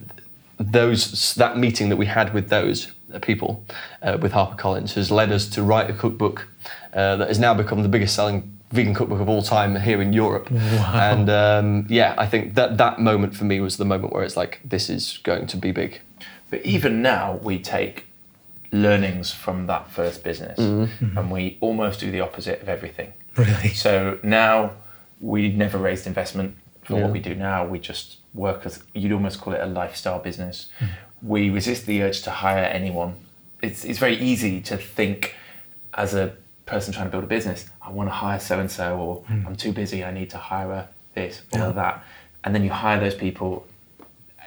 those 0.59 1.35
that 1.35 1.59
meeting 1.59 1.89
that 1.91 1.97
we 1.97 2.07
had 2.07 2.33
with 2.33 2.49
those 2.49 2.93
uh, 3.13 3.19
people 3.19 3.65
uh, 4.03 4.17
with 4.21 4.33
HarperCollins 4.33 4.95
has 4.95 5.11
led 5.11 5.31
us 5.33 5.49
to 5.51 5.63
write 5.63 5.91
a 5.91 5.93
cookbook 5.93 6.49
uh, 6.95 7.17
that 7.17 7.29
has 7.29 7.39
now 7.39 7.55
become 7.55 7.83
the 7.83 7.89
biggest 7.89 8.15
selling 8.15 8.56
vegan 8.71 8.95
cookbook 8.95 9.21
of 9.21 9.29
all 9.29 9.43
time 9.43 9.77
here 9.77 10.03
in 10.03 10.13
Europe. 10.13 10.51
And 10.51 11.31
um, 11.31 11.87
yeah, 11.89 12.15
I 12.19 12.27
think 12.27 12.55
that 12.55 12.77
that 12.79 12.99
moment 12.99 13.35
for 13.35 13.45
me 13.45 13.61
was 13.61 13.77
the 13.77 13.85
moment 13.85 14.13
where 14.13 14.25
it's 14.25 14.37
like, 14.37 14.61
this 14.65 14.91
is 14.91 15.19
going 15.23 15.47
to 15.49 15.57
be 15.57 15.73
big. 15.73 16.01
But 16.51 16.65
even 16.65 17.03
now, 17.03 17.39
we 17.43 17.59
take 17.59 18.07
learnings 18.73 19.33
from 19.33 19.67
that 19.69 19.91
first 19.91 20.25
business 20.25 20.59
mm-hmm. 20.59 21.05
Mm-hmm. 21.05 21.19
and 21.19 21.31
we 21.31 21.57
almost 21.61 22.01
do 22.01 22.11
the 22.11 22.21
opposite 22.21 22.61
of 22.61 22.69
everything. 22.69 23.13
Really? 23.37 23.71
So 23.71 24.19
now 24.23 24.73
we 25.21 25.51
never 25.51 25.79
raised 25.79 26.07
investment 26.07 26.57
for 26.83 26.97
Yeah. 26.97 27.03
what 27.05 27.13
we 27.13 27.21
do 27.21 27.35
now. 27.35 27.65
We 27.67 27.79
just 27.79 28.19
work 28.35 28.67
as 28.67 28.83
you'd 28.95 29.13
almost 29.13 29.41
call 29.41 29.55
it 29.55 29.61
a 29.61 29.67
lifestyle 29.67 30.19
business. 30.19 30.69
Mm-hmm. 30.81 31.29
We 31.29 31.51
resist 31.51 31.87
the 31.87 32.03
urge 32.03 32.23
to 32.23 32.31
hire 32.31 32.65
anyone. 32.65 33.17
It's, 33.63 33.85
it's 33.85 33.99
very 33.99 34.19
easy 34.19 34.61
to 34.63 34.77
think 34.77 35.35
as 35.95 36.15
a 36.15 36.35
person 36.67 36.93
trying 36.93 37.07
to 37.07 37.11
build 37.11 37.25
a 37.25 37.29
business, 37.29 37.67
I 37.87 37.91
want 37.91 38.09
to 38.09 38.15
hire 38.15 38.41
so 38.41 38.59
and 38.59 38.71
so, 38.71 38.99
or 38.99 39.25
I'm 39.47 39.55
too 39.57 39.73
busy, 39.73 40.05
I 40.05 40.11
need 40.11 40.31
to 40.31 40.39
hire 40.39 40.73
a 40.73 40.89
this 41.15 41.43
or 41.53 41.59
Yeah. 41.59 41.73
that. 41.73 42.05
And 42.45 42.55
then 42.55 42.63
you 42.65 42.71
hire 42.71 42.99
those 43.01 43.15
people, 43.15 43.67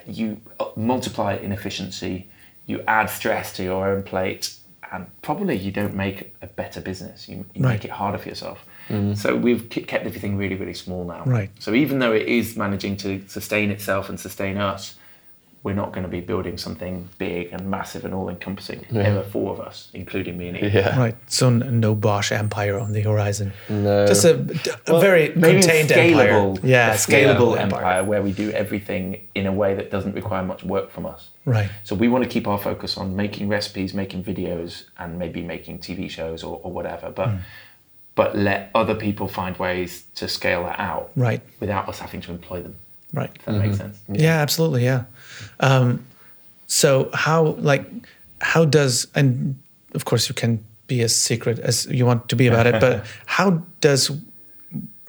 you 0.06 0.40
uh, 0.60 0.66
multiply 0.76 1.34
inefficiency, 1.36 2.28
you 2.66 2.84
add 2.88 3.10
stress 3.10 3.54
to 3.58 3.64
your 3.64 3.88
own 3.90 4.04
plate, 4.04 4.56
and 4.92 5.08
probably 5.22 5.56
you 5.58 5.72
don't 5.72 5.96
make 5.96 6.34
a 6.42 6.48
better 6.48 6.82
business. 6.82 7.28
You, 7.30 7.46
you 7.56 7.64
Right. 7.64 7.74
make 7.74 7.86
it 7.86 7.92
harder 7.92 8.18
for 8.18 8.30
yourself. 8.30 8.66
So 9.14 9.36
we've 9.36 9.70
kept 9.70 10.04
everything 10.06 10.36
really, 10.36 10.56
really 10.56 10.74
small 10.74 11.04
now. 11.06 11.24
Right. 11.24 11.52
So 11.60 11.76
even 11.76 12.00
though 12.00 12.12
it 12.12 12.28
is 12.28 12.58
managing 12.58 12.98
to 12.98 13.22
sustain 13.28 13.70
itself 13.70 14.10
and 14.10 14.20
sustain 14.20 14.58
us, 14.58 14.96
we're 15.62 15.76
not 15.76 15.92
going 15.92 16.04
to 16.04 16.10
be 16.10 16.22
building 16.22 16.58
something 16.58 17.10
big 17.18 17.50
and 17.52 17.70
massive 17.70 18.06
and 18.06 18.14
all-encompassing. 18.14 18.86
There 18.90 19.20
are 19.20 19.24
four 19.24 19.52
of 19.52 19.60
us, 19.60 19.90
including 19.94 20.38
me 20.38 20.48
and 20.48 20.58
Ian. 20.58 20.72
Yeah. 20.74 20.98
Right. 20.98 21.16
So 21.28 21.50
no 21.50 21.96
Bosh 21.96 22.32
empire 22.32 22.80
on 22.80 22.94
the 22.94 23.02
horizon. 23.02 23.52
No. 23.68 24.08
Just 24.08 24.24
a, 24.24 24.36
a 24.88 25.00
very 25.02 25.34
Maybe 25.36 25.60
contained 25.62 25.90
scalable, 25.90 26.56
empire. 26.56 26.68
Yeah, 26.70 26.92
a 26.94 26.96
scalable 26.96 27.58
empire. 27.58 27.80
empire 27.82 28.04
where 28.06 28.22
we 28.22 28.32
do 28.32 28.52
everything 28.52 29.28
in 29.36 29.48
a 29.48 29.52
way 29.52 29.76
that 29.76 29.92
doesn't 29.92 30.14
require 30.16 30.44
much 30.44 30.64
work 30.64 30.92
from 30.92 31.06
us. 31.06 31.30
Right. 31.44 31.70
So 31.84 31.94
we 31.94 32.08
want 32.08 32.24
to 32.24 32.30
keep 32.30 32.48
our 32.48 32.58
focus 32.58 32.98
on 32.98 33.16
making 33.18 33.50
recipes, 33.50 33.94
making 33.94 34.24
videos, 34.24 34.86
and 34.98 35.20
maybe 35.20 35.42
making 35.44 35.80
TV 35.80 36.10
shows 36.10 36.42
or, 36.44 36.62
or 36.64 36.72
whatever. 36.72 37.10
But 37.12 37.30
Hmm. 37.30 37.38
but 38.16 38.36
let 38.38 38.70
other 38.76 38.96
people 38.96 39.28
find 39.28 39.58
ways 39.58 40.04
to 40.16 40.28
scale 40.28 40.64
that 40.64 40.80
out 40.80 41.12
Right. 41.16 41.42
without 41.60 41.88
us 41.90 42.00
having 42.00 42.22
to 42.22 42.32
employ 42.32 42.62
them. 42.62 42.76
Right. 43.14 43.32
If 43.36 43.46
that 43.46 43.54
makes 43.54 43.78
sense. 43.78 43.98
Yeah, 44.08 44.38
absolutely. 44.42 44.84
Yeah. 44.84 45.06
Um, 45.60 46.06
so 46.68 47.10
how 47.14 47.56
like 47.60 47.86
how 48.42 48.66
does 48.66 49.08
and 49.16 49.58
of 49.96 50.06
course 50.06 50.30
you 50.30 50.36
can 50.36 50.64
be 50.88 51.02
as 51.02 51.16
secret 51.16 51.60
as 51.60 51.86
you 51.88 52.06
want 52.06 52.30
to 52.30 52.36
be 52.36 52.48
about 52.48 52.68
it, 52.68 52.80
but 52.80 53.06
how 53.26 53.64
does 53.82 54.12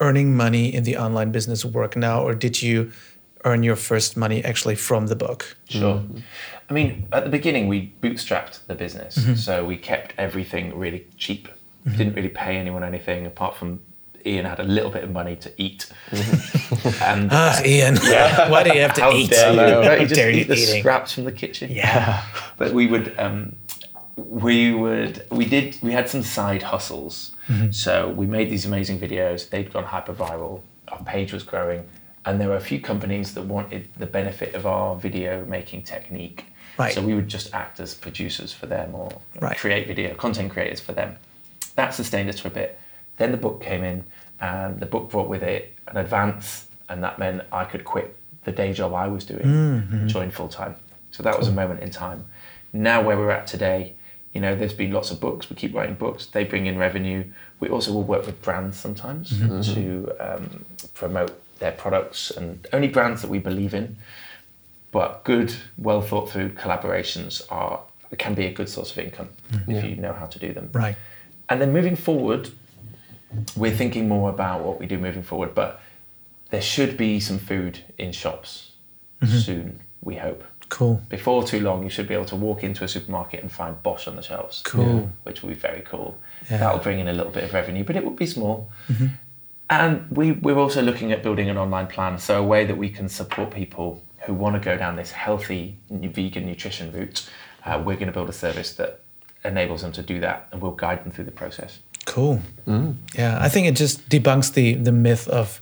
earning 0.01 0.35
money 0.37 0.73
in 0.75 0.85
the 0.85 0.97
online 0.97 1.31
business 1.33 1.65
work 1.65 1.97
now, 1.97 2.23
or 2.23 2.35
did 2.35 2.63
you 2.63 2.91
earn 3.45 3.63
your 3.63 3.77
first 3.77 4.17
money 4.17 4.43
actually 4.45 4.75
from 4.75 5.07
the 5.09 5.17
book? 5.17 5.57
Sure. 5.69 6.03
I 6.69 6.73
mean, 6.73 7.07
at 7.13 7.25
the 7.25 7.31
beginning, 7.31 7.69
we 7.69 7.93
bootstrapped 8.03 8.67
the 8.67 8.75
business, 8.75 9.17
Mm-hmm. 9.19 9.35
so 9.35 9.65
we 9.65 9.77
kept 9.77 10.15
everything 10.19 10.79
really 10.79 11.07
cheap. 11.19 11.49
Didn't 11.97 12.15
really 12.15 12.29
pay 12.29 12.57
anyone 12.57 12.85
anything 12.85 13.27
apart 13.27 13.57
from 13.57 13.81
Ian 14.27 14.45
had 14.45 14.61
a 14.61 14.65
little 14.65 14.91
bit 14.91 15.05
of 15.05 15.11
money 15.13 15.37
to 15.37 15.53
eat. 15.57 15.91
and 17.03 17.29
Ah, 17.33 17.61
Ian, 17.65 17.97
why 18.51 18.63
do 18.63 18.75
you 18.75 18.81
have 18.81 18.95
to 18.95 19.01
how 19.03 19.13
eat? 19.13 19.31
dare 19.31 19.53
you? 19.53 19.59
How 19.61 19.81
Don't 19.83 20.01
you 20.01 20.07
just 20.07 20.15
dare 20.21 20.31
eat 20.31 20.49
the 20.49 20.55
eating? 20.55 20.81
scraps 20.81 21.13
from 21.13 21.25
the 21.25 21.33
kitchen? 21.33 21.71
Yeah. 21.71 22.25
but 22.57 22.73
we 22.73 22.87
would 22.87 23.19
um, 23.19 23.57
we 24.17 24.75
would 24.75 25.25
we 25.31 25.45
did 25.47 25.77
we 25.83 25.93
had 25.93 26.09
some 26.09 26.23
side 26.23 26.63
hustles 26.63 27.33
Mm-hmm. 27.49 27.73
so 27.73 28.11
we 28.11 28.27
made 28.27 28.49
these 28.49 28.65
amazing 28.65 29.01
videos 29.01 29.49
they'd 29.51 29.73
gone 29.73 29.83
hyper 29.83 30.13
viral 30.15 30.61
our 30.87 31.03
page 31.03 31.33
was 31.33 31.43
growing 31.43 31.85
and 32.25 32.41
there 32.41 32.47
were 32.49 32.55
a 32.55 32.61
few 32.61 32.81
companies 32.81 33.35
that 33.35 33.43
wanted 33.43 33.89
the 33.99 34.07
benefit 34.07 34.55
of 34.55 34.67
our 34.67 34.95
video 34.95 35.45
making 35.47 35.83
technique 35.83 36.45
Right. 36.79 36.95
so 36.95 37.03
we 37.03 37.13
would 37.13 37.27
just 37.27 37.53
act 37.53 37.81
as 37.81 37.93
producers 37.95 38.53
for 38.53 38.67
them 38.67 38.95
or 38.95 39.11
Right. 39.41 39.57
create 39.59 39.89
video 39.89 40.15
content 40.15 40.53
creators 40.53 40.79
for 40.81 40.93
them 40.93 41.17
that 41.75 41.93
sustained 41.93 42.29
us 42.29 42.39
for 42.39 42.47
a 42.49 42.53
bit 42.53 42.79
then 43.21 43.31
the 43.37 43.37
book 43.47 43.57
came 43.63 43.83
in 43.85 43.99
and 44.41 44.81
the 44.81 44.87
book 44.95 45.05
brought 45.13 45.29
with 45.35 45.43
it 45.55 45.63
an 45.89 45.97
advance 46.05 46.67
and 46.89 47.03
that 47.05 47.19
meant 47.23 47.43
i 47.53 47.65
could 47.71 47.85
quit 47.85 48.09
the 48.47 48.53
day 48.61 48.73
job 48.73 48.93
i 48.95 49.07
was 49.17 49.25
doing 49.33 49.45
Mm-hmm. 49.45 50.07
join 50.17 50.31
full 50.39 50.49
time 50.49 50.75
so 51.15 51.23
that 51.23 51.37
was 51.39 51.49
a 51.49 51.53
moment 51.53 51.81
in 51.87 51.91
time. 51.91 52.21
Now 52.73 52.99
where 53.03 53.17
we're 53.21 53.31
at 53.41 53.47
today 53.57 53.95
you 54.35 54.41
know 54.41 54.53
there's 54.55 54.73
been 54.83 54.93
lots 54.99 55.11
of 55.11 55.19
books. 55.27 55.51
We 55.51 55.57
keep 55.57 55.75
writing 55.75 55.97
books. 55.97 56.27
They 56.27 56.45
bring 56.53 56.67
in 56.67 56.79
revenue. 56.79 57.25
We 57.59 57.69
also 57.69 57.93
will 57.93 58.05
work 58.15 58.25
with 58.27 58.41
brands 58.47 58.77
sometimes 58.79 59.27
to 59.75 59.85
um, 60.27 60.65
promote 60.95 61.33
their 61.59 61.73
products 61.73 62.31
and 62.31 62.65
only 62.73 62.87
brands 62.97 63.19
that 63.23 63.31
we 63.35 63.41
believe 63.41 63.75
in. 63.75 63.97
But 64.93 65.25
good 65.25 65.53
well 65.79 66.01
thought 66.01 66.31
through 66.31 66.51
collaborations 66.51 67.43
are 67.51 67.81
can 68.19 68.35
be 68.35 68.47
a 68.47 68.53
good 68.53 68.69
source 68.69 68.91
of 68.93 68.99
income 68.99 69.29
if 69.69 69.85
you 69.85 69.97
know 69.97 70.13
how 70.13 70.27
to 70.27 70.39
do 70.39 70.53
them. 70.53 70.71
Right. 70.73 70.97
and 71.49 71.61
then 71.61 71.73
moving 71.73 71.97
forward, 71.97 72.51
we're 73.57 73.77
thinking 73.77 74.09
more 74.09 74.31
about 74.31 74.65
what 74.65 74.81
we 74.81 74.87
do 74.87 74.99
moving 74.99 75.23
forward, 75.23 75.55
but 75.55 75.81
there 76.51 76.63
should 76.63 76.97
be 76.97 77.21
some 77.21 77.39
food 77.39 77.81
in 77.97 78.13
shops 78.13 78.73
soon, 79.27 79.81
we 80.03 80.17
hope. 80.17 80.43
Cool. 80.69 81.03
Before 81.09 81.43
too 81.45 81.61
long, 81.61 81.83
you 81.83 81.91
should 81.91 82.09
be 82.09 82.15
able 82.15 82.27
to 82.27 82.37
walk 82.37 82.63
into 82.63 82.85
a 82.85 82.89
supermarket 82.89 83.43
and 83.43 83.51
find 83.51 83.83
Bosh 83.83 84.07
on 84.07 84.17
the 84.17 84.23
shelves. 84.23 84.63
Cool. 84.65 85.11
Which 85.25 85.43
will 85.43 85.51
be 85.51 85.57
very 85.57 85.83
cool. 85.83 86.17
Yeah. 86.49 86.59
That'll 86.59 86.79
bring 86.79 87.01
in 87.01 87.09
a 87.09 87.13
little 87.13 87.33
bit 87.33 87.45
of 87.45 87.53
revenue, 87.53 87.85
but 87.85 87.97
it 87.97 88.05
will 88.05 88.13
be 88.13 88.27
small. 88.27 88.71
And 89.69 90.11
we, 90.11 90.33
we're 90.33 90.59
also 90.59 90.83
looking 90.83 91.13
at 91.13 91.23
building 91.23 91.49
an 91.49 91.57
online 91.57 91.87
plan, 91.87 92.19
so 92.19 92.43
a 92.43 92.47
way 92.47 92.65
that 92.65 92.77
we 92.77 92.89
can 92.89 93.09
support 93.09 93.53
people 93.53 94.03
who 94.27 94.35
want 94.35 94.55
to 94.55 94.61
go 94.61 94.77
down 94.77 94.97
this 94.97 95.13
healthy 95.13 95.77
vegan 95.91 96.47
nutrition 96.47 96.93
route. 96.93 97.29
Uh, 97.65 97.81
we're 97.85 97.95
going 97.95 98.07
to 98.07 98.13
build 98.13 98.29
a 98.29 98.33
service 98.33 98.73
that 98.75 99.01
enables 99.45 99.83
them 99.83 99.93
to 99.93 100.03
do 100.03 100.21
that, 100.21 100.49
and 100.51 100.61
we'll 100.61 100.73
guide 100.73 101.05
them 101.05 101.13
through 101.13 101.25
the 101.25 101.31
process. 101.31 101.81
Cool. 102.07 102.41
Mm. 102.67 102.95
Yeah, 103.15 103.39
I 103.41 103.49
think 103.49 103.67
it 103.67 103.77
just 103.77 104.09
debunks 104.09 104.53
the 104.53 104.75
the 104.75 104.93
myth 104.93 105.29
of 105.29 105.61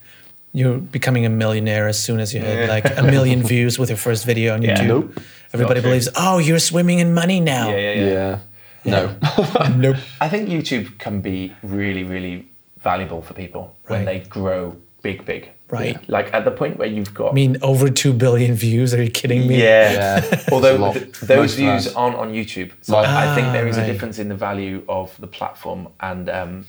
you're 0.53 0.79
becoming 0.79 1.27
a 1.27 1.29
millionaire 1.29 1.89
as 1.89 2.03
soon 2.03 2.21
as 2.21 2.33
you 2.33 2.41
hit 2.41 2.69
like 2.69 2.99
a 2.99 3.03
million 3.03 3.43
views 3.53 3.79
with 3.79 3.91
your 3.91 3.99
first 3.99 4.25
video 4.25 4.55
on 4.55 4.63
YouTube. 4.63 4.87
Nope. 4.87 5.21
Everybody 5.53 5.79
Not 5.81 5.83
true. 5.83 5.91
believes, 5.91 6.09
oh, 6.17 6.39
you're 6.39 6.59
swimming 6.59 6.99
in 7.01 7.13
money 7.15 7.41
now. 7.41 7.71
Yeah. 7.71 8.39
No. 8.85 9.15
Nope. 9.77 9.97
I 10.21 10.29
think 10.29 10.49
YouTube 10.49 10.99
can 10.99 11.21
be 11.21 11.53
really, 11.63 12.05
really 12.05 12.49
valuable 12.81 13.21
for 13.23 13.35
people 13.35 13.77
when 13.87 14.05
Right. 14.07 14.23
they 14.23 14.29
grow 14.29 14.77
big, 15.03 15.25
big. 15.25 15.51
Right. 15.71 16.09
Like 16.09 16.33
at 16.33 16.45
the 16.45 16.51
point 16.51 16.79
where 16.79 16.89
you've 16.89 17.13
got. 17.13 17.31
I 17.33 17.35
mean, 17.35 17.57
over 17.63 17.91
two 17.91 18.13
billion 18.13 18.55
views. 18.55 18.95
Are 18.95 19.03
you 19.03 19.11
kidding 19.11 19.47
me? 19.47 19.61
Yeah. 19.63 19.93
Yeah. 20.25 20.45
Although 20.53 20.69
It's 20.75 20.79
a 20.79 20.83
lot. 20.83 20.93
th- 20.95 21.21
those 21.21 21.39
Most 21.39 21.55
views 21.57 21.85
fans. 21.85 21.95
aren't 21.97 22.17
on 22.17 22.33
YouTube, 22.33 22.73
so 22.81 22.95
Right. 22.95 23.07
I 23.07 23.35
think 23.35 23.53
there 23.53 23.69
is 23.69 23.77
Ah, 23.79 23.83
a 23.83 23.87
difference 23.87 24.19
in 24.19 24.29
the 24.29 24.35
value 24.35 24.83
of 24.89 25.15
the 25.21 25.27
platform, 25.27 25.89
and 26.01 26.29
um, 26.31 26.67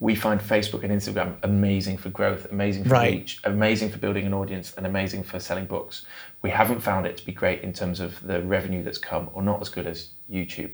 we 0.00 0.14
find 0.14 0.40
Facebook 0.40 0.82
and 0.82 0.90
Instagram 0.92 1.34
amazing 1.42 1.98
for 1.98 2.08
growth, 2.08 2.46
amazing 2.50 2.84
for 2.84 2.90
Right. 2.90 3.12
reach, 3.12 3.38
amazing 3.44 3.90
for 3.90 3.98
building 3.98 4.26
an 4.26 4.34
audience, 4.34 4.72
and 4.76 4.86
amazing 4.86 5.22
for 5.22 5.38
selling 5.38 5.66
books. 5.66 6.04
We 6.42 6.50
haven't 6.50 6.80
found 6.80 7.06
it 7.06 7.16
to 7.18 7.24
be 7.26 7.32
great 7.32 7.60
in 7.62 7.72
terms 7.72 8.00
of 8.00 8.20
the 8.26 8.40
revenue 8.40 8.82
that's 8.82 8.98
come, 8.98 9.28
or 9.34 9.42
not 9.42 9.60
as 9.60 9.68
good 9.68 9.86
as 9.86 10.08
YouTube. 10.32 10.70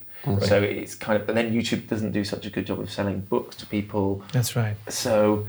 So 0.47 0.63
it's 0.63 0.95
kind 0.95 1.21
of, 1.21 1.27
but 1.27 1.35
then 1.35 1.53
YouTube 1.53 1.89
doesn't 1.89 2.13
do 2.13 2.25
such 2.25 2.47
a 2.47 2.51
good 2.51 2.67
job 2.67 2.81
of 2.81 2.91
selling 2.91 3.21
books 3.21 3.55
to 3.57 3.67
people. 3.67 4.23
That's 4.33 4.57
right. 4.57 4.77
So, 4.89 5.47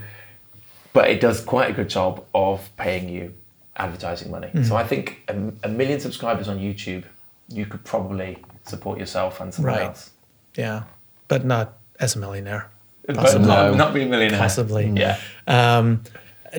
but 0.92 1.10
it 1.10 1.20
does 1.20 1.40
quite 1.40 1.70
a 1.70 1.72
good 1.72 1.88
job 1.88 2.24
of 2.34 2.68
paying 2.76 3.08
you 3.08 3.34
advertising 3.76 4.30
money. 4.30 4.50
So 4.64 4.74
I 4.76 4.84
think 4.84 5.22
a, 5.28 5.34
a 5.62 5.68
million 5.68 6.00
subscribers 6.00 6.48
on 6.48 6.58
YouTube, 6.58 7.04
you 7.48 7.64
could 7.66 7.84
probably 7.84 8.38
support 8.64 8.98
yourself 8.98 9.40
and 9.40 9.52
someone 9.54 9.74
Right. 9.74 9.86
else. 9.86 10.10
Yeah, 10.56 10.82
but 11.28 11.44
not 11.44 11.78
as 12.00 12.16
a 12.16 12.18
millionaire. 12.18 12.68
But 13.06 13.16
Possibly. 13.16 13.46
not, 13.46 13.76
not 13.76 13.94
be 13.94 14.02
a 14.02 14.06
millionaire. 14.06 14.38
Possibly. 14.38 14.86
Yeah. 14.94 15.18
Um, 15.46 16.02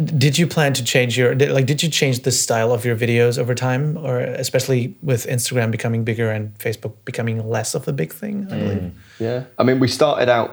did 0.03 0.37
you 0.37 0.47
plan 0.47 0.73
to 0.73 0.83
change 0.83 1.17
your 1.17 1.35
did, 1.35 1.51
like? 1.51 1.65
Did 1.65 1.81
you 1.83 1.89
change 1.89 2.21
the 2.21 2.31
style 2.31 2.71
of 2.71 2.85
your 2.85 2.95
videos 2.95 3.37
over 3.39 3.53
time, 3.55 3.97
or 3.97 4.19
especially 4.19 4.95
with 5.01 5.25
Instagram 5.27 5.71
becoming 5.71 6.03
bigger 6.03 6.29
and 6.31 6.55
Facebook 6.59 6.93
becoming 7.05 7.49
less 7.49 7.73
of 7.75 7.87
a 7.87 7.91
big 7.93 8.13
thing? 8.13 8.47
I 8.51 8.59
believe. 8.59 8.91
Yeah. 9.19 9.43
I 9.57 9.63
mean, 9.63 9.79
we 9.79 9.87
started 9.87 10.29
out, 10.29 10.51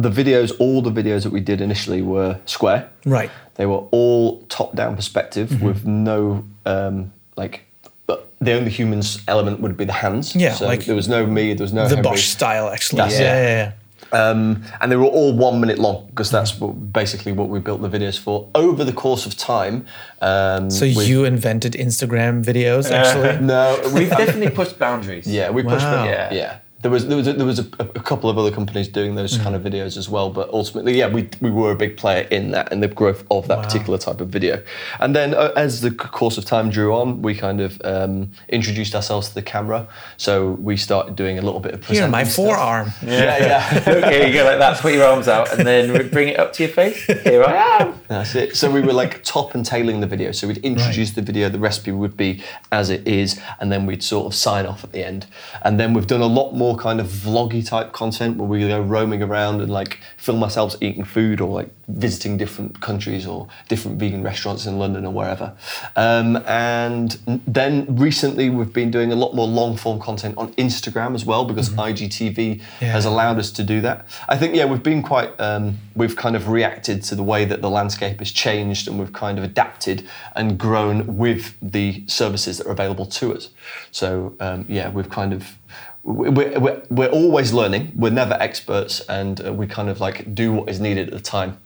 the 0.00 0.10
videos, 0.10 0.52
all 0.58 0.82
the 0.82 0.90
videos 0.90 1.22
that 1.24 1.32
we 1.32 1.40
did 1.40 1.60
initially 1.60 2.02
were 2.02 2.38
square. 2.46 2.88
Right. 3.04 3.30
They 3.56 3.66
were 3.66 3.82
all 3.90 4.42
top 4.48 4.74
down 4.74 4.96
perspective 4.96 5.48
Mm-hmm. 5.50 5.66
with 5.66 5.84
no, 5.86 6.44
um, 6.66 7.12
like, 7.36 7.64
but 8.06 8.32
the 8.40 8.52
only 8.52 8.70
humans 8.70 9.20
element 9.28 9.60
would 9.60 9.76
be 9.76 9.84
the 9.84 9.92
hands. 9.92 10.34
Yeah, 10.34 10.54
So 10.54 10.66
like 10.66 10.84
there 10.86 10.96
was 10.96 11.08
no 11.08 11.26
me, 11.26 11.52
there 11.54 11.64
was 11.64 11.72
no 11.72 11.82
the 11.88 11.96
Henry. 11.96 12.02
Bosh 12.10 12.26
style, 12.28 12.68
actually. 12.68 12.98
That's 13.02 13.18
yeah, 13.20 13.36
it. 13.36 13.42
yeah, 13.44 13.56
yeah. 13.64 13.72
Um, 14.12 14.64
and 14.80 14.90
they 14.90 14.96
were 14.96 15.04
all 15.18 15.32
one 15.36 15.60
minute 15.60 15.78
long 15.78 16.06
because 16.08 16.30
that's 16.32 16.58
what, 16.58 16.92
basically 16.92 17.30
what 17.32 17.48
we 17.48 17.60
built 17.60 17.80
the 17.80 17.88
videos 17.88 18.18
for. 18.18 18.48
Over 18.56 18.82
the 18.84 18.92
course 18.92 19.24
of 19.26 19.36
time, 19.36 19.86
um, 20.20 20.68
So 20.70 20.84
we- 20.86 21.04
you 21.04 21.24
invented 21.24 21.74
Instagram 21.74 22.42
videos, 22.44 22.90
actually. 22.90 23.44
no, 23.54 23.78
we 23.94 24.00
We've 24.00 24.10
definitely 24.24 24.50
pushed 24.50 24.78
boundaries. 24.78 25.26
Yeah, 25.26 25.50
we 25.50 25.62
pushed. 25.62 25.84
Wow. 25.84 26.04
it. 26.04 26.08
Yeah, 26.10 26.34
yeah. 26.34 26.58
There 26.82 26.90
was 26.90 27.06
there 27.06 27.16
was 27.16 27.26
a, 27.26 27.32
there 27.34 27.46
was 27.46 27.58
a, 27.58 27.66
a 27.80 28.00
couple 28.00 28.30
of 28.30 28.38
other 28.38 28.50
companies 28.50 28.88
doing 28.88 29.14
those 29.14 29.36
kind 29.36 29.54
of 29.54 29.62
videos 29.62 29.96
as 29.98 30.08
well, 30.08 30.30
but 30.30 30.48
ultimately, 30.50 30.96
yeah, 30.98 31.08
we 31.08 31.28
we 31.40 31.50
were 31.50 31.72
a 31.72 31.76
big 31.76 31.96
player 31.98 32.22
in 32.30 32.52
that 32.52 32.72
and 32.72 32.82
the 32.82 32.88
growth 32.88 33.24
of 33.30 33.46
that 33.48 33.58
Wow. 33.58 33.64
particular 33.64 33.98
type 33.98 34.20
of 34.22 34.28
video. 34.28 34.62
And 34.98 35.14
then 35.14 35.34
uh, 35.34 35.52
as 35.56 35.82
the 35.82 35.90
course 35.90 36.38
of 36.38 36.44
time 36.46 36.70
drew 36.70 36.94
on, 36.94 37.20
we 37.20 37.34
kind 37.34 37.60
of 37.60 37.80
um, 37.84 38.30
introduced 38.48 38.94
ourselves 38.94 39.28
to 39.28 39.34
the 39.34 39.42
camera. 39.42 39.86
So 40.16 40.52
we 40.52 40.76
started 40.78 41.16
doing 41.16 41.38
a 41.38 41.42
little 41.42 41.60
bit 41.60 41.74
of 41.74 41.84
Here, 41.86 42.08
my 42.08 42.22
stuff. 42.24 42.36
forearm. 42.36 42.92
Yeah, 43.02 43.38
yeah. 43.38 43.84
okay, 43.86 44.28
you 44.28 44.32
go 44.32 44.44
like 44.44 44.58
that, 44.58 44.80
put 44.80 44.94
your 44.94 45.04
arms 45.04 45.28
out, 45.28 45.52
and 45.52 45.66
then 45.66 46.08
bring 46.10 46.28
it 46.28 46.38
up 46.40 46.52
to 46.54 46.62
your 46.62 46.72
face. 46.72 47.04
Here 47.04 47.42
I 47.44 47.82
am. 47.82 48.00
That's 48.08 48.34
it. 48.34 48.56
So 48.56 48.70
we 48.70 48.80
were 48.80 48.94
like 48.94 49.22
top 49.22 49.54
and 49.54 49.66
tailing 49.66 50.00
the 50.00 50.06
video. 50.06 50.32
So 50.32 50.46
we'd 50.48 50.58
introduce 50.58 51.10
the 51.12 51.22
video, 51.22 51.48
the 51.50 51.58
recipe 51.58 51.92
would 51.92 52.16
be 52.16 52.42
as 52.72 52.88
it 52.88 53.06
is, 53.06 53.38
and 53.60 53.70
then 53.70 53.84
we'd 53.84 54.02
sort 54.02 54.26
of 54.26 54.34
sign 54.34 54.64
off 54.64 54.82
at 54.82 54.92
the 54.92 55.04
end. 55.04 55.26
And 55.62 55.78
then 55.78 55.92
we've 55.92 56.06
done 56.06 56.22
a 56.22 56.26
lot 56.26 56.52
more 56.54 56.69
kind 56.76 57.00
of 57.00 57.06
vloggy 57.06 57.66
type 57.66 57.92
content 57.92 58.36
where 58.36 58.48
we 58.48 58.60
go 58.66 58.80
roaming 58.80 59.22
around 59.22 59.60
and 59.60 59.70
like 59.70 59.98
film 60.16 60.42
ourselves 60.42 60.76
eating 60.80 61.04
food 61.04 61.40
or 61.40 61.48
like 61.54 61.70
visiting 61.88 62.36
different 62.36 62.80
countries 62.80 63.26
or 63.26 63.48
different 63.68 63.98
vegan 63.98 64.22
restaurants 64.22 64.66
in 64.66 64.78
London 64.78 65.04
or 65.04 65.12
wherever. 65.12 65.52
Um, 65.96 66.36
and 66.46 67.18
then 67.46 67.96
recently 67.96 68.48
we've 68.50 68.72
been 68.72 68.90
doing 68.90 69.12
a 69.12 69.16
lot 69.16 69.34
more 69.34 69.46
long 69.46 69.76
form 69.76 69.98
content 70.00 70.36
on 70.38 70.52
Instagram 70.54 71.14
as 71.14 71.24
well 71.24 71.44
because 71.44 71.70
IGTV 71.70 72.60
Yeah. 72.80 72.92
has 72.92 73.04
allowed 73.04 73.38
us 73.38 73.50
to 73.52 73.62
do 73.62 73.80
that. 73.80 74.06
I 74.28 74.36
think 74.36 74.54
yeah, 74.54 74.64
we've 74.66 74.82
been 74.82 75.02
quite 75.02 75.38
um, 75.40 75.78
we've 75.96 76.16
kind 76.16 76.36
of 76.36 76.48
reacted 76.48 77.02
to 77.04 77.14
the 77.14 77.22
way 77.22 77.44
that 77.44 77.60
the 77.62 77.70
landscape 77.70 78.18
has 78.20 78.30
changed, 78.30 78.86
and 78.88 78.98
we've 78.98 79.12
kind 79.12 79.38
of 79.38 79.44
adapted 79.44 80.08
and 80.36 80.58
grown 80.58 81.16
with 81.16 81.54
the 81.60 82.04
services 82.06 82.58
that 82.58 82.66
are 82.66 82.72
available 82.72 83.06
to 83.06 83.34
us. 83.34 83.48
So 83.90 84.34
um, 84.40 84.64
yeah, 84.68 84.90
we've 84.90 85.10
kind 85.10 85.32
of 85.32 85.56
we're, 86.02 86.58
we're, 86.58 86.82
we're 86.90 87.10
always 87.10 87.52
learning. 87.52 87.92
We're 87.94 88.10
never 88.10 88.34
experts, 88.34 89.00
and 89.00 89.46
uh, 89.46 89.52
we 89.52 89.66
kind 89.66 89.88
of 89.88 90.00
like 90.00 90.34
do 90.34 90.52
what 90.52 90.68
is 90.68 90.80
needed 90.80 91.08
at 91.08 91.14
the 91.14 91.20
time. 91.20 91.58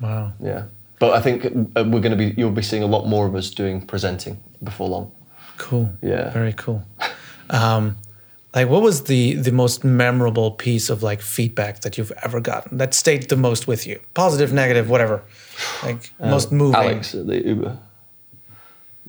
Wow. 0.00 0.32
Yeah, 0.40 0.64
but 0.98 1.14
I 1.14 1.20
think 1.20 1.46
uh, 1.46 1.84
we're 1.84 2.00
going 2.00 2.10
to 2.10 2.16
be 2.16 2.34
you'll 2.36 2.50
be 2.50 2.62
seeing 2.62 2.82
a 2.82 2.86
lot 2.86 3.06
more 3.06 3.26
of 3.26 3.34
us 3.34 3.50
doing 3.50 3.80
presenting 3.86 4.42
before 4.62 4.88
long. 4.88 5.12
Cool. 5.56 5.90
Yeah. 6.02 6.30
Very 6.30 6.54
cool. 6.54 6.84
Um, 7.50 7.96
like, 8.54 8.68
what 8.68 8.82
was 8.82 9.04
the 9.04 9.34
the 9.34 9.52
most 9.52 9.84
memorable 9.84 10.50
piece 10.50 10.90
of 10.90 11.02
like 11.02 11.20
feedback 11.20 11.80
that 11.80 11.96
you've 11.96 12.12
ever 12.22 12.40
gotten 12.40 12.78
that 12.78 12.94
stayed 12.94 13.28
the 13.28 13.36
most 13.36 13.66
with 13.66 13.86
you? 13.86 14.00
Positive, 14.14 14.52
negative, 14.52 14.88
whatever. 14.88 15.22
Like 15.82 16.12
most 16.18 16.50
moving. 16.50 16.80
Alex 16.80 17.14
at 17.14 17.26
the 17.26 17.46
Uber. 17.46 17.78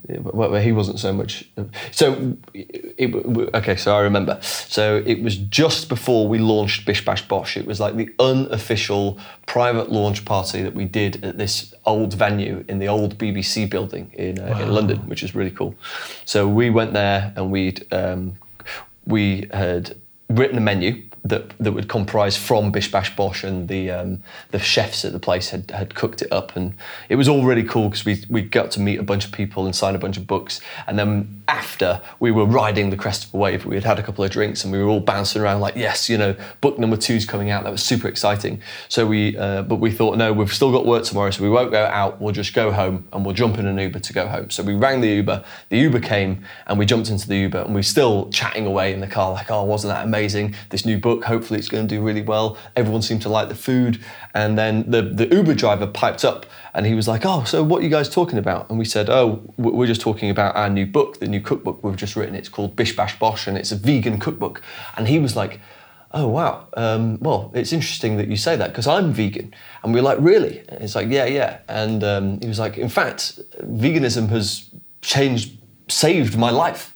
Well, 0.08 0.54
he 0.54 0.72
wasn't 0.72 0.98
so 0.98 1.12
much. 1.12 1.48
So, 1.92 2.36
it, 2.54 3.14
okay, 3.54 3.76
so 3.76 3.96
I 3.96 4.00
remember. 4.00 4.38
So 4.42 5.02
it 5.06 5.22
was 5.22 5.36
just 5.36 5.88
before 5.88 6.26
we 6.26 6.38
launched 6.38 6.84
Bish 6.86 7.04
Bash 7.04 7.26
Bosh. 7.28 7.56
It 7.56 7.66
was 7.66 7.78
like 7.78 7.96
the 7.96 8.10
unofficial 8.18 9.18
private 9.46 9.92
launch 9.92 10.24
party 10.24 10.62
that 10.62 10.74
we 10.74 10.86
did 10.86 11.24
at 11.24 11.38
this 11.38 11.72
old 11.86 12.14
venue 12.14 12.64
in 12.68 12.80
the 12.80 12.88
old 12.88 13.16
BBC 13.16 13.70
building 13.70 14.10
in 14.14 14.40
uh, 14.40 14.58
in 14.60 14.72
London, 14.72 14.98
which 15.08 15.22
is 15.22 15.34
really 15.34 15.52
cool. 15.52 15.74
So 16.24 16.48
we 16.48 16.70
went 16.70 16.92
there 16.94 17.32
and 17.36 17.52
we'd 17.52 17.86
um, 17.92 18.36
we 19.06 19.48
had 19.52 19.96
written 20.28 20.58
a 20.58 20.60
menu 20.60 21.02
that 21.24 21.56
that 21.58 21.72
would 21.72 21.88
comprise 21.88 22.36
from 22.36 22.72
Bish 22.72 22.90
Bash 22.90 23.14
Bosh 23.14 23.44
and 23.44 23.68
the 23.68 23.90
um, 23.90 24.22
the 24.50 24.58
chefs 24.58 25.04
at 25.04 25.12
the 25.12 25.20
place 25.20 25.50
had, 25.50 25.70
had 25.70 25.94
cooked 25.94 26.22
it 26.22 26.32
up. 26.32 26.56
And 26.56 26.74
it 27.08 27.16
was 27.16 27.28
all 27.28 27.44
really 27.44 27.62
cool 27.62 27.88
because 27.88 28.04
we 28.04 28.24
we 28.28 28.42
got 28.42 28.70
to 28.72 28.80
meet 28.80 28.98
a 28.98 29.02
bunch 29.02 29.24
of 29.24 29.32
people 29.32 29.64
and 29.64 29.74
sign 29.74 29.94
a 29.94 29.98
bunch 29.98 30.16
of 30.16 30.26
books. 30.26 30.60
And 30.86 30.98
then 30.98 31.42
after 31.48 32.00
we 32.18 32.30
were 32.30 32.46
riding 32.46 32.90
the 32.90 32.96
crest 32.96 33.24
of 33.24 33.34
a 33.34 33.36
wave. 33.36 33.66
We 33.66 33.74
had 33.74 33.84
had 33.84 33.98
a 33.98 34.02
couple 34.02 34.24
of 34.24 34.30
drinks 34.30 34.64
and 34.64 34.72
we 34.72 34.82
were 34.82 34.88
all 34.88 35.00
bouncing 35.00 35.42
around 35.42 35.60
like 35.60 35.76
yes 35.76 36.08
you 36.08 36.16
know 36.16 36.34
book 36.60 36.78
number 36.78 36.96
two's 36.96 37.26
coming 37.26 37.50
out. 37.50 37.64
That 37.64 37.72
was 37.72 37.82
super 37.82 38.08
exciting. 38.08 38.62
So 38.88 39.06
we 39.06 39.36
uh, 39.36 39.62
but 39.62 39.76
we 39.76 39.90
thought 39.90 40.16
no 40.16 40.32
we've 40.32 40.52
still 40.52 40.72
got 40.72 40.86
work 40.86 41.04
tomorrow 41.04 41.30
so 41.30 41.42
we 41.42 41.50
won't 41.50 41.70
go 41.70 41.84
out. 41.84 42.20
We'll 42.20 42.32
just 42.32 42.54
go 42.54 42.72
home 42.72 43.06
and 43.12 43.24
we'll 43.24 43.34
jump 43.34 43.58
in 43.58 43.66
an 43.66 43.78
Uber 43.78 43.98
to 43.98 44.12
go 44.12 44.26
home. 44.26 44.50
So 44.50 44.62
we 44.62 44.74
rang 44.74 45.00
the 45.00 45.08
Uber. 45.08 45.44
The 45.68 45.78
Uber 45.78 46.00
came 46.00 46.44
and 46.66 46.78
we 46.78 46.86
jumped 46.86 47.10
into 47.10 47.28
the 47.28 47.36
Uber 47.36 47.58
and 47.58 47.70
we 47.70 47.80
were 47.80 47.82
still 47.82 48.30
chatting 48.30 48.66
away 48.66 48.92
in 48.92 49.00
the 49.00 49.06
car 49.06 49.32
like 49.32 49.50
oh 49.50 49.64
wasn't 49.64 49.92
that 49.92 50.04
amazing? 50.04 50.54
This 50.70 50.86
new 50.86 50.98
book 50.98 51.11
hopefully 51.20 51.58
it's 51.58 51.68
going 51.68 51.86
to 51.86 51.94
do 51.94 52.02
really 52.02 52.22
well. 52.22 52.56
Everyone 52.76 53.02
seemed 53.02 53.22
to 53.22 53.28
like 53.28 53.48
the 53.48 53.54
food. 53.54 54.02
And 54.34 54.58
then 54.58 54.90
the, 54.90 55.02
the 55.02 55.34
Uber 55.34 55.54
driver 55.54 55.86
piped 55.86 56.24
up 56.24 56.46
and 56.74 56.86
he 56.86 56.94
was 56.94 57.06
like 57.06 57.26
oh 57.26 57.44
so 57.44 57.62
what 57.62 57.80
are 57.80 57.84
you 57.84 57.90
guys 57.90 58.08
talking 58.08 58.38
about? 58.38 58.68
And 58.70 58.78
we 58.78 58.84
said 58.84 59.10
oh 59.10 59.42
we're 59.56 59.86
just 59.86 60.00
talking 60.00 60.30
about 60.30 60.56
our 60.56 60.70
new 60.70 60.86
book 60.86 61.20
the 61.20 61.28
new 61.28 61.40
cookbook 61.40 61.82
we've 61.82 61.96
just 61.96 62.16
written. 62.16 62.34
It's 62.34 62.48
called 62.48 62.76
Bish 62.76 62.96
Bash 62.96 63.18
Bosh 63.18 63.46
and 63.46 63.56
it's 63.58 63.72
a 63.72 63.76
vegan 63.76 64.18
cookbook. 64.18 64.62
And 64.96 65.08
he 65.08 65.18
was 65.18 65.36
like 65.36 65.60
oh 66.12 66.28
wow. 66.28 66.68
Um, 66.76 67.18
well 67.20 67.50
it's 67.54 67.72
interesting 67.72 68.16
that 68.16 68.28
you 68.28 68.36
say 68.36 68.56
that 68.56 68.68
because 68.68 68.86
i'm 68.86 69.12
vegan. 69.12 69.54
And 69.82 69.92
we 69.92 70.00
are 70.00 70.04
like 70.04 70.18
really? 70.20 70.60
And 70.68 70.82
it's 70.82 70.94
like 70.94 71.08
yeah 71.08 71.26
yeah. 71.26 71.58
And 71.68 72.02
um, 72.02 72.40
he 72.40 72.48
was 72.48 72.58
like 72.58 72.78
in 72.78 72.88
fact 72.88 73.40
veganism 73.60 74.28
has 74.28 74.70
changed 75.02 75.58
saved 75.88 76.38
my 76.38 76.50
life 76.50 76.91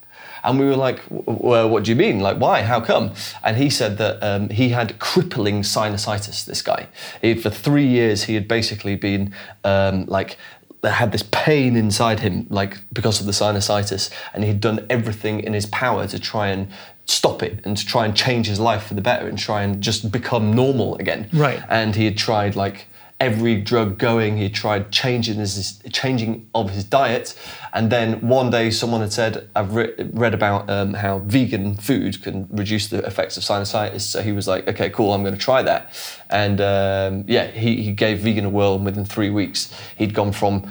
and 0.47 0.59
we 0.59 0.65
were 0.65 0.77
like 0.77 1.03
well 1.11 1.69
what 1.69 1.85
do 1.85 1.91
you 1.91 1.97
mean? 1.97 2.21
Like 2.21 2.39
why? 2.39 2.63
How 2.63 2.81
come? 2.81 3.13
And 3.45 3.57
he 3.57 3.69
said 3.69 3.99
that 3.99 4.23
um, 4.23 4.49
he 4.49 4.71
had 4.71 4.99
crippling 4.99 5.63
sinusitis 5.63 6.45
this 6.47 6.63
guy. 6.63 6.89
He, 7.21 7.35
for 7.35 7.51
three 7.51 7.87
years 7.87 8.25
he 8.25 8.35
had 8.35 8.49
basically 8.49 8.97
been 8.97 9.35
um, 9.65 10.07
like 10.07 10.39
had 10.85 11.13
this 11.13 11.25
pain 11.33 11.77
inside 11.77 12.21
him, 12.21 12.47
like 12.49 12.79
because 12.93 13.21
of 13.21 13.27
the 13.27 13.33
sinusitis, 13.33 14.11
and 14.33 14.45
he'd 14.45 14.61
done 14.61 14.87
everything 14.89 15.41
in 15.41 15.53
his 15.53 15.67
power 15.67 16.07
to 16.07 16.19
try 16.19 16.49
and 16.49 16.69
stop 17.07 17.43
it 17.43 17.61
and 17.65 17.77
to 17.77 17.87
try 17.87 18.05
and 18.05 18.17
change 18.17 18.47
his 18.47 18.59
life 18.59 18.85
for 18.85 18.95
the 18.95 19.01
better 19.01 19.29
and 19.29 19.39
try 19.39 19.63
and 19.63 19.81
just 19.81 20.11
become 20.11 20.53
normal 20.53 20.97
again. 20.97 21.29
Right. 21.33 21.63
And 21.69 21.95
he 21.95 22.05
had 22.05 22.17
tried 22.17 22.57
like 22.57 22.87
every 23.19 23.57
drug 23.61 23.99
going. 23.99 24.37
He 24.37 24.49
tried 24.49 24.91
changing 24.91 25.37
his 25.37 25.81
changing 25.93 26.49
of 26.55 26.71
his 26.71 26.85
diet, 26.85 27.35
and 27.73 27.91
then 27.91 28.21
one 28.27 28.51
day 28.51 28.71
someone 28.71 29.01
had 29.01 29.13
said, 29.13 29.49
"I've 29.55 29.75
re- 29.75 29.95
read 30.13 30.35
about 30.35 30.69
um, 30.69 30.95
how 30.95 31.21
vegan 31.21 31.77
food 31.77 32.23
can 32.23 32.49
reduce 32.51 32.89
the 32.89 32.99
effects 33.05 33.37
of 33.37 33.43
sinusitis." 33.43 34.03
So 34.03 34.23
he 34.23 34.33
was 34.33 34.47
like, 34.47 34.69
"Okay, 34.69 34.91
cool, 34.91 35.13
I'm 35.13 35.23
going 35.23 35.35
to 35.35 35.41
try 35.41 35.63
that." 35.63 35.93
And 36.31 36.61
um, 36.61 37.25
yeah, 37.27 37.47
he, 37.49 37.83
he 37.83 37.93
gave 37.93 38.21
vegan 38.21 38.45
a 38.45 38.51
whirl, 38.51 38.75
and 38.75 38.85
within 38.85 39.05
three 39.05 39.31
weeks, 39.31 39.73
he'd 39.97 40.15
gone 40.15 40.33
from 40.33 40.71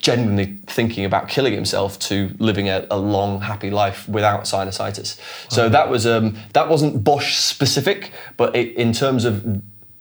genuinely 0.00 0.58
thinking 0.66 1.04
about 1.04 1.28
killing 1.28 1.52
himself 1.52 1.98
to 1.98 2.30
living 2.38 2.68
a, 2.68 2.86
a 2.90 2.96
long, 2.96 3.40
happy 3.40 3.68
life 3.68 4.08
without 4.08 4.44
sinusitis. 4.44 5.18
So 5.50 5.68
that 5.68 5.90
was 5.90 6.06
um, 6.06 6.36
that 6.52 6.68
wasn't 6.68 7.02
Bosh 7.02 7.36
specific, 7.36 8.12
but 8.36 8.54
it, 8.54 8.74
in 8.76 8.92
terms 8.92 9.24
of 9.24 9.44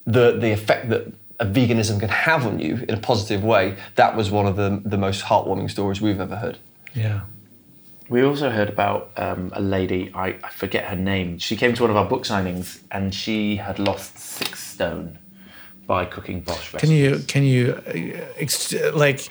the 0.06 0.38
the 0.38 0.52
effect 0.52 0.90
that 0.90 1.14
a 1.40 1.46
veganism 1.46 2.00
can 2.00 2.10
have 2.10 2.46
on 2.46 2.60
you 2.60 2.86
in 2.90 2.96
a 2.96 3.00
positive 3.00 3.44
way, 3.44 3.78
that 3.96 4.16
was 4.16 4.32
one 4.32 4.46
of 4.48 4.56
the 4.56 4.82
the 4.84 4.98
most 4.98 5.24
heartwarming 5.26 5.70
stories 5.70 6.02
we've 6.02 6.20
ever 6.20 6.36
heard. 6.38 6.58
Yeah. 6.94 7.22
We 8.10 8.24
also 8.24 8.50
heard 8.50 8.70
about 8.70 9.12
um, 9.18 9.52
a 9.54 9.60
lady, 9.62 10.12
I, 10.16 10.28
I 10.42 10.50
forget 10.50 10.86
her 10.86 10.96
name. 10.96 11.40
She 11.40 11.58
came 11.58 11.74
to 11.74 11.82
one 11.84 11.92
of 11.92 11.98
our 11.98 12.06
book 12.06 12.24
signings 12.24 12.80
and 12.90 13.14
she 13.14 13.58
had 13.58 13.80
lost 13.80 14.18
six 14.18 14.64
stone 14.64 15.20
by 15.86 16.06
cooking 16.06 16.40
Bosh 16.40 16.74
recipes. 16.74 16.80
Can 16.82 16.92
you 16.92 17.20
can 17.28 17.44
you 17.44 17.74
uh, 17.86 18.26
ex- 18.38 18.74
like 18.94 19.28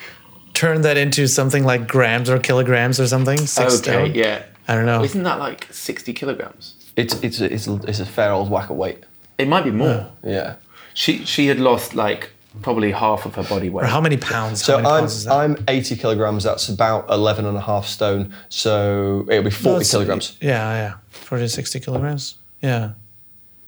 turn 0.53 0.83
that 0.83 0.97
into 0.99 1.27
something 1.27 1.65
like 1.65 1.89
grams 1.89 2.29
or 2.29 2.39
kilograms 2.39 3.01
or 3.01 3.07
something? 3.07 3.39
Six 3.39 3.59
Okay, 3.81 3.83
stone? 3.83 4.15
yeah. 4.15 4.43
I 4.69 4.75
don't 4.75 4.87
know. 4.87 5.03
Isn't 5.03 5.23
that 5.23 5.39
like 5.39 5.69
60 5.73 6.13
kilograms? 6.13 6.75
It's 6.97 7.15
it's 7.23 7.41
a, 7.41 7.53
it's 7.53 7.67
a, 7.67 7.75
it's 7.89 8.01
a 8.01 8.07
fair 8.07 8.33
old 8.33 8.51
whack 8.51 8.69
of 8.69 8.77
weight. 8.77 9.05
It 9.39 9.49
might 9.49 9.65
be 9.65 9.71
more. 9.71 10.11
Yeah. 10.23 10.57
She 10.97 11.25
she 11.27 11.47
had 11.49 11.59
lost 11.61 11.95
like 11.95 12.31
probably 12.63 12.91
half 12.91 13.27
of 13.27 13.35
her 13.35 13.43
body 13.45 13.69
weight. 13.69 13.85
Or 13.85 13.87
how 13.87 14.01
many 14.01 14.17
pounds? 14.17 14.65
So 14.65 14.73
how 14.73 14.79
many 14.83 14.89
I'm 14.95 15.01
pounds 15.01 15.15
is 15.17 15.25
that? 15.25 15.35
I'm 15.35 15.57
80 15.69 15.97
kilograms. 15.97 16.43
That's 16.45 16.71
about 16.71 17.11
11 17.11 17.45
and 17.45 17.55
a 17.57 17.61
half 17.61 17.87
stone. 17.87 18.33
So 18.49 19.27
it'll 19.29 19.45
be 19.45 19.51
40 19.51 19.79
No, 19.85 19.91
kilograms. 19.91 20.39
Yeah, 20.41 20.73
yeah. 20.73 20.95
40 21.11 21.49
60 21.49 21.81
kilograms. 21.81 22.37
Yeah. 22.63 22.93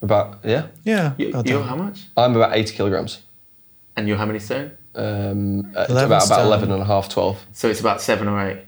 About 0.01 0.39
yeah. 0.43 0.69
Yeah. 0.85 1.13
You, 1.19 1.27
you're 1.27 1.43
that. 1.61 1.63
how 1.69 1.77
much? 1.77 2.05
I'm 2.17 2.35
about 2.35 2.57
80 2.57 2.75
kilograms. 2.77 3.21
And 3.95 4.09
you're 4.09 4.17
how 4.17 4.27
many 4.27 4.39
stone? 4.39 4.71
Um, 4.95 5.71
uh, 5.77 5.85
11 5.91 5.97
about 5.97 6.07
about 6.07 6.23
stone. 6.23 6.47
11 6.47 6.73
and 6.73 6.83
a 6.83 6.87
half, 6.87 7.09
12. 7.11 7.47
So 7.53 7.69
it's 7.69 7.81
about 7.81 8.01
seven 8.01 8.27
or 8.27 8.41
eight. 8.49 8.61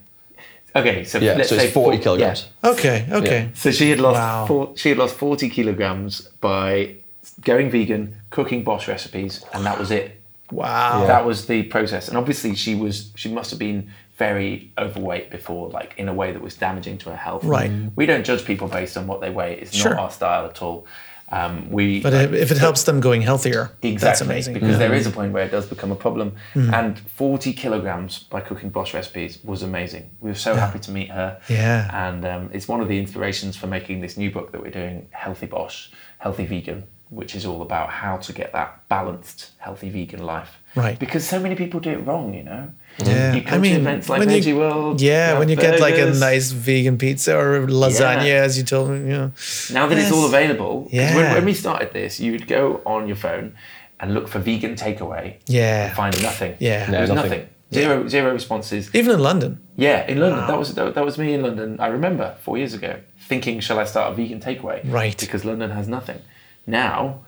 Okay, 0.76 1.04
so 1.04 1.18
Yeah. 1.18 1.34
let's 1.34 1.48
so 1.48 1.56
say 1.56 1.64
it's 1.64 1.72
40 1.72 1.96
four- 1.96 2.02
kilograms. 2.02 2.46
yeah. 2.62 2.70
Okay, 2.70 3.06
okay. 3.10 3.50
So 3.54 3.70
she 3.70 3.88
had 3.90 4.00
lost 4.00 4.16
Wow. 4.18 4.46
four, 4.46 4.72
she 4.76 4.90
had 4.90 4.98
lost 4.98 5.14
forty 5.16 5.48
kilograms 5.48 6.20
by 6.40 6.96
going 7.40 7.70
vegan, 7.70 8.16
cooking 8.30 8.62
Bosh 8.64 8.88
recipes, 8.88 9.44
and 9.52 9.64
that 9.66 9.78
was 9.78 9.90
it. 9.90 10.20
Wow. 10.50 11.06
That 11.06 11.24
was 11.24 11.46
the 11.46 11.62
process, 11.64 12.08
and 12.08 12.16
obviously 12.18 12.54
she 12.54 12.74
was 12.74 13.12
she 13.14 13.28
must 13.32 13.50
have 13.50 13.58
been 13.58 13.90
very 14.18 14.70
overweight 14.76 15.30
before, 15.30 15.70
like 15.70 15.94
in 15.96 16.08
a 16.08 16.12
way 16.12 16.30
that 16.32 16.42
was 16.42 16.54
damaging 16.54 16.98
to 16.98 17.10
her 17.10 17.16
health. 17.16 17.42
Right. 17.44 17.70
We 17.96 18.04
don't 18.04 18.24
judge 18.24 18.44
people 18.44 18.68
based 18.68 18.96
on 18.96 19.06
what 19.06 19.20
they 19.22 19.30
weigh. 19.30 19.58
It's 19.60 19.74
Sure. 19.74 19.92
not 19.92 20.00
our 20.00 20.10
style 20.10 20.44
at 20.46 20.60
all. 20.60 20.86
Um, 21.32 21.70
we 21.70 22.00
But 22.02 22.12
if 22.12 22.32
if 22.32 22.50
it 22.50 22.58
helps 22.58 22.82
them 22.82 23.00
going 23.00 23.22
healthier, 23.22 23.70
Exactly, 23.82 23.94
that's 23.96 24.20
amazing. 24.20 24.54
because 24.54 24.70
Yeah. 24.70 24.78
there 24.78 24.92
is 24.94 25.06
a 25.06 25.10
point 25.10 25.32
where 25.32 25.44
it 25.44 25.52
does 25.52 25.66
become 25.66 25.92
a 25.92 25.94
problem. 25.94 26.32
And 26.54 26.98
40 26.98 27.52
kilograms 27.52 28.24
by 28.24 28.40
cooking 28.40 28.68
Bosh 28.70 28.92
recipes 28.94 29.38
was 29.44 29.62
amazing. 29.62 30.10
We 30.20 30.28
were 30.30 30.34
so 30.48 30.56
happy 30.56 30.80
to 30.80 30.90
meet 30.90 31.10
her. 31.12 31.38
Yeah. 31.48 31.88
And 32.08 32.24
um, 32.26 32.50
it's 32.52 32.66
one 32.66 32.80
of 32.80 32.88
the 32.88 32.98
inspirations 32.98 33.56
for 33.56 33.68
making 33.68 34.00
this 34.00 34.16
new 34.16 34.30
book 34.32 34.50
that 34.52 34.60
we're 34.60 34.72
doing, 34.72 35.06
Healthy 35.12 35.46
Bosh, 35.46 35.90
Healthy 36.18 36.46
Vegan, 36.46 36.82
which 37.10 37.34
is 37.34 37.44
all 37.44 37.60
about 37.60 37.90
how 37.90 38.16
to 38.16 38.32
get 38.32 38.52
that 38.52 38.88
balanced, 38.88 39.50
healthy 39.58 39.90
vegan 39.90 40.22
life. 40.24 40.58
Right. 40.76 40.96
Because 40.98 41.26
so 41.26 41.40
many 41.40 41.56
people 41.56 41.80
do 41.80 41.90
it 41.90 42.06
wrong, 42.06 42.32
you 42.34 42.44
know? 42.44 42.70
Yeah, 42.98 43.34
You 43.34 43.42
come 43.42 43.62
to 43.62 43.68
events 43.68 44.08
like 44.08 44.20
when 44.20 44.28
Veggie 44.28 44.46
you, 44.46 44.56
World, 44.58 45.00
Yeah, 45.00 45.38
when 45.38 45.48
you 45.48 45.56
have 45.56 45.62
get 45.62 45.80
like 45.80 45.98
a 45.98 46.10
nice 46.14 46.52
vegan 46.52 46.98
pizza 46.98 47.36
or 47.36 47.66
lasagna, 47.66 48.26
Yeah. 48.28 48.44
as 48.44 48.56
you 48.56 48.62
told 48.64 48.90
me, 48.90 48.98
you 49.00 49.16
know. 49.18 49.32
Now 49.72 49.86
that 49.88 49.98
it's 49.98 50.12
all 50.12 50.24
available, 50.26 50.86
Yeah. 50.92 51.16
when, 51.16 51.34
when 51.34 51.44
we 51.44 51.54
started 51.54 51.92
this, 51.92 52.20
you 52.20 52.30
would 52.32 52.46
go 52.46 52.80
on 52.86 53.08
your 53.08 53.16
phone 53.16 53.54
and 53.98 54.14
look 54.14 54.28
for 54.28 54.38
vegan 54.38 54.76
takeaway 54.76 55.34
Yeah. 55.46 55.86
and 55.86 55.96
find 55.96 56.22
nothing. 56.22 56.54
Yeah. 56.60 56.88
There 56.90 57.00
was 57.00 57.08
No, 57.10 57.16
nothing. 57.16 57.30
nothing. 57.30 57.46
Zero, 57.72 58.08
zero 58.08 58.32
responses. 58.32 58.90
Even 58.94 59.14
in 59.14 59.20
London. 59.20 59.60
Yeah, 59.76 60.04
in 60.06 60.18
London. 60.18 60.46
That 60.46 60.58
was 60.58 60.74
that, 60.74 60.94
that 60.94 61.04
was 61.04 61.18
me 61.18 61.34
in 61.34 61.42
London. 61.42 61.78
I 61.80 61.86
remember 61.88 62.34
four 62.42 62.58
years 62.58 62.74
ago 62.74 62.96
thinking, 63.28 63.60
shall 63.60 63.78
I 63.78 63.84
start 63.84 64.12
a 64.12 64.14
vegan 64.16 64.40
takeaway? 64.40 64.80
Right. 64.84 65.16
Because 65.18 65.44
London 65.44 65.70
has 65.70 65.86
nothing. 65.88 66.20
Now, 66.66 67.20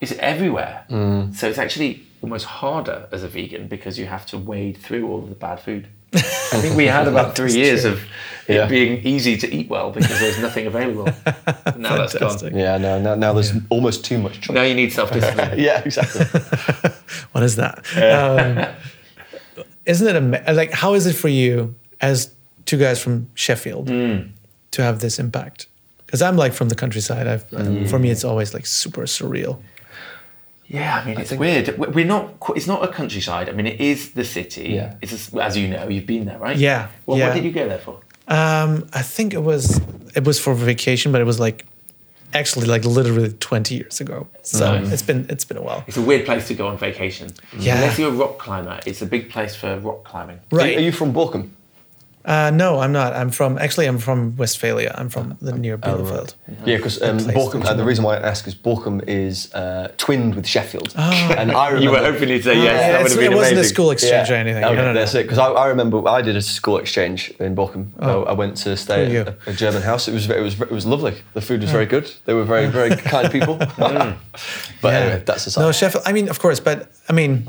it's 0.00 0.12
everywhere. 0.12 0.84
Mm. 0.90 1.34
So 1.34 1.48
it's 1.48 1.58
actually 1.58 2.02
almost 2.22 2.44
harder 2.46 3.08
as 3.12 3.22
a 3.22 3.28
vegan 3.28 3.68
because 3.68 3.98
you 3.98 4.06
have 4.06 4.26
to 4.26 4.38
wade 4.38 4.76
through 4.78 5.06
all 5.08 5.18
of 5.18 5.28
the 5.28 5.34
bad 5.34 5.60
food. 5.60 5.88
I 6.14 6.18
think 6.60 6.76
we 6.76 6.86
had 6.86 7.08
about 7.08 7.36
three 7.36 7.52
years 7.52 7.84
of 7.84 8.00
it 8.48 8.54
Yeah. 8.54 8.66
being 8.66 9.02
easy 9.04 9.36
to 9.36 9.52
eat 9.54 9.68
well 9.68 9.90
because 9.90 10.18
there's 10.20 10.38
nothing 10.40 10.66
available. 10.66 11.04
now 11.76 11.96
that's 11.96 12.14
gone. 12.16 12.56
Yeah, 12.56 12.78
no, 12.78 13.00
now, 13.00 13.14
now 13.16 13.32
there's 13.32 13.52
almost 13.68 14.04
too 14.04 14.18
much 14.18 14.40
choice. 14.40 14.54
Now 14.54 14.62
you 14.62 14.74
need 14.74 14.92
self 14.92 15.12
discipline. 15.12 15.58
Yeah, 15.68 15.82
exactly. 15.84 16.24
What 17.32 17.42
is 17.44 17.56
that? 17.56 17.78
Um, 17.96 19.64
isn't 19.84 20.06
it 20.08 20.16
ama- 20.16 20.52
like 20.54 20.72
how 20.72 20.94
is 20.94 21.06
it 21.06 21.14
for 21.14 21.28
you 21.28 21.74
as 22.00 22.32
two 22.64 22.78
guys 22.78 23.00
from 23.02 23.28
Sheffield 23.34 23.88
Mm. 23.88 24.30
to 24.72 24.82
have 24.82 25.00
this 25.00 25.18
impact? 25.18 25.66
Because 26.06 26.22
I'm 26.22 26.36
like 26.36 26.52
from 26.52 26.68
the 26.68 26.74
countryside. 26.76 27.26
I've, 27.26 27.48
Mm. 27.50 27.88
For 27.88 27.98
me, 27.98 28.10
it's 28.10 28.24
always 28.24 28.54
like 28.54 28.66
super 28.66 29.02
surreal. 29.02 29.58
Yeah, 30.68 31.00
I 31.00 31.06
mean, 31.06 31.18
it's 31.20 31.30
weird. 31.32 31.78
We- 31.78 31.88
We're 31.88 32.04
not. 32.04 32.34
It's 32.56 32.66
not 32.66 32.82
a 32.82 32.88
countryside. 32.88 33.48
I 33.48 33.52
mean, 33.52 33.66
it 33.66 33.80
is 33.80 34.12
the 34.12 34.24
city. 34.24 34.70
Yeah. 34.74 34.94
It's 35.02 35.12
a 35.12 35.16
s 35.16 35.34
as 35.48 35.56
you 35.56 35.68
know, 35.68 35.88
you've 35.88 36.06
been 36.06 36.24
there, 36.26 36.38
right? 36.38 36.56
Yeah, 36.56 36.88
Well, 37.06 37.18
yeah. 37.18 37.26
what 37.28 37.34
did 37.36 37.44
you 37.44 37.52
go 37.52 37.68
there 37.68 37.78
for? 37.86 38.00
Um, 38.28 38.70
I 38.92 39.02
think 39.02 39.32
it 39.34 39.42
was 39.50 39.80
it 40.18 40.24
was 40.24 40.38
for 40.40 40.54
vacation, 40.54 41.12
but 41.12 41.20
it 41.20 41.24
was 41.32 41.38
like 41.38 41.64
actually 42.34 42.66
like 42.66 42.84
literally 42.84 43.32
20 43.32 43.74
years 43.76 44.00
ago. 44.00 44.26
So 44.42 44.64
Nice. 44.78 44.92
it's 44.94 45.02
been 45.10 45.26
it's 45.28 45.44
been 45.44 45.56
a 45.56 45.62
while. 45.62 45.84
It's 45.86 45.96
a 45.96 46.02
weird 46.10 46.24
place 46.26 46.44
to 46.48 46.54
go 46.54 46.66
on 46.66 46.76
vacation. 46.78 47.28
Yeah. 47.58 47.76
Unless 47.76 47.98
you're 48.00 48.10
a 48.16 48.18
rock 48.24 48.34
climber, 48.38 48.80
it's 48.86 49.02
a 49.02 49.06
big 49.06 49.30
place 49.30 49.54
for 49.60 49.78
rock 49.78 50.02
climbing. 50.10 50.40
Right. 50.50 50.76
Are 50.78 50.80
you 50.88 50.92
from 50.92 51.12
Bochum? 51.12 51.50
Uh, 52.26 52.50
no, 52.50 52.80
I'm 52.80 52.90
not. 52.90 53.12
I'm 53.14 53.30
from 53.30 53.56
actually 53.56 53.86
I'm 53.86 53.98
from 53.98 54.36
Westphalia. 54.36 54.92
I'm 54.98 55.08
from 55.08 55.38
the 55.40 55.52
near 55.52 55.78
Bielefeld. 55.78 56.34
Yeah, 56.64 56.76
because 56.78 57.00
um, 57.00 57.18
Bochum. 57.18 57.62
that 57.62 57.70
Uh, 57.70 57.74
the 57.74 57.84
reason 57.84 58.02
why 58.04 58.16
I 58.16 58.20
ask 58.20 58.48
is 58.48 58.54
Bochum 58.56 59.00
is 59.06 59.54
uh, 59.54 59.92
twinned 59.96 60.34
with 60.34 60.44
Sheffield, 60.44 60.92
Oh. 60.98 61.34
and 61.38 61.52
I 61.52 61.68
remember. 61.68 61.82
You 61.84 61.90
were 61.92 62.12
hoping 62.12 62.28
you'd 62.28 62.42
say 62.42 62.54
yes. 62.54 62.64
Yeah, 62.64 62.72
that 62.92 63.02
would 63.02 63.12
it's- 63.12 63.12
have 63.12 63.20
been 63.20 63.32
it 63.32 63.36
wasn't 63.36 63.60
a 63.60 63.64
school 63.64 63.90
exchange 63.92 64.28
or 64.30 64.34
anything. 64.34 64.64
Okay, 64.64 64.74
no, 64.74 64.82
no, 64.82 64.92
no. 64.92 64.98
that's 64.98 65.14
it. 65.14 65.22
Because 65.22 65.38
I, 65.38 65.46
I 65.52 65.68
remember 65.68 65.96
I 66.08 66.20
did 66.20 66.34
a 66.34 66.42
school 66.42 66.78
exchange 66.78 67.30
in 67.38 67.54
Bochum. 67.54 67.92
I, 68.00 68.10
I 68.10 68.32
went 68.32 68.56
to 68.64 68.76
stay 68.76 69.18
at 69.18 69.28
a, 69.28 69.36
a 69.46 69.52
German 69.52 69.82
house. 69.82 70.08
It 70.08 70.12
was 70.14 70.28
it 70.28 70.40
was 70.42 70.60
it 70.60 70.70
was 70.72 70.84
lovely. 70.84 71.14
The 71.34 71.40
food 71.40 71.60
was 71.60 71.70
very 71.70 71.86
good. 71.86 72.10
They 72.24 72.34
were 72.34 72.44
very 72.44 72.66
very 72.66 72.90
kind 73.12 73.30
people. 73.30 73.54
but 74.82 74.94
anyway, 74.94 75.22
that's 75.24 75.46
aside. 75.46 75.62
No, 75.62 75.70
Sheffield. 75.70 76.02
I 76.06 76.12
mean, 76.12 76.28
of 76.28 76.38
course, 76.40 76.58
but 76.58 76.90
I 77.08 77.12
mean, 77.12 77.46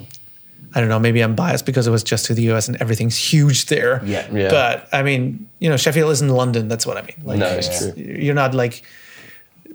I 0.76 0.80
don't 0.80 0.90
know. 0.90 1.00
Maybe 1.00 1.22
I'm 1.22 1.36
biased 1.36 1.66
because 1.66 1.88
it 1.88 1.92
was 1.92 2.04
just 2.04 2.26
to 2.26 2.34
the 2.34 2.44
US 2.52 2.68
and 2.68 2.78
everything's 2.82 3.16
huge 3.18 3.66
there. 3.68 4.02
Yeah. 4.06 4.28
Yeah. 4.32 4.50
But 4.50 4.88
I 4.92 5.02
mean, 5.04 5.50
you 5.60 5.70
know, 5.70 5.78
Sheffield 5.78 6.12
is 6.12 6.22
in 6.22 6.30
London. 6.30 6.68
That's 6.68 6.86
what 6.86 6.98
I 6.98 7.02
mean. 7.02 7.16
Like, 7.24 7.40
No, 7.40 7.48
it's 7.48 7.70
true. 7.80 7.94
You're 7.96 8.36
not 8.36 8.54
like 8.54 8.84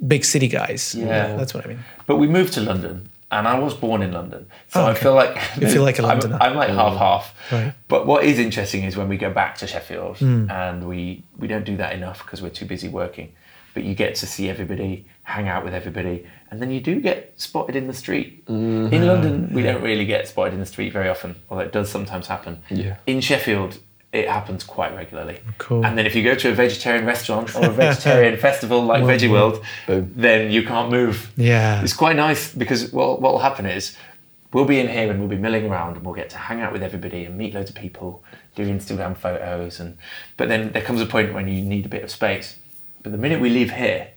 big 0.07 0.25
city 0.25 0.49
guys. 0.49 0.95
Yeah. 0.95 1.37
That's 1.37 1.55
what 1.55 1.65
I 1.65 1.69
mean. 1.69 1.79
But 2.07 2.17
we 2.17 2.27
moved 2.27 2.53
to 2.55 2.61
London, 2.61 3.09
and 3.31 3.49
I 3.49 3.59
was 3.59 3.75
born 3.75 4.03
in 4.03 4.13
London, 4.13 4.47
so 4.69 4.83
Oh, 4.83 4.87
I 4.87 4.95
feel 4.95 5.15
like 5.15 5.37
You 5.61 5.69
feel 5.69 5.83
like 5.83 5.99
a 5.99 6.03
I'm- 6.03 6.19
Londoner. 6.19 6.39
I'm, 6.41 6.55
like 6.57 6.69
half 6.71 6.97
half. 6.99 7.35
Right. 7.51 7.73
But 7.89 8.07
what 8.07 8.25
is 8.25 8.39
interesting 8.39 8.85
is 8.85 8.97
when 8.97 9.09
we 9.09 9.17
go 9.17 9.31
back 9.33 9.57
to 9.59 9.67
Sheffield, 9.67 10.19
Hmm. 10.19 10.51
and 10.51 10.85
we 10.89 11.23
we 11.39 11.47
don't 11.49 11.65
do 11.65 11.77
that 11.79 11.93
enough 11.95 12.19
because 12.25 12.43
we're 12.43 12.51
too 12.61 12.67
busy 12.67 12.89
working. 12.89 13.33
But 13.75 13.85
you 13.85 13.95
get 13.95 14.15
to 14.17 14.27
see 14.27 14.49
everybody, 14.49 15.07
hang 15.23 15.49
out 15.49 15.65
with 15.65 15.75
everybody, 15.75 16.27
and 16.51 16.61
then 16.61 16.71
you 16.71 16.81
do 16.81 17.01
get 17.01 17.33
spotted 17.41 17.75
in 17.77 17.87
the 17.87 17.95
street. 17.95 18.45
Mm-hmm. 18.47 18.93
In 18.93 19.07
London, 19.07 19.55
we 19.55 19.63
don't 19.63 19.83
really 19.83 20.05
get 20.05 20.29
spotted 20.29 20.53
in 20.55 20.61
the 20.61 20.67
street 20.67 20.93
very 20.93 21.09
often, 21.09 21.37
although 21.49 21.65
it 21.65 21.73
does 21.73 21.91
sometimes 21.91 22.27
happen. 22.27 22.63
Yeah. 22.69 22.97
In 23.07 23.21
Sheffield, 23.21 23.79
it 24.13 24.29
happens 24.29 24.63
quite 24.63 24.95
regularly. 24.95 25.41
Cool. 25.57 25.85
And 25.87 25.97
then 25.97 26.05
if 26.05 26.15
you 26.15 26.23
go 26.23 26.35
to 26.35 26.51
a 26.51 26.53
vegetarian 26.53 27.07
restaurant 27.07 27.55
or 27.57 27.65
a 27.65 27.71
vegetarian 27.85 28.39
festival 28.39 28.83
like 28.85 29.03
Veggie 29.03 29.31
World, 29.31 29.65
Boom. 29.87 30.13
then 30.15 30.53
you 30.53 30.63
can't 30.65 30.91
move. 30.91 31.33
Yeah. 31.37 31.83
It's 31.83 31.95
quite 31.95 32.17
nice 32.17 32.55
because 32.55 32.93
what 32.93 33.23
what 33.23 33.33
will 33.33 33.41
happen 33.41 33.65
is 33.65 33.97
we'll 34.53 34.67
be 34.67 34.79
in 34.79 34.89
here 34.89 35.11
and 35.11 35.19
we'll 35.19 35.31
be 35.31 35.39
milling 35.39 35.65
around 35.65 35.97
and 35.97 36.05
we'll 36.05 36.15
get 36.15 36.29
to 36.31 36.37
hang 36.37 36.61
out 36.61 36.73
with 36.73 36.83
everybody 36.83 37.25
and 37.25 37.39
meet 37.39 37.55
loads 37.55 37.71
of 37.71 37.77
people, 37.77 38.23
do 38.55 38.67
Instagram 38.67 39.17
photos 39.17 39.81
and 39.81 39.97
but 40.37 40.49
then 40.49 40.73
there 40.73 40.83
comes 40.83 41.01
a 41.01 41.07
point 41.07 41.33
when 41.33 41.49
you 41.49 41.63
need 41.63 41.87
a 41.87 41.89
bit 41.89 42.03
of 42.03 42.11
space. 42.11 42.59
But 43.03 43.13
the 43.13 43.19
minute 43.19 43.41
we 43.41 43.51
leave 43.51 43.71
here, 43.73 44.09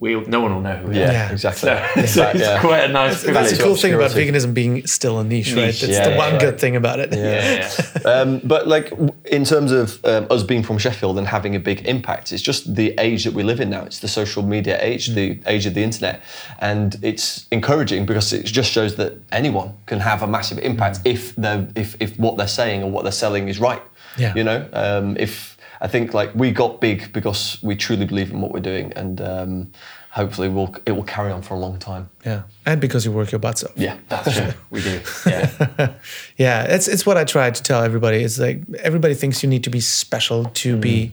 we'll 0.00 0.22
no 0.26 0.40
one 0.40 0.52
will 0.54 0.60
know 0.60 0.76
who 0.76 0.88
we 0.88 0.96
yeah, 0.98 1.08
are. 1.08 1.12
Yeah. 1.12 1.32
exactly. 1.32 1.68
So, 1.68 2.06
so 2.06 2.28
it's 2.30 2.40
Yeah. 2.40 2.60
quite 2.60 2.84
a 2.84 2.88
nice 2.88 3.12
That's 3.12 3.22
the 3.22 3.32
privilege. 3.32 3.60
cool 3.60 3.76
thing 3.76 3.94
about 3.94 4.10
veganism 4.10 4.52
being 4.54 4.86
still 4.86 5.18
a 5.20 5.24
niche, 5.24 5.52
right? 5.54 5.66
Niche, 5.66 5.82
That's 5.82 5.92
yeah, 5.92 6.08
the 6.08 6.16
one 6.16 6.32
yeah. 6.34 6.40
good 6.40 6.58
thing 6.58 6.74
about 6.76 6.98
it. 7.00 7.12
Yeah, 7.12 7.68
yeah. 8.04 8.10
um, 8.10 8.40
but 8.42 8.66
like 8.66 8.92
in 9.26 9.44
terms 9.44 9.70
of 9.72 10.04
um, 10.04 10.26
us 10.30 10.42
being 10.42 10.62
from 10.62 10.78
Sheffield 10.78 11.16
and 11.18 11.26
having 11.26 11.54
a 11.54 11.60
big 11.60 11.86
impact, 11.86 12.32
it's 12.32 12.42
just 12.42 12.74
the 12.74 12.94
age 12.98 13.24
that 13.24 13.34
we 13.34 13.42
live 13.42 13.60
in 13.60 13.70
now. 13.70 13.84
It's 13.84 14.00
the 14.00 14.08
social 14.08 14.42
media 14.42 14.78
age, 14.82 15.08
the 15.14 15.38
age 15.46 15.64
of 15.66 15.74
the 15.74 15.82
internet, 15.82 16.22
and 16.60 16.96
it's 17.02 17.46
encouraging 17.52 18.04
because 18.06 18.32
it 18.32 18.44
just 18.46 18.72
shows 18.72 18.96
that 18.96 19.12
anyone 19.32 19.74
can 19.86 20.00
have 20.00 20.22
a 20.22 20.26
massive 20.26 20.58
impact 20.58 21.00
if 21.04 21.36
they 21.36 21.66
if 21.76 21.94
if 22.00 22.18
what 22.18 22.36
they're 22.36 22.48
saying 22.48 22.82
or 22.82 22.90
what 22.90 23.02
they're 23.04 23.12
selling 23.12 23.48
is 23.48 23.60
right. 23.60 23.82
Yeah. 24.16 24.32
You 24.34 24.44
know, 24.44 24.68
um, 24.72 25.16
if 25.18 25.53
I 25.84 25.88
think 25.88 26.14
like 26.14 26.34
we 26.34 26.50
got 26.50 26.80
big 26.80 27.12
because 27.12 27.58
we 27.62 27.76
truly 27.76 28.06
believe 28.06 28.30
in 28.30 28.40
what 28.40 28.52
we're 28.52 28.60
doing, 28.72 28.92
and 28.96 29.20
um, 29.20 29.72
hopefully 30.12 30.48
we'll 30.48 30.74
it 30.86 30.92
will 30.92 31.04
carry 31.04 31.30
on 31.30 31.42
for 31.42 31.52
a 31.54 31.58
long 31.58 31.78
time. 31.78 32.08
Yeah. 32.24 32.42
And 32.64 32.80
because 32.80 33.04
you 33.04 33.12
work 33.12 33.30
your 33.32 33.38
butts 33.38 33.62
off. 33.62 33.72
Yeah, 33.76 33.96
That's 34.08 34.34
true. 34.34 34.52
We 34.70 34.80
do. 34.80 35.00
Yeah. 35.26 35.92
Yeah, 36.38 36.74
it's 36.74 36.88
it's 36.88 37.04
what 37.04 37.16
I 37.18 37.24
try 37.24 37.50
to 37.50 37.62
tell 37.62 37.82
everybody. 37.82 38.24
It's 38.24 38.38
like 38.38 38.62
everybody 38.82 39.14
thinks 39.14 39.42
you 39.42 39.48
need 39.50 39.64
to 39.64 39.70
be 39.70 39.80
special 39.80 40.46
to 40.62 40.76
be 40.76 41.12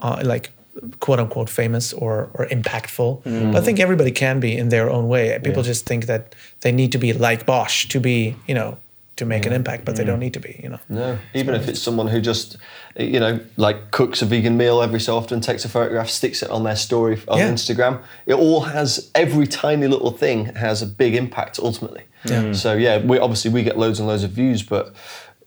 uh, 0.00 0.20
like 0.24 0.50
quote 0.98 1.20
unquote 1.20 1.48
famous 1.50 1.92
or 1.92 2.28
or 2.34 2.46
impactful. 2.46 3.22
But 3.52 3.62
I 3.62 3.64
think 3.64 3.78
everybody 3.78 4.10
can 4.10 4.40
be 4.40 4.56
in 4.56 4.68
their 4.68 4.90
own 4.90 5.06
way. 5.08 5.38
People 5.44 5.62
just 5.62 5.86
think 5.86 6.06
that 6.06 6.34
they 6.60 6.72
need 6.72 6.90
to 6.92 6.98
be 6.98 7.12
like 7.12 7.46
Bosh 7.46 7.86
to 7.88 8.00
be, 8.00 8.34
you 8.48 8.54
know, 8.54 8.78
to 9.18 9.24
make 9.24 9.46
an 9.46 9.52
mm. 9.52 9.56
impact, 9.56 9.84
but 9.84 9.96
they 9.96 10.04
don't 10.04 10.18
mm. 10.18 10.22
need 10.22 10.34
to 10.34 10.40
be, 10.40 10.58
you 10.62 10.70
know. 10.70 10.78
No, 10.88 11.18
even 11.34 11.54
if 11.54 11.68
it's 11.68 11.80
someone 11.80 12.06
who 12.06 12.20
just, 12.20 12.56
you 12.96 13.20
know, 13.20 13.40
like 13.56 13.90
cooks 13.90 14.22
a 14.22 14.26
vegan 14.26 14.56
meal 14.56 14.80
every 14.80 15.00
so 15.00 15.16
often, 15.16 15.40
takes 15.40 15.64
a 15.64 15.68
photograph, 15.68 16.08
sticks 16.08 16.42
it 16.42 16.50
on 16.50 16.64
their 16.64 16.76
story 16.76 17.20
on 17.28 17.38
Yeah. 17.38 17.52
Instagram. 17.52 18.02
It 18.26 18.34
all 18.34 18.62
has 18.62 19.10
every 19.14 19.46
tiny 19.46 19.86
little 19.86 20.10
thing 20.10 20.46
has 20.56 20.82
a 20.82 20.86
big 20.86 21.14
impact 21.14 21.58
ultimately. 21.58 22.02
Yeah. 22.24 22.52
So 22.52 22.74
yeah, 22.74 22.98
we 22.98 23.18
obviously 23.18 23.50
we 23.50 23.62
get 23.62 23.78
loads 23.78 23.98
and 23.98 24.08
loads 24.08 24.24
of 24.24 24.30
views, 24.30 24.62
but 24.62 24.94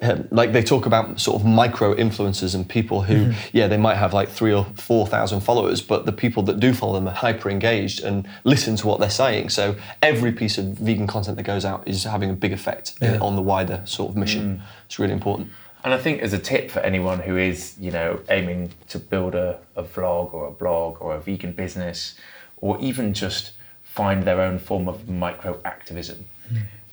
um, 0.02 0.28
like 0.32 0.52
they 0.52 0.64
talk 0.64 0.86
about 0.88 1.20
sort 1.20 1.40
of 1.40 1.46
micro 1.48 1.94
influencers 1.94 2.56
and 2.56 2.68
people 2.68 3.04
who, 3.04 3.16
Mm-hmm. 3.28 3.58
yeah, 3.58 3.68
they 3.68 3.78
might 3.78 3.96
have 3.96 4.14
like 4.14 4.30
three 4.30 4.54
or 4.54 4.66
four 4.76 5.06
thousand 5.08 5.42
followers, 5.42 5.82
but 5.82 6.06
the 6.06 6.12
people 6.12 6.42
that 6.44 6.60
do 6.60 6.74
follow 6.74 6.94
them 6.94 7.08
are 7.08 7.12
hyper 7.14 7.50
engaged 7.50 8.04
and 8.04 8.28
listen 8.44 8.76
to 8.78 8.88
what 8.88 9.00
they're 9.00 9.10
saying. 9.10 9.50
So 9.50 9.76
every 10.02 10.32
piece 10.32 10.58
of 10.58 10.66
vegan 10.80 11.08
content 11.08 11.38
that 11.38 11.44
goes 11.44 11.66
out 11.66 11.88
is 11.88 12.04
having 12.04 12.30
a 12.32 12.34
big 12.34 12.52
effect 12.52 12.94
uh, 13.02 13.06
Yeah. 13.06 13.18
on 13.20 13.36
the 13.36 13.42
wider 13.44 13.82
sort 13.86 14.10
of 14.10 14.16
mission. 14.18 14.62
It's 14.88 14.98
really 14.98 15.14
important. 15.14 15.50
And 15.84 15.94
I 15.94 15.98
think 15.98 16.22
as 16.22 16.34
a 16.34 16.40
tip 16.40 16.70
for 16.72 16.80
anyone 16.80 17.20
who 17.20 17.38
is, 17.38 17.76
you 17.80 17.92
know, 17.92 18.20
aiming 18.30 18.72
to 18.90 19.00
build 19.00 19.34
a, 19.36 19.60
a 19.76 19.84
vlog 19.84 20.34
or 20.34 20.48
a 20.48 20.52
blog 20.52 20.98
or 21.02 21.16
a 21.16 21.20
vegan 21.20 21.54
business, 21.54 22.16
or 22.58 22.80
even 22.82 23.14
just 23.14 23.54
find 23.84 24.24
their 24.24 24.40
own 24.42 24.58
form 24.60 24.88
of 24.88 25.10
micro 25.10 25.60
activism, 25.66 26.26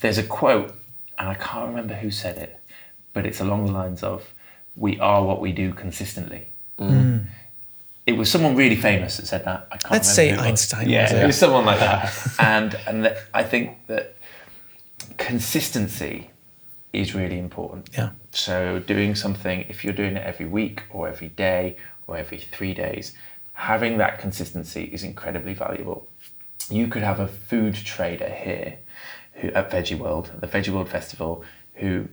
there's 0.01 0.17
a 0.19 0.23
quote, 0.23 0.75
and 1.19 1.29
I 1.29 1.35
can't 1.35 1.69
remember 1.69 1.95
who 1.95 2.11
said 2.11 2.37
it, 2.39 2.58
but 3.19 3.27
it's 3.27 3.41
along 3.41 3.67
the 3.67 3.73
lines 3.73 4.05
of, 4.05 4.33
"We 4.77 4.93
are 5.01 5.25
what 5.25 5.41
we 5.41 5.51
do 5.51 5.73
consistently." 5.73 6.47
Mm. 6.79 7.25
It 8.07 8.13
was 8.13 8.31
someone 8.31 8.55
really 8.55 8.77
famous 8.77 9.17
that 9.17 9.27
said 9.27 9.45
that. 9.45 9.67
I 9.73 9.77
can't 9.77 9.93
Let's 9.95 10.15
say. 10.15 10.27
Einstein, 10.37 10.89
Yeah, 10.89 11.13
it? 11.13 11.25
it 11.25 11.27
was 11.27 11.37
someone 11.37 11.65
like 11.65 11.81
that. 11.81 12.05
and 12.39 12.79
and 12.87 13.05
that 13.05 13.17
I 13.35 13.43
think 13.43 13.65
that 13.89 14.15
consistency 15.17 16.31
is 16.93 17.13
really 17.13 17.41
important. 17.41 17.91
Yeah. 17.93 18.11
So 18.31 18.79
doing 18.79 19.17
something, 19.17 19.67
if 19.69 19.83
you're 19.83 19.99
doing 20.03 20.17
it 20.17 20.25
every 20.25 20.47
week 20.47 20.83
or 20.91 21.09
every 21.09 21.31
day 21.49 21.77
or 22.07 22.17
every 22.17 22.39
three 22.39 22.73
days, 22.73 23.15
having 23.55 23.99
that 23.99 24.21
consistency 24.21 24.85
is 24.85 25.03
incredibly 25.03 25.55
valuable. 25.55 26.07
You 26.71 26.87
could 26.87 27.03
have 27.03 27.19
a 27.19 27.27
food 27.27 27.75
trader 27.75 28.29
here 28.29 28.79
who 29.41 29.49
at 29.49 29.73
Veggie 29.73 29.99
World, 29.99 30.31
the 30.39 30.47
Veggie 30.47 30.73
World 30.73 30.89
Festival, 30.89 31.43
who 31.75 32.07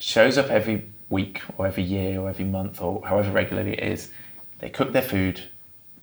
shows 0.00 0.38
up 0.38 0.50
every 0.50 0.86
week 1.08 1.42
or 1.58 1.66
every 1.66 1.82
year 1.82 2.20
or 2.20 2.28
every 2.28 2.44
month 2.44 2.80
or 2.80 3.06
however 3.06 3.30
regularly 3.30 3.74
it 3.74 3.84
is. 3.84 4.10
They 4.58 4.70
cook 4.70 4.92
their 4.92 5.02
food, 5.02 5.42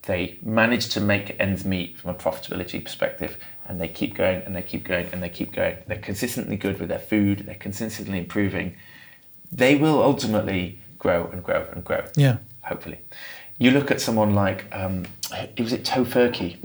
they 0.03 0.39
manage 0.41 0.89
to 0.89 1.01
make 1.01 1.35
ends 1.39 1.65
meet 1.65 1.97
from 1.97 2.11
a 2.11 2.13
profitability 2.13 2.83
perspective, 2.83 3.37
and 3.67 3.79
they 3.79 3.87
keep 3.87 4.15
going 4.15 4.41
and 4.43 4.55
they 4.55 4.61
keep 4.61 4.83
going 4.83 5.07
and 5.11 5.21
they 5.21 5.29
keep 5.29 5.51
going. 5.51 5.77
They're 5.87 5.97
consistently 5.97 6.55
good 6.55 6.79
with 6.79 6.89
their 6.89 6.99
food, 6.99 7.39
they're 7.45 7.55
consistently 7.55 8.17
improving. 8.17 8.75
They 9.51 9.75
will 9.75 10.01
ultimately 10.01 10.79
grow 10.97 11.27
and 11.27 11.43
grow 11.43 11.67
and 11.71 11.83
grow. 11.83 12.05
Yeah. 12.15 12.37
Hopefully. 12.63 12.99
You 13.59 13.71
look 13.71 13.89
at 13.91 14.01
someone 14.01 14.35
like, 14.35 14.65
um, 14.71 15.05
it 15.31 15.59
was 15.59 15.73
it 15.73 15.83
Tofurky? 15.83 16.61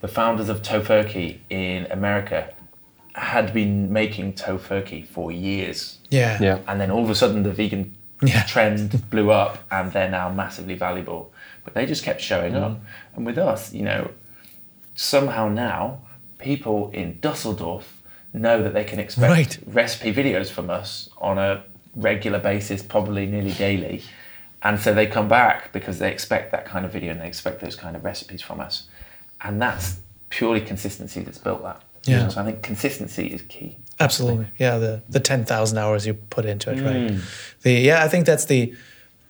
The 0.00 0.08
founders 0.08 0.48
of 0.48 0.62
Tofurky 0.62 1.38
in 1.48 1.86
America 1.86 2.52
had 3.14 3.52
been 3.54 3.92
making 3.92 4.32
Tofurky 4.34 5.06
for 5.06 5.30
years 5.30 5.98
Yeah. 6.10 6.38
Yeah. 6.40 6.58
and 6.66 6.80
then 6.80 6.90
all 6.90 7.04
of 7.04 7.10
a 7.10 7.14
sudden 7.14 7.42
the 7.42 7.52
vegan 7.52 7.96
Yeah. 8.22 8.42
trend 8.44 9.08
blew 9.10 9.30
up 9.30 9.58
and 9.70 9.92
they're 9.92 10.10
now 10.10 10.30
massively 10.30 10.74
valuable 10.74 11.32
but 11.64 11.74
they 11.74 11.86
just 11.86 12.02
kept 12.04 12.20
showing 12.20 12.54
mm. 12.54 12.62
up 12.62 12.80
and 13.14 13.24
with 13.26 13.38
us 13.38 13.72
you 13.72 13.82
know 13.82 14.10
somehow 14.94 15.48
now 15.48 16.00
people 16.38 16.90
in 16.92 17.18
dusseldorf 17.20 18.02
know 18.32 18.62
that 18.62 18.74
they 18.74 18.84
can 18.84 18.98
expect 18.98 19.30
Right. 19.30 19.58
recipe 19.66 20.12
videos 20.12 20.50
from 20.50 20.68
us 20.70 21.08
on 21.18 21.38
a 21.38 21.62
regular 21.94 22.40
basis 22.40 22.82
probably 22.82 23.26
nearly 23.26 23.52
daily 23.52 24.02
and 24.62 24.80
so 24.80 24.92
they 24.94 25.06
come 25.06 25.28
back 25.28 25.72
because 25.72 25.98
they 26.00 26.10
expect 26.10 26.50
that 26.52 26.64
kind 26.64 26.84
of 26.84 26.92
video 26.92 27.12
and 27.12 27.20
they 27.20 27.26
expect 27.28 27.60
those 27.60 27.76
kind 27.76 27.94
of 27.94 28.04
recipes 28.04 28.42
from 28.42 28.58
us 28.60 28.88
and 29.42 29.62
that's 29.62 29.98
purely 30.30 30.60
consistency 30.60 31.20
that's 31.20 31.38
built 31.38 31.62
that 31.62 31.80
Yeah. 32.06 32.28
so 32.28 32.40
i 32.40 32.44
think 32.44 32.62
consistency 32.62 33.26
is 33.28 33.42
key 33.42 33.76
Absolutely. 34.00 34.46
Yeah, 34.58 34.78
the 34.78 35.02
the 35.08 35.20
ten 35.20 35.44
thousand 35.44 35.78
hours 35.78 36.04
you 36.04 36.14
put 36.14 36.44
into 36.46 36.70
it, 36.72 36.78
Mm. 36.78 36.84
right? 36.84 37.20
The 37.62 37.72
yeah, 37.88 38.02
I 38.04 38.08
think 38.08 38.26
that's 38.26 38.46
the 38.46 38.74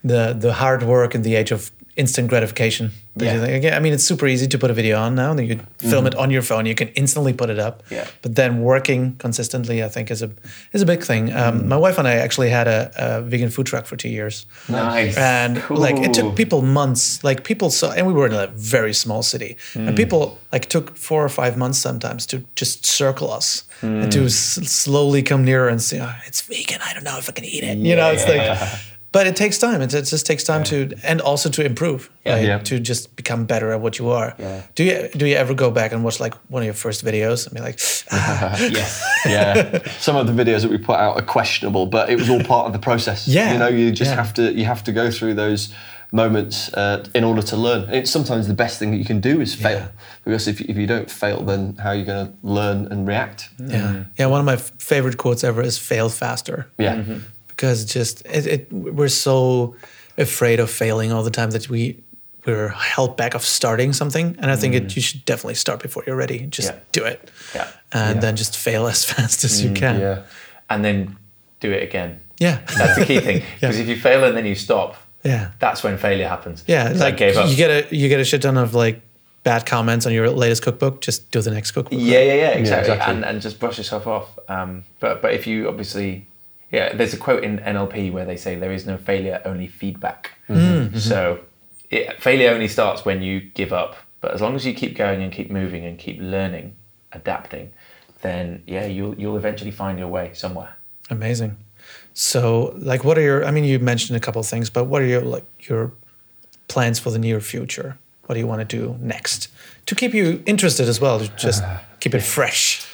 the 0.02 0.34
the 0.38 0.54
hard 0.54 0.82
work 0.82 1.14
in 1.14 1.20
the 1.22 1.34
age 1.36 1.52
of 1.52 1.70
instant 1.96 2.28
gratification. 2.28 2.90
Yeah. 3.16 3.76
I 3.76 3.80
mean, 3.80 3.92
it's 3.92 4.02
super 4.02 4.26
easy 4.26 4.48
to 4.48 4.58
put 4.58 4.70
a 4.70 4.74
video 4.74 4.98
on 4.98 5.14
now. 5.14 5.30
And 5.30 5.46
you 5.48 5.60
film 5.78 6.06
it 6.06 6.14
on 6.16 6.30
your 6.32 6.42
phone. 6.42 6.66
You 6.66 6.74
can 6.74 6.88
instantly 6.96 7.32
put 7.32 7.48
it 7.50 7.58
up. 7.60 7.82
Mm-hmm. 7.84 7.94
Yeah. 7.94 8.06
But 8.22 8.34
then 8.34 8.60
working 8.62 9.14
consistently, 9.18 9.84
I 9.84 9.88
think, 9.88 10.10
is 10.10 10.20
a 10.22 10.30
is 10.72 10.82
a 10.82 10.86
big 10.86 11.02
thing. 11.04 11.32
Um, 11.32 11.54
Mm. 11.54 11.66
My 11.68 11.76
wife 11.76 11.98
and 11.98 12.08
I 12.08 12.14
actually 12.14 12.50
had 12.50 12.66
a, 12.66 12.90
a 12.96 13.22
vegan 13.22 13.50
food 13.50 13.66
truck 13.66 13.86
for 13.86 13.96
two 13.96 14.08
years. 14.08 14.46
nice 14.68 15.16
and 15.16 15.62
like 15.70 15.96
it 16.06 16.12
took 16.14 16.34
people 16.36 16.62
months 16.62 17.22
like 17.24 17.44
people 17.44 17.70
saw 17.70 17.92
and 17.92 18.06
we 18.06 18.12
were 18.12 18.26
in 18.26 18.32
a 18.34 18.46
very 18.56 18.92
small 18.94 19.22
city 19.22 19.56
Hmm. 19.74 19.88
and 19.88 19.96
people 19.96 20.38
like 20.52 20.66
took 20.68 20.96
four 20.96 21.22
or 21.24 21.28
five 21.28 21.56
months 21.56 21.78
sometimes 21.78 22.26
to 22.26 22.36
just 22.56 22.84
circle 22.86 23.30
us 23.38 23.64
and 23.82 24.04
Hmm. 24.04 24.10
to 24.10 24.24
s- 24.24 24.58
slowly 24.82 25.22
come 25.22 25.44
nearer 25.44 25.68
and 25.68 25.80
say 25.82 26.00
oh, 26.00 26.14
it's 26.26 26.40
vegan 26.42 26.80
i 26.88 26.92
don't 26.94 27.04
know 27.04 27.18
if 27.18 27.28
i 27.28 27.32
can 27.32 27.44
eat 27.44 27.62
it 27.64 27.78
you 27.78 27.94
know 27.96 28.10
it's 28.14 28.26
like 28.28 28.46
but 29.14 29.26
it 29.26 29.36
takes 29.36 29.58
time 29.58 29.80
it, 29.84 29.94
it 29.94 30.06
just 30.14 30.26
takes 30.26 30.44
time 30.44 30.62
to 30.64 30.76
and 31.10 31.20
also 31.20 31.48
to 31.50 31.62
improve 31.64 32.00
Yeah. 32.26 32.34
right? 32.34 32.46
Yeah. 32.48 32.58
to 32.70 32.74
just 32.90 33.14
become 33.16 33.46
better 33.46 33.68
at 33.74 33.80
what 33.84 33.94
you 33.98 34.06
are 34.10 34.28
Yeah. 34.38 34.60
do 34.74 34.82
you 34.84 34.96
do 35.20 35.24
you 35.30 35.36
ever 35.44 35.54
go 35.54 35.70
back 35.70 35.92
and 35.92 36.04
watch 36.04 36.18
like 36.24 36.34
one 36.54 36.62
of 36.62 36.66
your 36.70 36.74
first 36.84 37.04
videos 37.04 37.46
and 37.46 37.54
be 37.54 37.62
like 37.68 37.78
yes 38.78 38.90
yeah 39.26 39.78
some 39.98 40.16
of 40.20 40.26
the 40.26 40.32
videos 40.44 40.60
that 40.62 40.70
we 40.70 40.78
put 40.78 40.96
out 41.04 41.16
are 41.18 41.26
questionable 41.36 41.86
but 41.86 42.04
it 42.10 42.16
was 42.18 42.28
all 42.30 42.42
part 42.54 42.66
of 42.66 42.72
the 42.72 42.78
process 42.90 43.18
Yeah. 43.38 43.52
you 43.52 43.58
know 43.58 43.68
you 43.80 43.90
just 43.92 44.10
Yeah. 44.10 44.16
have 44.22 44.32
to 44.34 44.42
you 44.58 44.64
have 44.64 44.82
to 44.84 44.92
go 44.92 45.10
through 45.10 45.34
those 45.34 45.72
moments 46.12 46.72
uh, 46.74 47.04
in 47.14 47.24
order 47.24 47.42
to 47.42 47.56
learn 47.56 47.88
it's 47.98 48.10
sometimes 48.10 48.46
the 48.46 48.54
best 48.54 48.78
thing 48.78 48.90
that 48.92 48.98
you 48.98 49.04
can 49.12 49.20
do 49.20 49.40
is 49.40 49.54
fail 49.54 49.78
Yeah. 49.78 49.88
because 50.24 50.46
if, 50.52 50.60
if 50.60 50.76
you 50.76 50.86
don't 50.86 51.10
fail 51.10 51.38
then 51.50 51.74
how 51.82 51.90
are 51.90 51.96
you 52.00 52.04
going 52.04 52.26
to 52.26 52.32
learn 52.58 52.78
and 52.92 53.08
react 53.08 53.48
Yeah, 53.58 54.04
yeah. 54.18 54.26
One 54.34 54.40
of 54.40 54.46
my 54.46 54.54
f- 54.54 54.70
favorite 54.78 55.16
quotes 55.16 55.42
ever 55.44 55.62
is 55.62 55.76
"fail 55.78 56.08
faster." 56.08 56.66
yeah 56.78 57.02
because 57.56 57.84
just 57.84 58.24
it, 58.26 58.46
it 58.46 58.72
we're 58.72 59.08
so 59.08 59.74
afraid 60.18 60.60
of 60.60 60.70
failing 60.70 61.12
all 61.12 61.22
the 61.22 61.30
time 61.30 61.50
that 61.50 61.68
we 61.68 61.98
we're 62.46 62.68
held 62.68 63.16
back 63.16 63.34
of 63.34 63.42
starting 63.42 63.92
something, 63.94 64.36
and 64.38 64.50
I 64.50 64.56
think 64.56 64.74
it, 64.74 64.94
you 64.96 65.00
should 65.02 65.24
definitely 65.24 65.54
start 65.54 65.80
before 65.82 66.04
you're 66.06 66.16
ready. 66.16 66.40
Just 66.46 66.68
Yeah. 66.72 66.78
do 66.92 67.04
it, 67.04 67.30
Yeah. 67.54 67.68
and 67.92 68.16
Yeah. 68.16 68.20
then 68.20 68.36
just 68.36 68.56
fail 68.56 68.86
as 68.86 69.04
fast 69.10 69.44
as 69.44 69.62
you 69.64 69.72
can. 69.72 70.00
yeah 70.00 70.18
and 70.70 70.82
then 70.84 71.16
do 71.60 71.70
it 71.72 71.82
again. 71.82 72.20
yeah, 72.40 72.58
That's 72.78 72.98
the 72.98 73.04
key 73.04 73.20
thing. 73.20 73.42
Because 73.60 73.78
if 73.78 73.86
you 73.88 73.96
fail 73.96 74.24
and 74.24 74.34
then 74.36 74.46
you 74.46 74.54
stop, 74.54 74.96
yeah. 75.22 75.50
that's 75.58 75.82
when 75.84 75.98
failure 75.98 76.26
happens. 76.28 76.64
Yeah, 76.66 76.92
So 76.94 77.04
like 77.04 77.16
gave 77.18 77.36
up. 77.36 77.48
you 77.50 77.56
get 77.56 77.70
a 77.70 77.96
you 77.96 78.08
get 78.08 78.18
a 78.20 78.24
shit 78.24 78.42
ton 78.42 78.56
of 78.56 78.74
like 78.74 79.00
bad 79.42 79.66
comments 79.66 80.06
on 80.06 80.12
your 80.12 80.28
latest 80.30 80.62
cookbook. 80.62 81.00
Just 81.02 81.30
do 81.30 81.40
the 81.42 81.50
next 81.50 81.72
cookbook. 81.72 81.92
yeah, 81.98 82.20
yeah, 82.20 82.34
yeah, 82.34 82.48
exactly. 82.50 82.92
exactly. 82.92 83.14
And, 83.14 83.24
and 83.24 83.42
just 83.42 83.58
brush 83.60 83.76
yourself 83.78 84.06
off. 84.06 84.38
Um, 84.48 84.84
but 85.00 85.20
but 85.22 85.32
if 85.34 85.46
you 85.46 85.68
obviously, 85.68 86.26
yeah, 86.74 86.92
there's 86.92 87.14
a 87.14 87.16
quote 87.16 87.44
in 87.44 87.58
NLP 87.58 88.10
where 88.12 88.24
they 88.24 88.36
say 88.36 88.56
there 88.56 88.72
is 88.72 88.84
no 88.84 88.96
failure, 88.96 89.40
only 89.44 89.68
feedback. 89.68 90.32
Mm-hmm. 90.48 90.98
So 90.98 91.40
it, 91.88 92.20
failure 92.20 92.50
only 92.50 92.66
starts 92.66 93.04
when 93.04 93.22
you 93.22 93.40
give 93.40 93.72
up. 93.72 93.94
But 94.20 94.34
as 94.34 94.40
long 94.40 94.56
as 94.56 94.66
you 94.66 94.74
keep 94.74 94.96
going 94.96 95.22
and 95.22 95.32
keep 95.32 95.50
moving 95.50 95.84
and 95.84 95.96
keep 95.98 96.18
learning, 96.20 96.74
adapting, 97.12 97.72
then 98.22 98.64
yeah, 98.66 98.86
you'll 98.86 99.14
you'll 99.14 99.36
eventually 99.36 99.70
find 99.70 99.98
your 99.98 100.08
way 100.08 100.32
somewhere. 100.34 100.76
Amazing. 101.10 101.56
So, 102.14 102.74
like, 102.78 103.04
what 103.04 103.18
are 103.18 103.22
your? 103.22 103.44
I 103.44 103.52
mean, 103.52 103.64
you 103.64 103.78
mentioned 103.78 104.16
a 104.16 104.20
couple 104.20 104.40
of 104.40 104.46
things, 104.46 104.68
but 104.68 104.84
what 104.84 105.00
are 105.00 105.06
your 105.06 105.20
like 105.20 105.44
your 105.68 105.92
plans 106.66 106.98
for 106.98 107.10
the 107.10 107.18
near 107.20 107.40
future? 107.40 107.98
What 108.26 108.34
do 108.34 108.40
you 108.40 108.46
want 108.48 108.68
to 108.68 108.76
do 108.76 108.96
next 109.00 109.48
to 109.86 109.94
keep 109.94 110.12
you 110.12 110.42
interested 110.46 110.88
as 110.88 111.00
well? 111.00 111.20
To 111.20 111.28
just 111.36 111.62
keep 112.00 112.14
it 112.14 112.22
fresh. 112.22 112.84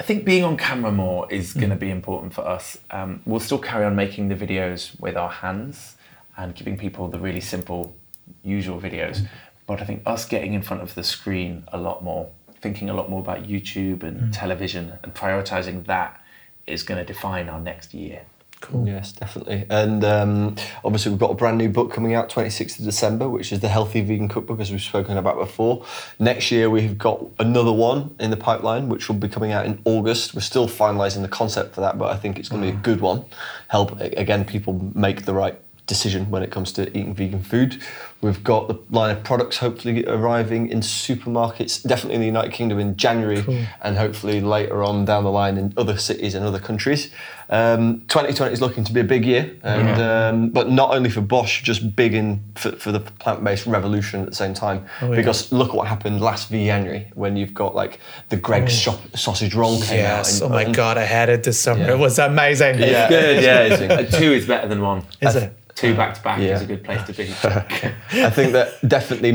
I 0.00 0.02
think 0.02 0.24
being 0.24 0.44
on 0.44 0.56
camera 0.56 0.90
more 0.90 1.30
is 1.30 1.52
Mm. 1.54 1.60
going 1.60 1.70
to 1.70 1.76
be 1.76 1.90
important 1.90 2.32
for 2.32 2.40
us. 2.56 2.78
Um, 2.90 3.20
we'll 3.26 3.38
still 3.48 3.58
carry 3.58 3.84
on 3.84 3.94
making 3.94 4.28
the 4.28 4.34
videos 4.34 4.98
with 4.98 5.14
our 5.14 5.28
hands 5.28 5.96
and 6.38 6.54
giving 6.54 6.78
people 6.78 7.06
the 7.08 7.18
really 7.18 7.42
simple, 7.54 7.94
usual 8.42 8.80
videos. 8.80 9.26
But 9.66 9.82
I 9.82 9.84
think 9.84 10.02
us 10.06 10.24
getting 10.24 10.54
in 10.54 10.62
front 10.62 10.82
of 10.82 10.94
the 10.94 11.04
screen 11.04 11.64
a 11.70 11.76
lot 11.78 12.02
more, 12.02 12.30
thinking 12.62 12.88
a 12.88 12.94
lot 12.94 13.10
more 13.10 13.20
about 13.20 13.40
YouTube 13.44 14.02
and 14.02 14.16
Mm. 14.20 14.32
television 14.32 14.84
and 15.02 15.12
prioritizing 15.14 15.84
that 15.86 16.18
is 16.66 16.82
going 16.82 16.98
to 16.98 17.04
define 17.04 17.48
our 17.50 17.60
next 17.60 17.92
year. 17.92 18.22
Cool. 18.60 18.86
Yes, 18.86 19.12
definitely. 19.12 19.64
And 19.70 20.04
um, 20.04 20.56
obviously, 20.84 21.10
we've 21.10 21.18
got 21.18 21.30
a 21.30 21.34
brand 21.34 21.56
new 21.56 21.70
book 21.70 21.92
coming 21.92 22.14
out 22.14 22.28
26th 22.28 22.78
of 22.78 22.84
December, 22.84 23.28
which 23.28 23.52
is 23.52 23.60
the 23.60 23.68
Healthy 23.68 24.02
Vegan 24.02 24.28
Cookbook, 24.28 24.60
as 24.60 24.70
we've 24.70 24.82
spoken 24.82 25.16
about 25.16 25.38
before. 25.38 25.84
Next 26.18 26.50
year, 26.50 26.68
we've 26.68 26.98
got 26.98 27.24
another 27.38 27.72
one 27.72 28.14
in 28.20 28.30
the 28.30 28.36
pipeline, 28.36 28.90
which 28.90 29.08
will 29.08 29.16
be 29.16 29.28
coming 29.28 29.52
out 29.52 29.64
in 29.64 29.80
August. 29.84 30.34
We're 30.34 30.42
still 30.42 30.68
finalising 30.68 31.22
the 31.22 31.28
concept 31.28 31.74
for 31.74 31.80
that, 31.80 31.96
but 31.96 32.10
I 32.10 32.16
think 32.16 32.38
it's 32.38 32.50
going 32.50 32.60
to 32.62 32.70
be 32.70 32.76
a 32.76 32.80
good 32.80 33.00
one. 33.00 33.24
Help, 33.68 33.98
again, 33.98 34.44
people 34.44 34.92
make 34.94 35.24
the 35.24 35.32
right 35.32 35.58
decision 35.90 36.30
when 36.30 36.42
it 36.42 36.50
comes 36.50 36.72
to 36.72 36.88
eating 36.96 37.14
vegan 37.14 37.42
food. 37.42 37.82
We've 38.22 38.42
got 38.44 38.68
the 38.68 38.78
line 38.96 39.16
of 39.16 39.24
products 39.24 39.56
hopefully 39.58 40.04
arriving 40.06 40.68
in 40.70 40.80
supermarkets, 40.80 41.86
definitely 41.86 42.14
in 42.16 42.20
the 42.20 42.26
United 42.26 42.52
Kingdom 42.52 42.78
in 42.78 42.96
January, 42.96 43.42
and 43.82 43.96
hopefully 43.98 44.40
later 44.40 44.82
on 44.84 45.04
down 45.04 45.24
the 45.24 45.30
line 45.30 45.56
in 45.58 45.72
other 45.76 45.96
cities 45.98 46.34
and 46.34 46.44
other 46.46 46.58
countries. 46.58 47.10
Um, 47.48 48.02
2020 48.08 48.52
is 48.52 48.60
looking 48.60 48.84
to 48.84 48.92
be 48.92 49.00
a 49.00 49.04
big 49.04 49.24
year, 49.24 49.50
and 49.62 50.00
um, 50.00 50.50
but 50.50 50.70
not 50.70 50.94
only 50.94 51.10
for 51.10 51.20
Bosh, 51.22 51.62
just 51.62 51.96
big 51.96 52.14
in 52.14 52.40
for, 52.54 52.72
for 52.72 52.92
the 52.92 53.00
plant-based 53.00 53.66
revolution 53.66 54.20
at 54.22 54.28
the 54.28 54.36
same 54.36 54.54
time. 54.54 54.86
Oh, 55.02 55.10
yeah. 55.10 55.16
Because 55.16 55.50
look 55.50 55.72
what 55.74 55.88
happened 55.88 56.20
last 56.20 56.50
January 56.50 57.10
when 57.14 57.36
you've 57.36 57.54
got 57.54 57.74
like 57.74 57.98
the 58.28 58.36
Greggs 58.36 58.72
shop, 58.78 59.00
sausage 59.16 59.54
roll 59.54 59.80
came 59.80 60.04
out. 60.04 60.26
Yes. 60.28 60.40
and- 60.40 60.50
Oh 60.52 60.54
my 60.54 60.62
and- 60.62 60.74
God, 60.74 60.98
I 60.98 61.04
had 61.04 61.28
it 61.30 61.42
this 61.42 61.58
summer. 61.58 61.80
Yeah. 61.84 61.94
It 61.94 61.98
was 61.98 62.18
amazing. 62.18 62.78
Yeah. 62.78 63.08
Good, 63.08 63.42
yeah. 63.42 63.60
Amazing. 63.62 64.20
Two 64.20 64.32
is 64.32 64.46
better 64.46 64.68
than 64.68 64.80
one. 64.82 65.02
Is 65.22 65.34
it? 65.36 65.56
Two 65.80 65.94
back 65.94 66.14
to 66.14 66.20
back 66.22 66.38
Yeah. 66.38 66.56
is 66.56 66.60
a 66.62 66.66
good 66.66 66.84
place 66.84 67.02
to 67.06 67.12
be. 67.14 67.22
I 68.22 68.28
think 68.28 68.52
that 68.52 68.86
definitely 68.86 69.32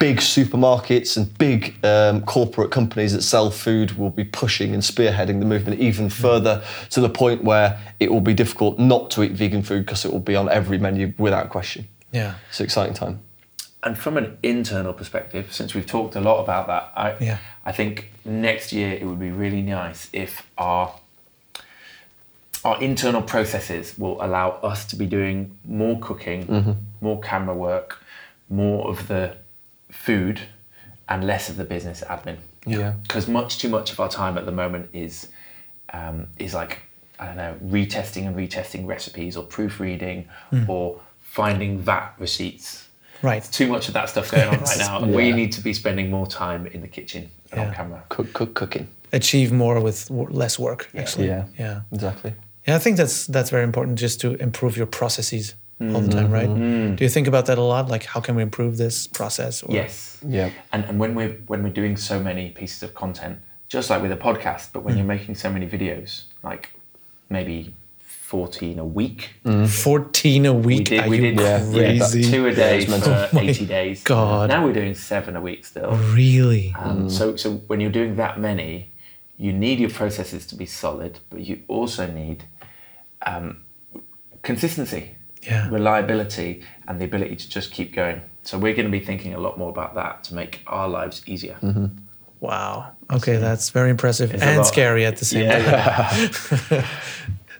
big 0.00 0.16
supermarkets 0.18 1.16
and 1.16 1.36
big 1.38 1.76
um, 1.84 2.22
corporate 2.22 2.72
companies 2.72 3.12
that 3.12 3.22
sell 3.22 3.52
food 3.52 3.92
will 3.96 4.10
be 4.10 4.24
pushing 4.24 4.74
and 4.74 4.82
spearheading 4.82 5.38
the 5.38 5.46
movement 5.46 5.78
even 5.78 6.10
further 6.10 6.64
to 6.90 7.00
the 7.00 7.08
point 7.08 7.44
where 7.44 7.78
it 8.00 8.10
will 8.10 8.20
be 8.20 8.34
difficult 8.34 8.80
not 8.80 9.12
to 9.12 9.22
eat 9.22 9.32
vegan 9.32 9.62
food 9.62 9.86
because 9.86 10.04
it 10.04 10.12
will 10.12 10.18
be 10.18 10.34
on 10.34 10.48
every 10.48 10.76
menu 10.78 11.14
without 11.18 11.50
question. 11.50 11.86
Yeah. 12.10 12.34
It's 12.48 12.58
an 12.58 12.64
exciting 12.64 12.94
time. 12.94 13.20
And 13.84 13.96
from 13.96 14.16
an 14.16 14.38
internal 14.42 14.92
perspective, 14.92 15.52
since 15.52 15.72
we've 15.72 15.86
talked 15.86 16.16
a 16.16 16.20
lot 16.20 16.42
about 16.42 16.66
that, 16.66 16.90
I, 16.96 17.14
Yeah. 17.20 17.38
I 17.64 17.70
think 17.70 18.10
next 18.24 18.72
year 18.72 18.92
it 18.92 19.04
would 19.04 19.20
be 19.20 19.30
really 19.30 19.62
nice 19.62 20.08
if 20.12 20.44
our 20.58 20.92
our 22.66 22.82
internal 22.82 23.22
processes 23.22 23.94
will 23.98 24.16
allow 24.26 24.48
us 24.70 24.84
to 24.86 24.96
be 24.96 25.06
doing 25.06 25.56
more 25.64 25.98
cooking, 26.00 26.76
more 27.00 27.20
camera 27.20 27.54
work, 27.54 27.88
more 28.48 28.88
of 28.88 29.06
the 29.08 29.24
food, 29.90 30.40
and 31.08 31.24
less 31.24 31.48
of 31.48 31.56
the 31.56 31.64
business 31.64 32.02
admin. 32.14 32.36
Yeah. 32.66 32.94
Because 33.02 33.28
much 33.28 33.58
too 33.58 33.68
much 33.68 33.92
of 33.92 34.00
our 34.00 34.08
time 34.08 34.36
at 34.36 34.44
the 34.46 34.52
moment 34.52 34.88
is 34.92 35.28
um, 35.92 36.26
is 36.46 36.52
like 36.54 36.80
I 37.20 37.26
don't 37.26 37.36
know 37.36 37.54
retesting 37.78 38.26
and 38.26 38.34
retesting 38.36 38.86
recipes 38.94 39.36
or 39.36 39.44
proofreading 39.44 40.18
or 40.68 41.00
finding 41.20 41.78
VAT 41.78 42.14
receipts 42.18 42.82
Right. 43.22 43.42
too 43.58 43.66
much 43.74 43.88
of 43.88 43.94
that 43.94 44.08
stuff 44.10 44.30
going 44.30 44.48
on 44.48 44.60
right 44.60 44.78
now. 44.78 44.98
and 45.02 45.14
We 45.14 45.32
need 45.32 45.52
to 45.52 45.60
be 45.62 45.72
spending 45.72 46.10
more 46.10 46.26
time 46.26 46.66
in 46.74 46.80
the 46.82 46.88
kitchen 46.88 47.30
and 47.52 47.60
on 47.60 47.74
camera. 47.74 48.02
Cook, 48.10 48.32
cook, 48.34 48.52
cooking. 48.54 48.88
Achieve 49.12 49.52
more 49.52 49.80
with 49.80 50.10
less 50.10 50.58
work, 50.58 50.90
actually. 50.94 51.28
Yeah. 51.28 51.44
Yeah. 51.58 51.80
Exactly. 51.92 52.32
Yeah, 52.66 52.76
I 52.76 52.78
think 52.78 52.96
that's 52.96 53.26
that's 53.26 53.50
very 53.50 53.64
important 53.64 53.98
just 53.98 54.20
to 54.20 54.34
improve 54.42 54.76
your 54.76 54.86
processes 54.86 55.54
all 55.80 56.00
the 56.00 56.10
time, 56.10 56.30
right? 56.32 56.48
Mm-hmm. 56.48 56.94
Do 56.96 57.04
you 57.04 57.10
think 57.10 57.28
about 57.28 57.44
that 57.46 57.58
a 57.58 57.62
lot? 57.62 57.88
Like, 57.88 58.04
how 58.04 58.20
can 58.20 58.34
we 58.34 58.42
improve 58.42 58.76
this 58.78 59.06
process? 59.06 59.62
Or, 59.62 59.74
Yes. 59.74 60.18
Yeah. 60.26 60.50
And 60.72 60.84
and 60.88 60.98
when 60.98 61.14
we're 61.14 61.34
when 61.46 61.62
we're 61.62 61.72
doing 61.82 61.96
so 61.96 62.18
many 62.18 62.50
pieces 62.50 62.82
of 62.82 62.94
content, 62.94 63.38
just 63.68 63.90
like 63.90 64.00
with 64.02 64.12
a 64.12 64.16
podcast, 64.16 64.68
but 64.72 64.82
when 64.84 64.94
Mm. 64.94 64.98
you're 64.98 65.06
making 65.16 65.34
so 65.36 65.50
many 65.50 65.66
videos, 65.66 66.22
like 66.42 66.70
maybe 67.28 67.74
fourteen 68.00 68.78
a 68.78 68.84
week. 68.84 69.30
14 69.44 70.46
a 70.46 70.52
We 70.54 70.60
week? 70.78 70.84
did 70.88 71.00
Are 71.04 71.08
we 71.08 71.16
you 71.16 71.22
did 71.22 71.40
yeah, 71.40 71.60
crazy? 71.72 72.22
two 72.30 72.46
a 72.46 72.54
day 72.54 72.84
for 72.86 72.98
Oh 73.34 73.38
eighty 73.40 73.66
days. 73.66 74.02
God. 74.02 74.48
Now 74.48 74.64
we're 74.64 74.72
doing 74.72 74.94
seven 74.94 75.36
a 75.36 75.40
week 75.40 75.64
still. 75.66 75.90
Really? 76.14 76.74
Um, 76.78 77.08
So, 77.10 77.36
so 77.36 77.46
when 77.68 77.80
you're 77.80 77.92
doing 78.00 78.16
that 78.16 78.40
many, 78.40 78.88
you 79.38 79.52
need 79.52 79.78
your 79.78 79.90
processes 79.90 80.46
to 80.46 80.54
be 80.56 80.66
solid, 80.66 81.12
but 81.30 81.40
you 81.48 81.60
also 81.68 82.06
need 82.06 82.44
um, 83.26 83.62
consistency, 84.42 85.16
Yeah. 85.42 85.68
reliability, 85.70 86.62
and 86.88 87.00
the 87.00 87.04
ability 87.04 87.36
to 87.36 87.48
just 87.48 87.70
keep 87.72 87.94
going. 87.94 88.20
So 88.42 88.58
we're 88.58 88.74
going 88.74 88.86
to 88.86 88.98
be 88.98 89.04
thinking 89.04 89.34
a 89.34 89.38
lot 89.40 89.58
more 89.58 89.70
about 89.70 89.94
that 89.96 90.24
to 90.24 90.34
make 90.34 90.62
our 90.66 90.88
lives 90.88 91.22
easier. 91.26 91.56
Wow. 92.40 92.92
Okay, 93.10 93.36
that's 93.38 93.70
very 93.70 93.90
impressive 93.90 94.32
It's 94.34 94.42
and 94.42 94.64
scary 94.66 95.04
at 95.06 95.16
the 95.16 95.24
same 95.24 95.48
time. 95.48 96.30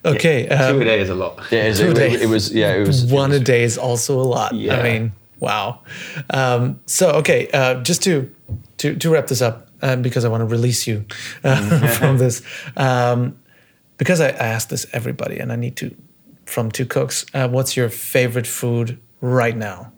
Yeah, 0.04 0.12
Okay. 0.14 0.46
two 0.46 0.54
Um, 0.54 0.80
a 0.82 0.84
day 0.84 1.00
is 1.00 1.08
a 1.08 1.14
lot. 1.14 1.40
Yeah, 1.50 1.64
it, 1.64 1.76
Two 1.76 1.90
it, 1.90 1.94
days. 1.94 2.20
it 2.22 2.28
was. 2.28 2.52
Yeah, 2.52 2.74
it 2.74 2.86
was. 2.86 3.04
one 3.06 3.32
a 3.32 3.40
day 3.40 3.64
is 3.64 3.76
also 3.78 4.20
a 4.20 4.22
lot. 4.22 4.52
I 4.52 4.82
mean, 4.82 5.12
wow. 5.40 5.80
Um, 6.30 6.78
so 6.86 7.10
okay, 7.20 7.48
uh, 7.52 7.82
just 7.82 8.02
to 8.04 8.30
to 8.78 8.94
to 8.94 9.10
wrap 9.10 9.26
this 9.26 9.42
up, 9.42 9.66
um, 9.82 10.02
because 10.02 10.24
I 10.24 10.28
want 10.28 10.42
to 10.42 10.46
release 10.46 10.86
you 10.86 11.04
uh, 11.42 11.88
from 11.98 12.18
this, 12.18 12.42
um, 12.76 13.36
because 13.99 14.20
I, 14.20 14.28
I 14.28 14.47
asked 14.55 14.70
this 14.70 14.86
everybody, 14.92 15.38
and 15.38 15.53
I 15.53 15.57
need 15.57 15.76
to 15.76 15.94
from 16.44 16.70
two 16.70 16.86
cooks. 16.86 17.26
Uh, 17.34 17.49
what's 17.49 17.76
your 17.76 17.88
favorite 17.88 18.47
food 18.47 18.99
right 19.20 19.57
now? 19.57 19.92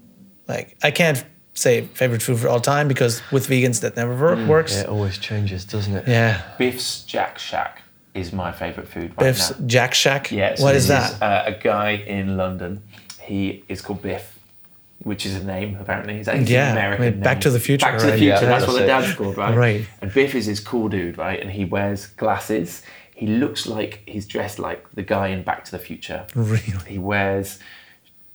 Like, 0.46 0.76
I 0.82 0.90
can't 0.90 1.24
say 1.54 1.82
favorite 1.94 2.22
food 2.22 2.38
for 2.38 2.48
all 2.48 2.60
time 2.60 2.88
because 2.88 3.20
with 3.32 3.48
vegans 3.48 3.80
that 3.82 3.96
never 3.96 4.14
wor- 4.36 4.46
works. 4.46 4.74
Yeah, 4.74 4.82
it 4.82 4.88
always 4.88 5.18
changes, 5.18 5.64
doesn't 5.64 5.94
it? 5.94 6.08
Yeah. 6.08 6.42
Biff's 6.56 7.02
Jack 7.02 7.38
Shack 7.38 7.82
is 8.14 8.32
my 8.32 8.50
favourite 8.52 8.88
food 8.88 9.10
right 9.10 9.18
Biff's 9.18 9.50
now. 9.58 9.66
Jack 9.66 9.94
Shack. 9.94 10.30
Yeah, 10.32 10.54
so 10.54 10.64
what 10.64 10.74
is 10.74 10.88
this 10.88 11.10
that? 11.18 11.22
uh, 11.48 11.50
a 11.54 11.60
guy 11.60 11.90
in 11.90 12.36
London. 12.36 12.82
He 13.20 13.62
is 13.68 13.82
called 13.82 14.00
Biff, 14.00 14.38
which 15.02 15.26
is 15.26 15.34
a 15.34 15.44
name 15.44 15.76
apparently. 15.80 16.16
He's 16.16 16.28
like, 16.28 16.48
Yeah, 16.48 16.70
an 16.72 16.78
I 16.78 16.80
American 16.80 17.04
mean, 17.16 17.20
Back 17.22 17.36
name. 17.36 17.42
to 17.42 17.50
the 17.50 17.60
Future, 17.60 17.84
Back 17.86 17.98
to 17.98 18.06
the 18.06 18.12
right? 18.12 18.18
Future. 18.18 18.34
Yeah, 18.34 18.40
that's 18.40 18.66
what 18.66 18.78
the 18.80 18.86
dad's 18.86 19.14
called, 19.14 19.36
right? 19.36 19.54
Right. 19.56 19.86
And 20.00 20.12
Biff 20.14 20.34
is 20.34 20.46
his 20.46 20.60
cool 20.60 20.88
dude, 20.88 21.18
right? 21.18 21.38
And 21.40 21.50
he 21.50 21.64
wears 21.66 22.06
glasses. 22.06 22.82
He 23.18 23.26
looks 23.26 23.66
like 23.66 24.02
he's 24.06 24.26
dressed 24.28 24.60
like 24.60 24.88
the 24.92 25.02
guy 25.02 25.26
in 25.28 25.42
Back 25.42 25.64
to 25.64 25.70
the 25.72 25.78
Future. 25.80 26.24
Really? 26.36 26.62
He 26.86 26.98
wears 26.98 27.58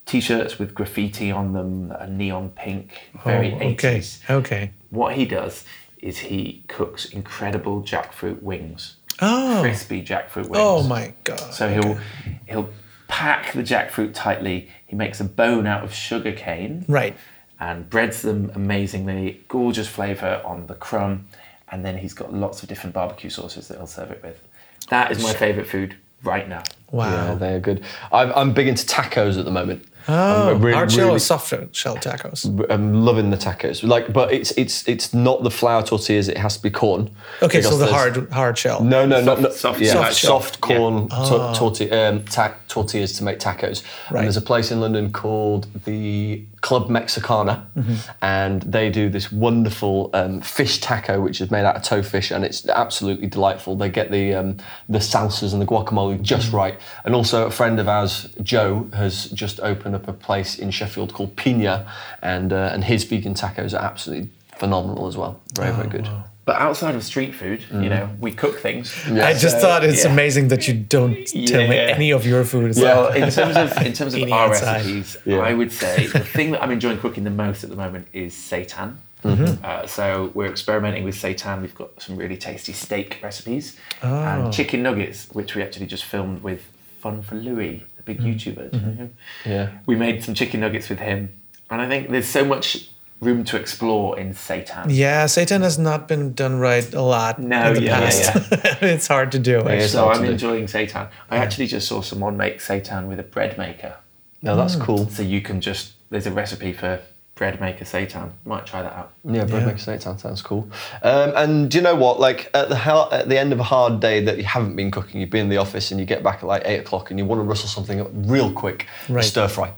t-shirts 0.06 0.60
with 0.60 0.74
graffiti 0.76 1.32
on 1.32 1.54
them, 1.54 1.92
a 1.92 2.06
neon 2.06 2.50
pink, 2.50 3.10
very 3.24 3.54
oh, 3.54 3.58
okay. 3.72 4.00
80s. 4.00 4.30
Okay. 4.30 4.72
What 4.90 5.16
he 5.16 5.26
does 5.26 5.64
is 6.00 6.18
he 6.18 6.64
cooks 6.68 7.06
incredible 7.06 7.82
jackfruit 7.82 8.42
wings, 8.42 8.98
Oh. 9.22 9.60
crispy 9.62 10.04
jackfruit 10.04 10.48
oh 10.54 10.76
wings. 10.76 10.86
Oh 10.86 10.88
my 10.90 11.14
god. 11.24 11.54
So 11.54 11.70
he'll 11.70 11.98
he'll 12.46 12.70
pack 13.08 13.54
the 13.54 13.62
jackfruit 13.64 14.12
tightly. 14.14 14.68
He 14.86 14.98
makes 14.98 15.22
a 15.22 15.24
bone 15.24 15.66
out 15.66 15.86
of 15.86 15.94
sugar 15.94 16.34
cane 16.34 16.84
Right. 16.90 17.16
and 17.58 17.90
breads 17.90 18.22
them 18.22 18.52
amazingly. 18.54 19.40
Gorgeous 19.48 19.88
flavour 19.88 20.42
on 20.44 20.68
the 20.68 20.76
crumb, 20.76 21.28
and 21.70 21.86
then 21.86 22.00
he's 22.00 22.14
got 22.14 22.34
lots 22.34 22.62
of 22.64 22.68
different 22.68 22.94
barbecue 22.94 23.30
sauces 23.30 23.70
that 23.70 23.78
he'll 23.78 23.88
serve 23.88 24.12
it 24.12 24.22
with. 24.22 24.42
That 24.90 25.12
is 25.12 25.22
my 25.24 25.34
favourite 25.34 25.68
food 25.70 25.96
right 26.24 26.48
now. 26.48 26.64
Wow. 26.92 27.10
Yeah, 27.10 27.36
they 27.36 27.54
are 27.56 27.60
good. 27.60 27.84
I'm, 28.12 28.32
I'm 28.34 28.54
big 28.54 28.68
into 28.68 28.86
tacos 28.86 29.38
at 29.40 29.46
the 29.46 29.52
moment. 29.52 29.86
Oh, 30.08 30.52
I'm 30.52 30.62
really- 30.62 30.74
hard 30.76 30.92
shell 30.92 31.06
really- 31.06 31.16
or 31.16 31.20
soft 31.20 31.48
shell 31.76 31.96
tacos? 31.96 32.70
I'm 32.70 33.06
loving 33.06 33.30
the 33.30 33.38
tacos. 33.38 33.88
Like, 33.88 34.12
but 34.12 34.34
it's 34.34 34.52
it's 34.58 34.86
it's 34.88 35.14
not 35.14 35.44
the 35.44 35.50
flour 35.50 35.82
tortillas. 35.82 36.28
It 36.28 36.38
has 36.38 36.58
to 36.58 36.64
be 36.64 36.70
corn. 36.70 37.10
Okay, 37.42 37.62
so 37.62 37.78
the 37.78 37.88
hard 37.88 38.30
hard 38.32 38.58
shell. 38.58 38.84
No, 38.84 39.06
no, 39.06 39.24
Soft- 39.24 39.26
not, 39.26 39.42
not 39.42 39.54
soft 39.54 39.80
yeah, 39.80 39.94
shell. 39.94 40.12
soft, 40.12 40.58
Yeah. 40.70 40.78
corn 40.78 41.08
Ah. 41.10 41.54
to- 41.54 41.60
torti- 41.60 41.92
um, 41.94 42.24
ta- 42.26 42.54
tortillas 42.68 43.14
to 43.14 43.24
make 43.24 43.40
tacos. 43.40 43.82
Right. 44.12 44.20
And 44.20 44.24
there's 44.26 44.36
a 44.38 44.42
place 44.42 44.72
in 44.72 44.82
London 44.82 45.12
called 45.14 45.68
the 45.86 46.44
Club 46.68 46.90
Mexicana, 46.90 47.68
Mm-hmm. 47.78 47.96
and 48.22 48.62
they 48.64 48.90
do 48.90 49.10
this 49.10 49.32
wonderful 49.32 50.10
um, 50.14 50.42
fish 50.42 50.80
taco, 50.80 51.20
which 51.22 51.42
is 51.42 51.52
made 51.52 51.66
out 51.66 51.76
of 51.76 51.82
Tofish, 51.84 52.32
and 52.36 52.46
it's 52.46 52.68
absolutely 52.70 53.28
delightful. 53.28 53.76
They 53.76 53.90
get 53.90 54.10
the 54.12 54.34
um, 54.34 54.58
the 54.88 55.00
salsas 55.00 55.52
and 55.54 55.62
the 55.62 55.66
guacamole 55.66 56.22
just 56.22 56.48
Mm-hmm. 56.48 56.56
right. 56.64 56.80
And 57.06 57.14
also, 57.16 57.46
a 57.46 57.52
friend 57.52 57.80
of 57.80 57.88
ours, 57.88 58.14
Joe, 58.42 58.88
has 58.94 59.30
just 59.32 59.60
opened 59.60 59.96
up 59.96 60.08
a 60.08 60.14
place 60.14 60.58
in 60.58 60.72
Sheffield 60.72 61.14
called 61.14 61.36
Pina, 61.36 61.86
and 62.22 62.52
uh, 62.54 62.72
and 62.74 62.84
his 62.86 63.04
vegan 63.04 63.34
tacos 63.34 63.74
are 63.78 63.84
absolutely 63.92 64.30
phenomenal 64.58 65.08
as 65.08 65.18
well. 65.18 65.42
Very, 65.56 65.70
Oh, 65.72 65.76
very 65.76 65.90
good. 65.90 66.08
But 66.46 66.58
outside 66.58 66.94
of 66.96 67.04
street 67.04 67.34
food, 67.34 67.64
you 67.72 67.88
know, 67.90 68.10
we 68.20 68.32
cook 68.34 68.60
things. 68.60 68.94
Yeah. 69.10 69.28
I 69.28 69.32
just 69.34 69.56
So, 69.56 69.62
thought 69.62 69.84
it's 69.86 70.04
yeah. 70.04 70.12
amazing 70.12 70.50
that 70.50 70.68
you 70.68 70.74
don't 70.74 71.16
tell 71.26 71.68
me 71.70 71.76
Yeah. 71.78 71.96
any 71.96 72.12
of 72.12 72.26
your 72.26 72.44
food. 72.44 72.72
is 72.72 72.80
Well, 72.82 73.04
like- 73.06 73.16
in 73.22 73.30
terms 73.32 73.56
of 73.56 73.86
in 73.86 73.94
terms 73.94 74.14
of 74.14 74.22
our 74.32 74.50
outside. 74.50 74.78
recipes, 74.82 75.18
Yeah. 75.26 75.38
I 75.38 75.54
would 75.54 75.72
say 75.72 76.08
the 76.08 76.20
thing 76.20 76.52
that 76.52 76.62
I'm 76.62 76.72
enjoying 76.72 76.98
cooking 77.00 77.24
the 77.24 77.30
most 77.46 77.64
at 77.64 77.70
the 77.70 77.78
moment 77.78 78.08
is 78.12 78.34
seitan. 78.34 78.96
Mm-hmm. 79.24 79.64
Uh, 79.64 79.88
so 79.88 80.32
we're 80.34 80.48
experimenting 80.52 81.06
with 81.06 81.16
seitan. 81.16 81.62
We've 81.62 81.74
got 81.84 82.02
some 82.02 82.18
really 82.18 82.36
tasty 82.36 82.74
steak 82.74 83.20
recipes 83.24 83.78
Oh. 84.02 84.14
and 84.14 84.52
chicken 84.52 84.84
nuggets, 84.84 85.28
which 85.32 85.56
we 85.56 85.62
actually 85.62 85.86
just 85.86 86.04
filmed 86.04 86.44
with 86.44 86.62
FunForLouis, 87.02 87.82
the 87.98 88.04
big 88.04 88.20
Mm-hmm. 88.20 88.32
YouTuber. 88.32 88.72
do 88.72 88.78
you 88.80 88.86
know? 89.00 89.10
Yeah. 89.46 89.68
We 89.86 89.96
made 89.96 90.24
some 90.26 90.34
chicken 90.34 90.60
nuggets 90.60 90.90
with 90.90 91.00
him, 91.00 91.30
and 91.70 91.82
I 91.82 91.88
think 91.88 92.10
there's 92.10 92.28
so 92.28 92.44
much 92.44 92.90
room 93.24 93.44
to 93.46 93.58
explore 93.58 94.20
in 94.20 94.34
seitan. 94.34 94.86
yeah, 94.90 95.26
seitan 95.26 95.62
has 95.62 95.78
not 95.80 96.08
been 96.08 96.34
done 96.34 96.60
right 96.60 96.94
a 96.94 97.02
lot 97.02 97.40
No, 97.40 97.68
in 97.70 97.74
the 97.76 97.82
yeah, 97.84 98.00
past. 98.00 98.32
it's 98.82 99.08
hard 99.08 99.32
to 99.32 99.40
do. 99.40 99.60
actually. 99.60 99.88
So 99.88 100.10
I'm 100.10 100.22
to 100.22 100.28
do. 100.28 100.32
enjoying 100.34 100.66
seitan. 100.66 101.10
I 101.30 101.38
actually 101.38 101.68
just 101.68 101.88
saw 101.88 102.02
someone 102.02 102.38
make 102.38 102.60
seitan 102.60 103.08
with 103.08 103.20
a 103.20 103.24
bread 103.24 103.58
maker. 103.58 103.96
No, 104.42 104.56
that's 104.56 104.76
Mm. 104.76 104.82
cool. 104.86 105.10
So 105.10 105.24
you 105.24 105.42
can 105.42 105.62
just 105.62 105.94
there's 106.10 106.28
a 106.28 106.32
recipe 106.32 106.74
for 106.74 107.00
bread 107.36 107.60
maker 107.60 107.84
seitan. 107.86 108.30
Might 108.46 108.66
try 108.68 108.82
that 108.84 108.94
out. 108.94 109.12
Yeah, 109.24 109.46
bread 109.46 109.62
Yeah. 109.64 109.68
makes 109.70 109.84
sense. 109.84 110.04
Sounds, 110.04 110.22
sounds 110.22 110.42
cool. 110.44 110.70
Um, 111.02 111.32
and 111.36 111.72
do 111.72 111.78
you 111.80 111.82
know 111.84 111.96
what? 111.96 112.20
Like 112.20 112.52
at 112.54 112.70
the 112.70 112.76
hel- 112.76 113.10
at 113.12 113.28
the 113.30 113.38
end 113.40 113.52
of 113.54 113.60
a 113.60 113.64
hard 113.64 114.00
day 114.00 114.24
that 114.26 114.38
you 114.38 114.44
haven't 114.44 114.76
been 114.76 114.92
cooking, 114.92 115.20
you've 115.22 115.32
been 115.32 115.42
in 115.48 115.50
the 115.50 115.58
office 115.58 115.90
and 115.92 116.00
you 116.00 116.06
get 116.06 116.22
back 116.22 116.38
at 116.38 116.44
like 116.44 116.62
eight 116.66 116.80
o'clock 116.80 117.10
and 117.10 117.18
you 117.20 117.26
want 117.26 117.40
to 117.40 117.44
rustle 117.44 117.68
something 117.70 118.00
up 118.02 118.10
real 118.14 118.52
quick. 118.52 118.86
Right. 119.10 119.24
Stir 119.24 119.48
fry. 119.48 119.72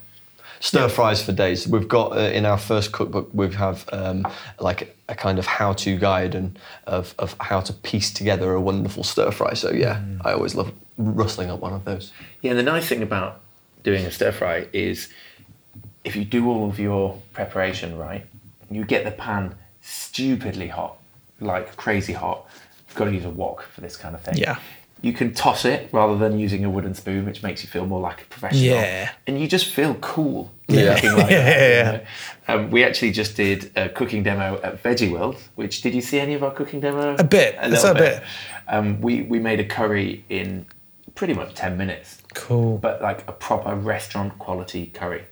Stir 0.66 0.89
fries 0.89 1.22
for 1.22 1.32
days. 1.32 1.68
We've 1.68 1.88
got 1.88 2.13
uh, 2.13 2.22
in 2.22 2.43
our 2.43 2.57
first 2.57 2.91
cookbook, 2.91 3.30
we 3.34 3.53
have 3.53 3.88
um, 3.93 4.28
like 4.59 4.97
a 5.07 5.13
kind 5.13 5.38
of 5.38 5.45
how-to 5.45 5.95
guide 5.95 6.34
and 6.34 6.57
of, 6.88 7.13
of 7.20 7.36
how 7.39 7.59
to 7.61 7.72
piece 7.72 8.11
together 8.11 8.51
a 8.51 8.59
wonderful 8.59 9.03
stir 9.03 9.30
fry. 9.30 9.53
So 9.53 9.70
yeah, 9.70 10.01
I 10.22 10.34
always 10.34 10.55
love 10.55 10.74
rustling 10.97 11.51
up 11.51 11.59
one 11.59 11.74
of 11.74 11.86
those. 11.86 12.11
Yeah, 12.41 12.49
and 12.49 12.59
the 12.59 12.63
nice 12.63 12.88
thing 12.88 13.03
about 13.03 13.41
doing 13.84 14.05
a 14.05 14.11
stir 14.11 14.32
fry 14.32 14.68
is 14.74 15.09
if 16.03 16.16
you 16.16 16.26
do 16.26 16.49
all 16.49 16.68
of 16.68 16.80
your 16.80 17.22
preparation 17.32 17.95
right, 17.95 18.26
you 18.72 18.86
get 18.86 19.05
the 19.05 19.11
pan 19.11 19.53
stupidly 19.82 20.68
hot, 20.68 20.97
like 21.41 21.76
crazy 21.76 22.13
hot. 22.13 22.47
You've 22.88 22.95
got 22.95 23.05
to 23.05 23.13
use 23.13 23.26
a 23.26 23.30
wok 23.30 23.61
for 23.61 23.82
this 23.82 23.95
kind 23.95 24.16
of 24.16 24.22
thing. 24.22 24.38
Yeah. 24.38 24.57
You 25.01 25.13
can 25.13 25.33
toss 25.33 25.65
it 25.65 25.89
rather 25.91 26.17
than 26.17 26.39
using 26.39 26.65
a 26.65 26.69
wooden 26.69 26.93
spoon, 26.95 27.25
which 27.25 27.43
makes 27.43 27.61
you 27.63 27.69
feel 27.69 27.85
more 27.85 27.99
like 27.99 28.21
a 28.23 28.25
professional. 28.25 28.63
Yeah. 28.63 29.11
And 29.27 29.39
you 29.39 29.47
just 29.47 29.67
feel 29.67 29.93
cool. 29.95 30.51
Yeah. 30.67 30.93
like 30.93 31.03
Yeah, 31.03 31.15
that, 31.15 31.31
yeah, 31.31 31.77
you 31.91 31.97
know? 31.97 32.05
Um, 32.47 32.71
we 32.71 32.83
actually 32.83 33.11
just 33.11 33.35
did 33.35 33.71
a 33.75 33.89
cooking 33.89 34.23
demo 34.23 34.59
at 34.63 34.81
Veggie 34.81 35.11
World, 35.11 35.37
which 35.55 35.81
did 35.81 35.93
you 35.93 36.01
see 36.01 36.19
any 36.19 36.33
of 36.33 36.43
our 36.43 36.51
cooking 36.51 36.79
demo? 36.79 37.15
A 37.19 37.23
bit. 37.23 37.55
It's 37.59 37.83
little 37.83 37.91
a 37.91 37.93
bit. 37.93 38.23
Um, 38.67 38.99
we, 39.01 39.21
we 39.23 39.37
made 39.39 39.59
a 39.59 39.65
curry 39.65 40.25
in 40.29 40.65
pretty 41.13 41.33
much 41.33 41.53
10 41.53 41.77
minutes 41.77 42.21
Cool. 42.33 42.77
but 42.79 43.01
like 43.01 43.27
a 43.29 43.31
proper 43.31 43.75
restaurant 43.75 44.37
quality 44.39 44.87
curry. 44.87 45.23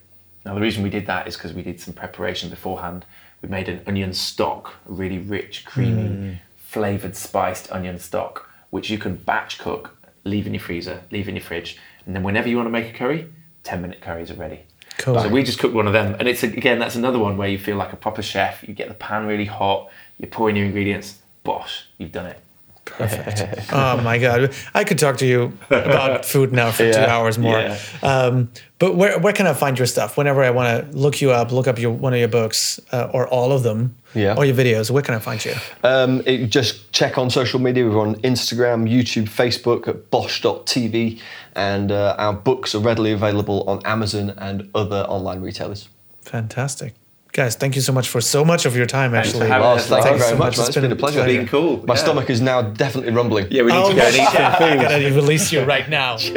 Now, 0.45 0.53
the 0.55 0.61
reason 0.61 0.83
we 0.83 0.89
did 0.89 1.05
that 1.07 1.27
is 1.27 1.35
because 1.35 1.53
we 1.53 1.61
did 1.61 1.79
some 1.79 1.93
preparation 1.93 2.49
beforehand. 2.49 3.05
We 3.41 3.49
made 3.49 3.69
an 3.69 3.81
onion 3.87 4.13
stock, 4.13 4.73
a 4.87 4.91
really 4.93 5.17
rich, 5.19 5.65
creamy, 5.65 6.39
flavored, 6.57 7.15
spiced 7.15 7.71
onion 7.71 7.99
stock, 7.99 8.49
which 8.73 8.89
you 8.89 8.97
can 8.97 9.15
batch 9.15 9.59
cook, 9.59 9.95
leave 10.23 10.47
in 10.47 10.53
your 10.55 10.59
freezer, 10.59 11.03
leave 11.11 11.27
in 11.27 11.35
your 11.35 11.43
fridge, 11.43 11.77
and 12.07 12.15
then 12.15 12.23
whenever 12.23 12.49
you 12.49 12.55
want 12.55 12.65
to 12.65 12.71
make 12.71 12.89
a 12.89 12.97
curry, 12.97 13.31
10 13.61 13.83
minute 13.83 14.01
curries 14.01 14.31
are 14.31 14.33
ready. 14.33 14.61
Cool. 14.97 15.19
So 15.19 15.29
we 15.29 15.43
just 15.43 15.59
cooked 15.59 15.75
one 15.75 15.85
of 15.85 15.93
them, 15.93 16.15
and 16.17 16.27
it's 16.27 16.41
again 16.41 16.79
that's 16.79 16.95
another 16.95 17.19
one 17.19 17.37
where 17.37 17.47
you 17.47 17.59
feel 17.59 17.77
like 17.77 17.93
a 17.93 17.95
proper 17.95 18.23
chef. 18.23 18.67
You 18.67 18.73
get 18.73 18.87
the 18.87 18.95
pan 18.95 19.27
really 19.27 19.45
hot, 19.45 19.91
you 20.17 20.25
pour 20.25 20.49
in 20.49 20.55
your 20.55 20.65
ingredients, 20.65 21.19
bosh, 21.43 21.85
you've 21.99 22.11
done 22.11 22.25
it. 22.25 22.39
Perfect. 22.85 23.69
oh 23.73 24.01
my 24.01 24.17
god, 24.17 24.53
I 24.73 24.83
could 24.83 24.99
talk 24.99 25.17
to 25.17 25.25
you 25.25 25.57
about 25.69 26.25
food 26.33 26.51
now 26.51 26.71
for 26.71 26.91
two 26.91 26.99
hours 26.99 27.37
more. 27.39 27.57
Yeah. 27.59 27.79
Um, 28.03 28.51
but 28.79 28.95
where 28.95 29.17
where 29.19 29.33
can 29.33 29.47
I 29.47 29.53
find 29.53 29.77
your 29.79 29.87
stuff? 29.87 30.17
Whenever 30.17 30.43
I 30.43 30.49
want 30.51 30.67
to 30.91 30.97
look 30.97 31.21
you 31.21 31.31
up, 31.31 31.51
look 31.51 31.67
up 31.67 31.79
your 31.79 31.91
one 31.91 32.13
of 32.13 32.19
your 32.19 32.27
books 32.27 32.79
uh, 32.91 33.09
or 33.13 33.27
all 33.29 33.51
of 33.51 33.63
them, 33.63 33.95
Yeah. 34.13 34.35
or 34.37 34.45
your 34.45 34.55
videos, 34.55 34.91
where 34.91 35.01
can 35.01 35.15
I 35.15 35.19
find 35.19 35.43
you? 35.43 35.53
Um, 35.83 36.21
it, 36.25 36.47
just 36.47 36.91
check 36.91 37.17
on 37.17 37.29
social 37.29 37.59
media. 37.59 37.85
We're 37.89 37.99
on 37.99 38.15
Instagram, 38.21 38.87
YouTube, 38.89 39.29
Facebook 39.29 39.87
at 39.87 40.09
bosh.tv, 40.11 41.19
and 41.55 41.91
uh, 41.91 42.15
our 42.19 42.33
books 42.33 42.75
are 42.75 42.79
readily 42.79 43.13
available 43.13 43.63
on 43.69 43.81
Amazon 43.85 44.31
and 44.37 44.69
other 44.75 45.05
online 45.07 45.41
retailers. 45.41 45.87
Fantastic, 46.21 46.93
guys! 47.33 47.55
Thank 47.55 47.75
you 47.75 47.81
so 47.81 47.91
much 47.91 48.07
for 48.07 48.21
so 48.21 48.45
much 48.45 48.65
of 48.65 48.75
your 48.75 48.85
time. 48.85 49.13
Actually, 49.13 49.47
having 49.47 49.63
Lars, 49.67 49.81
us. 49.83 49.87
thank 49.89 50.03
you 50.05 50.09
Thanks 50.11 50.23
very 50.25 50.31
so 50.33 50.37
much. 50.37 50.57
much. 50.57 50.59
It's 50.59 50.67
It's 50.69 50.75
been 50.75 50.85
a 50.85 50.89
been- 50.89 50.97
pleasure. 50.97 51.25
Being 51.25 51.47
cool. 51.47 51.85
My 51.85 51.95
yeah. 51.95 51.99
stomach 52.01 52.29
is 52.29 52.39
now 52.41 52.61
definitely 52.61 53.11
rumbling. 53.11 53.47
Yeah, 53.51 53.63
we 53.63 53.71
need 53.71 53.77
Oh, 53.77 53.89
to 53.89 53.95
go 53.95 54.01
and 54.01 54.15
eat 54.15 54.25
some 54.25 54.33
yeah, 54.35 54.55
food. 54.57 54.79
I 54.79 54.83
gotta 55.01 55.11
release 55.13 55.51
you 55.51 55.61
right 55.63 55.89
now. 55.89 56.17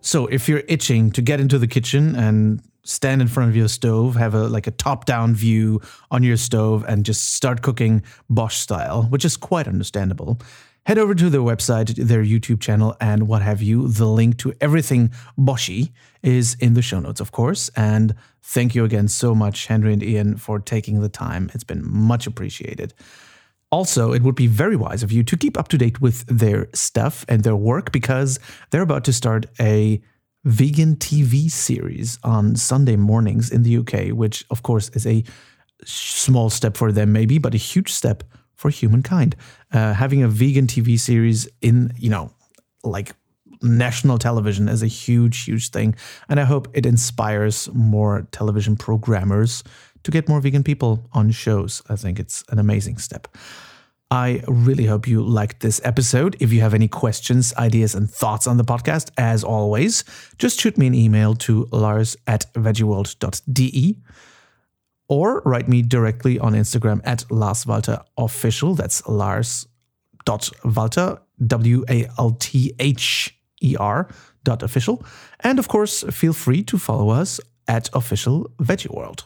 So 0.00 0.26
if 0.26 0.48
you're 0.48 0.62
itching 0.68 1.10
to 1.12 1.22
get 1.22 1.40
into 1.40 1.58
the 1.58 1.66
kitchen 1.66 2.14
and 2.14 2.60
stand 2.84 3.22
in 3.22 3.28
front 3.28 3.48
of 3.48 3.56
your 3.56 3.68
stove, 3.68 4.16
have 4.16 4.34
a 4.34 4.48
like 4.48 4.66
a 4.66 4.70
top-down 4.70 5.34
view 5.34 5.80
on 6.10 6.22
your 6.22 6.36
stove 6.36 6.84
and 6.86 7.04
just 7.06 7.34
start 7.34 7.62
cooking 7.62 8.02
Bosh 8.28 8.58
style, 8.58 9.04
which 9.04 9.24
is 9.24 9.36
quite 9.36 9.66
understandable. 9.66 10.38
Head 10.86 10.98
over 10.98 11.14
to 11.14 11.30
their 11.30 11.40
website, 11.40 11.94
their 11.96 12.22
YouTube 12.22 12.60
channel, 12.60 12.94
and 13.00 13.26
what 13.26 13.40
have 13.40 13.62
you. 13.62 13.88
The 13.88 14.04
link 14.06 14.36
to 14.38 14.52
everything 14.60 15.12
Boschi 15.38 15.92
is 16.22 16.56
in 16.60 16.74
the 16.74 16.82
show 16.82 17.00
notes, 17.00 17.20
of 17.20 17.32
course. 17.32 17.70
And 17.74 18.14
thank 18.42 18.74
you 18.74 18.84
again 18.84 19.08
so 19.08 19.34
much, 19.34 19.66
Henry 19.66 19.94
and 19.94 20.02
Ian, 20.02 20.36
for 20.36 20.58
taking 20.58 21.00
the 21.00 21.08
time. 21.08 21.50
It's 21.54 21.64
been 21.64 21.82
much 21.90 22.26
appreciated. 22.26 22.92
Also, 23.70 24.12
it 24.12 24.22
would 24.22 24.34
be 24.34 24.46
very 24.46 24.76
wise 24.76 25.02
of 25.02 25.10
you 25.10 25.22
to 25.24 25.36
keep 25.38 25.56
up 25.56 25.68
to 25.68 25.78
date 25.78 26.02
with 26.02 26.26
their 26.26 26.68
stuff 26.74 27.24
and 27.28 27.44
their 27.44 27.56
work 27.56 27.90
because 27.90 28.38
they're 28.70 28.82
about 28.82 29.04
to 29.04 29.12
start 29.12 29.46
a 29.58 30.02
vegan 30.44 30.96
TV 30.96 31.50
series 31.50 32.18
on 32.22 32.56
Sunday 32.56 32.96
mornings 32.96 33.50
in 33.50 33.62
the 33.62 33.78
UK, 33.78 34.14
which, 34.14 34.44
of 34.50 34.62
course, 34.62 34.90
is 34.90 35.06
a 35.06 35.24
small 35.82 36.50
step 36.50 36.76
for 36.76 36.92
them, 36.92 37.10
maybe, 37.10 37.38
but 37.38 37.54
a 37.54 37.58
huge 37.58 37.90
step 37.90 38.22
for 38.56 38.70
humankind. 38.70 39.36
Uh, 39.72 39.92
having 39.92 40.22
a 40.22 40.28
vegan 40.28 40.66
TV 40.66 40.98
series 40.98 41.48
in, 41.60 41.92
you 41.98 42.10
know, 42.10 42.30
like 42.82 43.12
national 43.62 44.18
television 44.18 44.68
is 44.68 44.82
a 44.82 44.86
huge, 44.86 45.44
huge 45.44 45.70
thing. 45.70 45.94
And 46.28 46.38
I 46.38 46.44
hope 46.44 46.68
it 46.74 46.86
inspires 46.86 47.68
more 47.72 48.26
television 48.30 48.76
programmers 48.76 49.64
to 50.02 50.10
get 50.10 50.28
more 50.28 50.40
vegan 50.40 50.62
people 50.62 51.08
on 51.12 51.30
shows. 51.30 51.82
I 51.88 51.96
think 51.96 52.20
it's 52.20 52.44
an 52.50 52.58
amazing 52.58 52.98
step. 52.98 53.28
I 54.10 54.44
really 54.46 54.84
hope 54.84 55.08
you 55.08 55.22
liked 55.22 55.60
this 55.60 55.80
episode. 55.82 56.36
If 56.38 56.52
you 56.52 56.60
have 56.60 56.74
any 56.74 56.88
questions, 56.88 57.54
ideas, 57.54 57.94
and 57.94 58.08
thoughts 58.08 58.46
on 58.46 58.58
the 58.58 58.64
podcast, 58.64 59.10
as 59.16 59.42
always, 59.42 60.04
just 60.38 60.60
shoot 60.60 60.78
me 60.78 60.86
an 60.86 60.94
email 60.94 61.34
to 61.36 61.66
lars 61.72 62.16
at 62.26 62.52
veggieworld.de 62.52 64.02
or 65.08 65.42
write 65.44 65.68
me 65.68 65.82
directly 65.82 66.38
on 66.38 66.54
Instagram 66.54 67.00
at 67.04 67.30
Lars 67.30 67.66
Walther 67.66 68.02
Official. 68.16 68.74
That's 68.74 69.06
Lars 69.06 69.66
dot 70.24 70.50
Walther, 70.64 71.20
W 71.46 71.84
A 71.88 72.06
L 72.18 72.32
T 72.38 72.74
H 72.78 73.36
E 73.62 73.76
R 73.78 74.08
dot 74.44 74.62
official. 74.62 75.04
And 75.40 75.58
of 75.58 75.68
course, 75.68 76.02
feel 76.10 76.32
free 76.32 76.62
to 76.64 76.78
follow 76.78 77.10
us 77.10 77.40
at 77.66 77.88
Official 77.94 78.50
Veggie 78.58 78.94
World. 78.94 79.24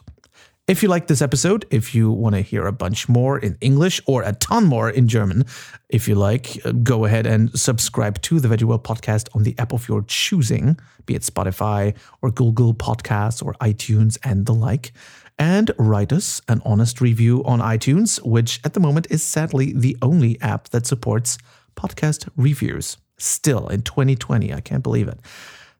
If 0.67 0.83
you 0.83 0.89
like 0.89 1.07
this 1.07 1.21
episode, 1.23 1.65
if 1.71 1.95
you 1.95 2.11
want 2.11 2.35
to 2.35 2.41
hear 2.41 2.67
a 2.67 2.71
bunch 2.71 3.09
more 3.09 3.39
in 3.39 3.57
English 3.59 3.99
or 4.05 4.21
a 4.21 4.33
ton 4.33 4.65
more 4.65 4.87
in 4.87 5.07
German, 5.07 5.45
if 5.89 6.07
you 6.07 6.13
like, 6.13 6.61
go 6.83 7.05
ahead 7.05 7.25
and 7.25 7.49
subscribe 7.59 8.21
to 8.21 8.39
the 8.39 8.47
Veggie 8.47 8.65
World 8.65 8.83
podcast 8.83 9.29
on 9.33 9.41
the 9.41 9.55
app 9.57 9.73
of 9.73 9.89
your 9.89 10.03
choosing, 10.03 10.77
be 11.07 11.15
it 11.15 11.23
Spotify 11.23 11.95
or 12.21 12.29
Google 12.29 12.75
Podcasts 12.75 13.43
or 13.43 13.55
iTunes 13.55 14.19
and 14.23 14.45
the 14.45 14.53
like. 14.53 14.93
And 15.39 15.71
write 15.77 16.11
us 16.11 16.41
an 16.49 16.61
honest 16.65 16.99
review 16.99 17.43
on 17.45 17.61
iTunes, 17.61 18.21
which 18.25 18.59
at 18.65 18.73
the 18.73 18.81
moment 18.81 19.07
is 19.09 19.23
sadly 19.23 19.71
the 19.73 19.97
only 20.01 20.39
app 20.41 20.67
that 20.69 20.85
supports 20.85 21.37
podcast 21.77 22.27
reviews. 22.35 22.97
Still 23.17 23.69
in 23.69 23.81
2020, 23.83 24.53
I 24.53 24.59
can't 24.59 24.83
believe 24.83 25.07
it. 25.07 25.19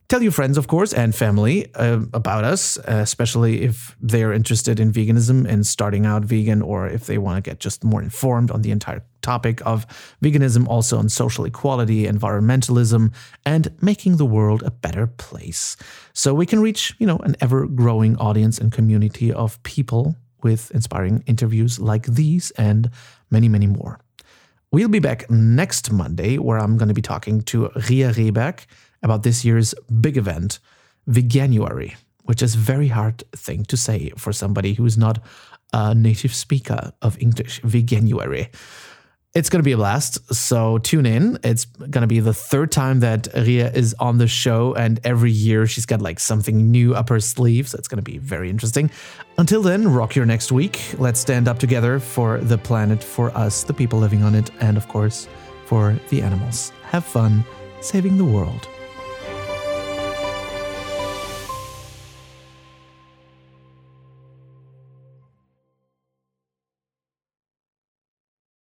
Tell 0.10 0.24
your 0.24 0.32
friends, 0.32 0.58
of 0.58 0.66
course, 0.66 0.92
and 0.92 1.14
family 1.14 1.72
uh, 1.76 2.00
about 2.14 2.44
us, 2.44 2.80
especially 2.86 3.62
if 3.62 3.96
they're 4.02 4.34
interested 4.34 4.80
in 4.80 4.92
veganism 4.92 5.48
and 5.48 5.68
starting 5.68 6.08
out 6.08 6.26
vegan, 6.26 6.64
or 6.64 6.88
if 6.88 7.06
they 7.06 7.20
want 7.20 7.38
to 7.38 7.48
get 7.48 7.60
just 7.60 7.84
more 7.84 8.02
informed 8.02 8.50
on 8.50 8.64
the 8.64 8.72
entire 8.72 9.04
topic 9.22 9.62
of 9.68 9.86
veganism, 10.24 10.68
also 10.68 10.98
on 10.98 11.10
social 11.10 11.46
equality, 11.46 12.08
environmentalism, 12.08 13.14
and 13.46 13.72
making 13.82 14.18
the 14.18 14.26
world 14.26 14.64
a 14.64 14.72
better 14.72 15.06
place. 15.06 15.78
So 16.14 16.34
we 16.34 16.48
can 16.48 16.60
reach, 16.60 16.96
you 16.98 17.06
know, 17.06 17.18
an 17.18 17.36
ever 17.40 17.68
growing 17.68 18.18
audience 18.18 18.58
and 18.58 18.72
community 18.72 19.32
of 19.32 19.62
people 19.62 20.16
with 20.42 20.72
inspiring 20.72 21.24
interviews 21.28 21.80
like 21.80 22.08
these 22.08 22.50
and 22.58 22.90
many, 23.30 23.48
many 23.48 23.68
more. 23.68 24.00
We'll 24.72 24.88
be 24.88 25.00
back 25.00 25.30
next 25.30 25.92
Monday, 25.92 26.40
where 26.40 26.58
I'm 26.58 26.78
going 26.78 26.88
to 26.88 26.96
be 26.96 27.02
talking 27.04 27.42
to 27.44 27.70
Ria 27.90 28.12
Rehberg 28.12 28.66
about 29.02 29.24
this 29.24 29.44
year's 29.46 29.74
big 30.02 30.18
event, 30.18 30.60
Veganuary, 31.10 31.96
which 32.24 32.42
is 32.42 32.56
a 32.56 32.60
very 32.60 32.90
hard 32.90 33.24
thing 33.36 33.66
to 33.66 33.78
say 33.78 34.12
for 34.18 34.34
somebody 34.34 34.74
who 34.74 34.86
is 34.86 34.98
not 34.98 35.20
a 35.74 35.94
native 35.96 36.34
speaker 36.34 36.92
of 37.02 37.18
English. 37.22 37.62
Veganuary. 37.62 38.50
It's 39.36 39.48
going 39.48 39.60
to 39.60 39.64
be 39.64 39.74
a 39.74 39.78
blast. 39.78 40.34
So 40.34 40.80
tune 40.80 41.06
in. 41.06 41.38
It's 41.44 41.66
going 41.66 42.02
to 42.02 42.08
be 42.08 42.20
the 42.20 42.34
third 42.34 42.72
time 42.72 43.02
that 43.02 43.28
Ria 43.36 43.72
is 43.72 43.96
on 44.00 44.18
the 44.18 44.28
show, 44.28 44.74
and 44.74 45.00
every 45.04 45.32
year 45.32 45.68
she's 45.68 45.86
got 45.86 46.02
like 46.02 46.20
something 46.20 46.72
new 46.72 46.96
up 46.96 47.10
her 47.10 47.20
sleeve. 47.20 47.70
So 47.70 47.78
it's 47.78 47.88
going 47.88 48.04
to 48.04 48.12
be 48.12 48.18
very 48.18 48.50
interesting. 48.50 48.90
Until 49.38 49.62
then, 49.62 49.88
rock 49.88 50.16
your 50.16 50.26
next 50.26 50.52
week. 50.52 50.82
Let's 50.98 51.20
stand 51.20 51.48
up 51.48 51.60
together 51.60 52.00
for 52.00 52.40
the 52.40 52.58
planet, 52.58 53.04
for 53.04 53.30
us, 53.38 53.64
the 53.64 53.74
people 53.74 54.00
living 54.00 54.24
on 54.24 54.34
it, 54.34 54.50
and 54.62 54.78
of 54.78 54.88
course, 54.88 55.28
for 55.68 55.96
the 56.10 56.24
animals. 56.24 56.72
Have 56.86 57.06
fun 57.06 57.46
saving 57.82 58.18
the 58.18 58.26
world. 58.26 58.68